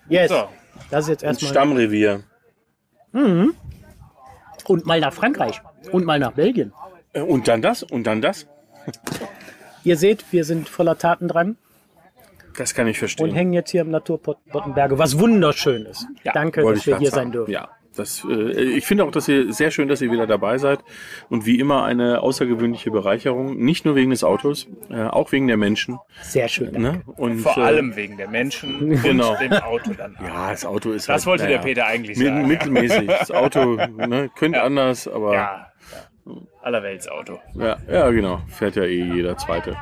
Yes. 0.10 0.30
So. 0.32 0.50
Das 0.90 1.06
ist 1.06 1.10
jetzt 1.10 1.24
erstmal. 1.24 1.52
Stammrevier. 1.52 2.24
Und 4.66 4.86
mal 4.86 5.00
nach 5.00 5.14
Frankreich. 5.14 5.62
Und 5.92 6.06
mal 6.06 6.20
nach 6.20 6.32
Belgien. 6.34 6.74
Äh, 7.14 7.22
Und 7.22 7.48
dann 7.48 7.62
das 7.62 7.84
und 7.84 8.04
dann 8.06 8.22
das. 8.22 8.48
Ihr 9.84 9.96
seht, 9.98 10.26
wir 10.32 10.44
sind 10.44 10.68
voller 10.68 10.98
Tatendrang 10.98 11.56
Das 12.58 12.74
kann 12.74 12.88
ich 12.88 12.96
und 12.98 13.00
verstehen. 13.00 13.34
hängen 13.34 13.54
jetzt 13.54 13.70
hier 13.72 13.82
im 13.82 13.92
Naturpott 13.92 14.38
Boddenberge, 14.52 14.98
was 15.00 15.18
wunderschön 15.20 15.86
ist. 15.86 16.06
Danke, 16.34 16.64
Wollte 16.64 16.80
dass 16.80 16.88
ich 16.88 16.94
wir 16.94 16.98
hier 17.00 17.10
sagen. 17.12 17.26
sein 17.28 17.32
dürfen. 17.32 17.52
Ja, 17.52 17.70
das, 17.96 18.26
äh, 18.30 18.52
ich 18.62 18.86
finde 18.86 19.04
auch, 19.06 19.12
dass 19.12 19.28
ihr 19.28 19.54
sehr 19.54 19.72
schön, 19.72 19.88
dass 19.88 20.02
ihr 20.02 20.12
wieder 20.12 20.28
dabei 20.28 20.58
seid 20.58 20.80
und 21.30 21.46
wie 21.46 21.60
immer 21.60 21.84
eine 21.86 22.22
außergewöhnliche 22.22 22.92
Bereicherung, 22.92 23.58
nicht 23.58 23.86
nur 23.86 23.96
wegen 23.96 24.10
des 24.12 24.24
Autos, 24.24 24.68
äh, 24.90 25.04
auch 25.04 25.32
wegen 25.32 25.48
der 25.48 25.58
Menschen. 25.58 25.98
Sehr 26.22 26.48
schön. 26.48 26.80
Ne? 26.82 27.02
Und, 27.16 27.40
Vor 27.40 27.58
äh, 27.58 27.62
allem 27.62 27.96
wegen 27.96 28.18
der 28.18 28.28
Menschen 28.28 29.02
Genau. 29.02 29.32
und 29.32 29.42
dem 29.42 29.54
Auto 29.54 29.94
dann. 29.94 30.16
Ja, 30.24 30.50
das 30.52 30.66
Auto 30.66 30.92
ist 30.92 31.08
Das 31.10 31.16
halt, 31.22 31.26
wollte 31.28 31.44
naja, 31.46 31.58
der 31.58 31.64
Peter 31.64 31.86
eigentlich 31.88 32.18
sagen. 32.18 32.48
mittelmäßig. 32.48 33.08
Das 33.08 33.32
Auto 33.32 33.76
ne, 33.98 34.30
könnte 34.36 34.62
anders, 34.62 35.08
aber 35.08 35.34
ja. 35.34 35.68
Ja. 36.26 36.34
Allerweltsauto. 36.62 37.40
Ja, 37.56 38.10
genau. 38.12 38.42
Fährt 38.50 38.76
ja 38.76 38.84
eh 38.84 39.04
jeder 39.14 39.38
Zweite. 39.38 39.78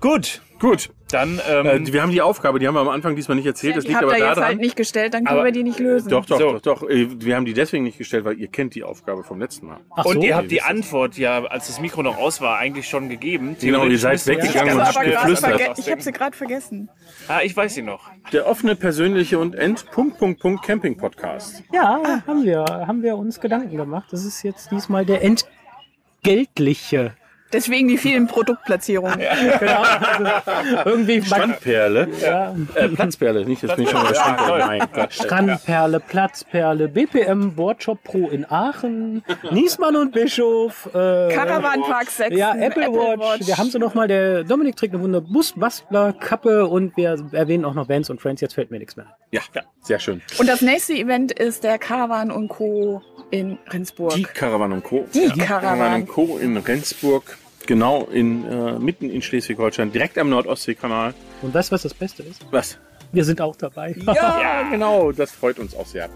Gut, 0.00 0.40
Gut. 0.58 0.88
dann 1.10 1.40
ähm, 1.46 1.66
Äh, 1.66 1.92
wir 1.92 2.00
haben 2.02 2.10
die 2.10 2.22
Aufgabe, 2.22 2.58
die 2.58 2.66
haben 2.66 2.74
wir 2.74 2.80
am 2.80 2.88
Anfang 2.88 3.16
diesmal 3.16 3.36
nicht 3.36 3.44
erzählt. 3.46 3.76
Das 3.76 3.84
Die 3.84 3.88
liegt 3.88 4.00
habt 4.00 4.08
aber 4.10 4.18
jetzt 4.18 4.28
daran. 4.36 4.44
halt 4.44 4.58
nicht 4.60 4.76
gestellt, 4.76 5.12
dann 5.12 5.24
können 5.26 5.38
Aber- 5.38 5.44
wir 5.46 5.52
die 5.52 5.62
nicht 5.62 5.78
lösen. 5.78 6.08
Doch, 6.08 6.24
doch, 6.24 6.38
So. 6.38 6.52
doch, 6.58 6.60
doch. 6.80 6.82
Äh, 6.88 7.08
Wir 7.20 7.36
haben 7.36 7.44
die 7.44 7.52
deswegen 7.52 7.84
nicht 7.84 7.98
gestellt, 7.98 8.24
weil 8.24 8.38
ihr 8.38 8.48
kennt 8.48 8.74
die 8.74 8.82
Aufgabe 8.82 9.22
vom 9.24 9.38
letzten 9.40 9.66
Mal. 9.66 9.80
Ach 9.94 10.06
und 10.06 10.14
so, 10.14 10.22
ihr 10.22 10.36
habt 10.36 10.50
die. 10.50 10.62
Antwort 10.62 11.18
ja, 11.18 11.44
als 11.44 11.66
das 11.66 11.80
Mikro 11.80 12.02
noch 12.02 12.16
aus 12.16 12.40
war, 12.40 12.56
eigentlich 12.58 12.88
schon 12.88 13.08
gegeben. 13.10 13.56
Genau, 13.60 13.84
ihr 13.86 13.98
seid 13.98 14.26
weggegangen 14.26 14.68
Ich 14.68 14.74
und 14.74 14.84
habt 14.96 15.04
geflüstert. 15.04 15.78
Ich 15.78 15.90
habe 15.90 16.00
sie 16.00 16.12
gerade 16.12 16.36
vergessen. 16.36 16.88
Ah, 17.28 17.40
ich 17.42 17.54
weiß 17.56 17.74
sie 17.74 17.82
noch. 17.82 18.10
Der 18.32 18.46
offene, 18.46 18.76
persönliche 18.76 19.38
und 19.38 19.54
End 19.54 19.90
Punkt, 19.90 20.18
Punkt, 20.18 20.40
Punkt 20.40 20.64
Camping 20.64 20.96
Podcast. 20.96 21.62
Ja, 21.72 22.00
haben 22.26 22.44
wir, 22.44 22.64
haben 22.64 23.02
wir 23.02 23.16
uns 23.16 23.38
Gedanken 23.40 23.76
gemacht. 23.76 24.08
Das 24.12 24.24
ist 24.24 24.42
jetzt 24.44 24.70
diesmal 24.70 25.04
der 25.04 25.20
entgeltliche. 25.22 27.12
Deswegen 27.52 27.88
die 27.88 27.98
vielen 27.98 28.26
Produktplatzierungen. 28.26 29.18
Genau. 29.58 29.82
Also, 29.82 30.90
irgendwie 30.90 31.22
Strandperle. 31.22 32.08
ja, 32.20 32.54
Äh, 32.74 32.88
Platzperle, 32.88 33.44
nicht, 33.44 33.62
das 33.62 33.74
bin 33.76 33.84
ich 33.84 33.90
schon 33.90 34.02
mal 34.02 34.14
Strandperle. 34.14 34.58
Nein, 34.66 34.80
Quatsch. 34.92 35.14
Strandperle, 35.24 36.00
Platzperle, 36.00 36.88
BPM, 36.88 37.54
Boardshop 37.54 38.02
Pro 38.04 38.28
in 38.28 38.44
Aachen, 38.50 39.22
Niesmann 39.50 39.96
und 39.96 40.12
Bischof, 40.12 40.86
äh, 40.94 41.28
Caravan-Park 41.34 42.10
6. 42.10 42.36
ja, 42.36 42.54
Apple, 42.56 42.86
Watch. 42.88 43.46
Wir 43.46 43.56
haben 43.58 43.70
sie 43.70 43.78
noch 43.78 43.94
mal, 43.94 44.06
der 44.08 44.44
Dominik 44.44 44.76
trägt 44.76 44.94
eine 44.94 45.02
wunderbare 45.02 45.32
Busbastler-Kappe 45.32 46.66
und 46.66 46.96
wir 46.96 47.16
erwähnen 47.32 47.64
auch 47.64 47.74
noch 47.74 47.88
Vans 47.88 48.10
und 48.10 48.20
Friends. 48.20 48.40
Jetzt 48.40 48.54
fällt 48.54 48.70
mir 48.70 48.78
nichts 48.78 48.96
mehr. 48.96 49.06
ein. 49.06 49.12
Ja, 49.32 49.40
sehr 49.82 49.98
schön. 49.98 50.20
Und 50.38 50.48
das 50.48 50.60
nächste 50.62 50.94
Event 50.94 51.32
ist 51.32 51.64
der 51.64 51.78
Caravan 51.78 52.30
und 52.30 52.48
Co. 52.48 53.02
in 53.30 53.58
Rendsburg. 53.68 54.14
Die 54.14 54.22
Caravan 54.24 54.72
und 54.72 54.82
Co. 54.84 55.06
Die 55.14 55.28
Caravan 55.28 55.78
Caravan. 55.78 55.94
und 56.02 56.08
Co. 56.08 56.38
in 56.38 56.56
Rendsburg. 56.56 57.38
Genau, 57.70 58.08
in, 58.12 58.44
äh, 58.46 58.80
mitten 58.80 59.08
in 59.08 59.22
Schleswig-Holstein, 59.22 59.92
direkt 59.92 60.18
am 60.18 60.28
Nordostseekanal. 60.28 61.14
Und 61.40 61.54
weißt 61.54 61.70
du, 61.70 61.74
was 61.74 61.82
das 61.82 61.94
Beste 61.94 62.24
ist? 62.24 62.44
Was? 62.50 62.80
Wir 63.12 63.24
sind 63.24 63.40
auch 63.40 63.54
dabei. 63.54 63.94
Ja, 64.06 64.68
genau, 64.72 65.12
das 65.12 65.30
freut 65.30 65.60
uns 65.60 65.76
auch 65.76 65.86
sehr. 65.86 66.08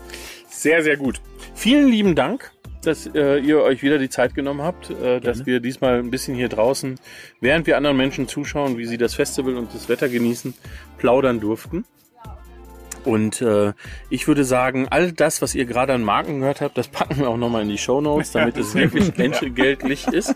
Sehr, 0.48 0.82
sehr 0.82 0.96
gut. 0.96 1.20
Vielen 1.54 1.86
lieben 1.86 2.16
Dank, 2.16 2.50
dass 2.82 3.06
äh, 3.06 3.38
ihr 3.38 3.62
euch 3.62 3.84
wieder 3.84 3.98
die 3.98 4.08
Zeit 4.08 4.34
genommen 4.34 4.62
habt, 4.62 4.90
äh, 4.90 5.20
dass 5.20 5.46
wir 5.46 5.60
diesmal 5.60 6.00
ein 6.00 6.10
bisschen 6.10 6.34
hier 6.34 6.48
draußen, 6.48 6.98
während 7.40 7.68
wir 7.68 7.76
anderen 7.76 7.96
Menschen 7.98 8.26
zuschauen, 8.26 8.76
wie 8.76 8.86
sie 8.86 8.98
das 8.98 9.14
Festival 9.14 9.54
und 9.54 9.72
das 9.72 9.88
Wetter 9.88 10.08
genießen, 10.08 10.54
plaudern 10.98 11.38
durften. 11.38 11.84
Und 13.04 13.42
äh, 13.42 13.74
ich 14.08 14.26
würde 14.26 14.44
sagen, 14.44 14.88
all 14.90 15.12
das, 15.12 15.42
was 15.42 15.54
ihr 15.54 15.66
gerade 15.66 15.92
an 15.92 16.02
Marken 16.02 16.40
gehört 16.40 16.60
habt, 16.60 16.78
das 16.78 16.88
packen 16.88 17.18
wir 17.18 17.28
auch 17.28 17.36
nochmal 17.36 17.62
in 17.62 17.68
die 17.68 17.78
Show 17.78 18.00
Notes, 18.00 18.32
damit 18.32 18.56
es 18.56 18.74
wirklich 18.74 19.16
entgeltlich 19.18 20.06
ist. 20.08 20.34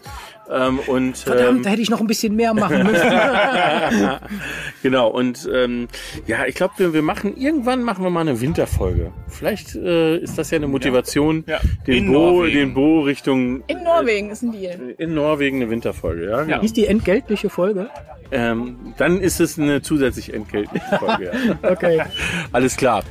Ähm, 0.50 0.78
und 0.86 0.98
ähm, 1.08 1.14
Verdammt, 1.14 1.66
da 1.66 1.70
hätte 1.70 1.82
ich 1.82 1.90
noch 1.90 2.00
ein 2.00 2.06
bisschen 2.06 2.34
mehr 2.36 2.54
machen 2.54 2.84
müssen. 2.84 3.10
genau, 4.82 5.08
und 5.08 5.48
ähm, 5.52 5.88
ja, 6.26 6.46
ich 6.46 6.54
glaube, 6.54 6.74
wir, 6.78 6.92
wir 6.94 7.02
machen, 7.02 7.36
irgendwann 7.36 7.82
machen 7.82 8.02
wir 8.04 8.10
mal 8.10 8.20
eine 8.22 8.40
Winterfolge. 8.40 9.12
Vielleicht 9.28 9.74
äh, 9.74 10.16
ist 10.18 10.38
das 10.38 10.50
ja 10.50 10.56
eine 10.56 10.68
Motivation, 10.68 11.44
Ja. 11.46 11.60
den, 11.86 11.94
In 12.06 12.06
Bo, 12.12 12.12
Norwegen. 12.12 12.58
den 12.58 12.74
Bo 12.74 13.00
Richtung 13.00 13.62
In 13.66 13.82
Norwegen 13.82 14.30
ist 14.30 14.42
ein 14.42 14.52
Deal. 14.52 14.94
in 14.98 15.14
Norwegen 15.14 15.56
eine 15.62 15.70
Winterfolge. 15.70 16.30
Ja, 16.30 16.42
genau. 16.44 16.62
Ist 16.62 16.76
die 16.76 16.86
entgeltliche 16.86 17.50
Folge? 17.50 17.90
Ähm, 18.30 18.94
dann 18.98 19.20
ist 19.20 19.40
es 19.40 19.58
eine 19.58 19.80
zusätzlich 19.82 20.34
entgeltliche 20.34 20.84
Folge. 20.98 21.32
ja. 21.62 21.70
Okay. 21.70 22.02
Alles 22.52 22.76
klar. 22.76 23.02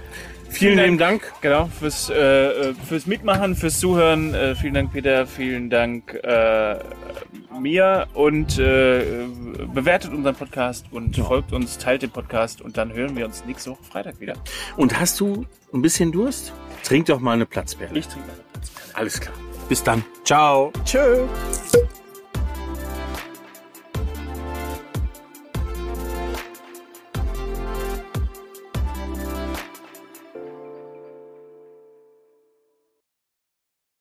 Vielen 0.49 0.79
lieben 0.79 0.97
Dank. 0.97 1.33
Genau, 1.41 1.67
fürs, 1.67 2.09
äh, 2.09 2.73
fürs 2.73 3.05
Mitmachen, 3.05 3.55
fürs 3.55 3.79
Zuhören. 3.79 4.33
Äh, 4.33 4.55
vielen 4.55 4.73
Dank, 4.73 4.91
Peter. 4.91 5.27
Vielen 5.27 5.69
Dank 5.69 6.13
äh, 6.13 6.79
mir. 7.59 8.07
Und 8.13 8.57
äh, 8.57 9.25
bewertet 9.73 10.13
unseren 10.13 10.35
Podcast 10.35 10.85
und 10.91 11.15
folgt 11.17 11.53
uns, 11.53 11.77
teilt 11.77 12.01
den 12.01 12.11
Podcast. 12.11 12.61
Und 12.61 12.77
dann 12.77 12.93
hören 12.93 13.15
wir 13.15 13.25
uns 13.25 13.45
nächste 13.45 13.71
Woche 13.71 13.83
Freitag 13.83 14.19
wieder. 14.19 14.35
Und 14.77 14.99
hast 14.99 15.19
du 15.19 15.45
ein 15.73 15.81
bisschen 15.81 16.11
Durst? 16.11 16.53
Trink 16.83 17.05
doch 17.07 17.19
mal 17.19 17.33
eine 17.33 17.45
Platzbeere. 17.45 17.97
Ich 17.97 18.07
trinke 18.07 18.29
eine. 18.29 18.41
Alles 18.93 19.19
klar. 19.19 19.35
Bis 19.69 19.83
dann. 19.83 20.03
Ciao. 20.23 20.71
Tschö. 20.85 21.27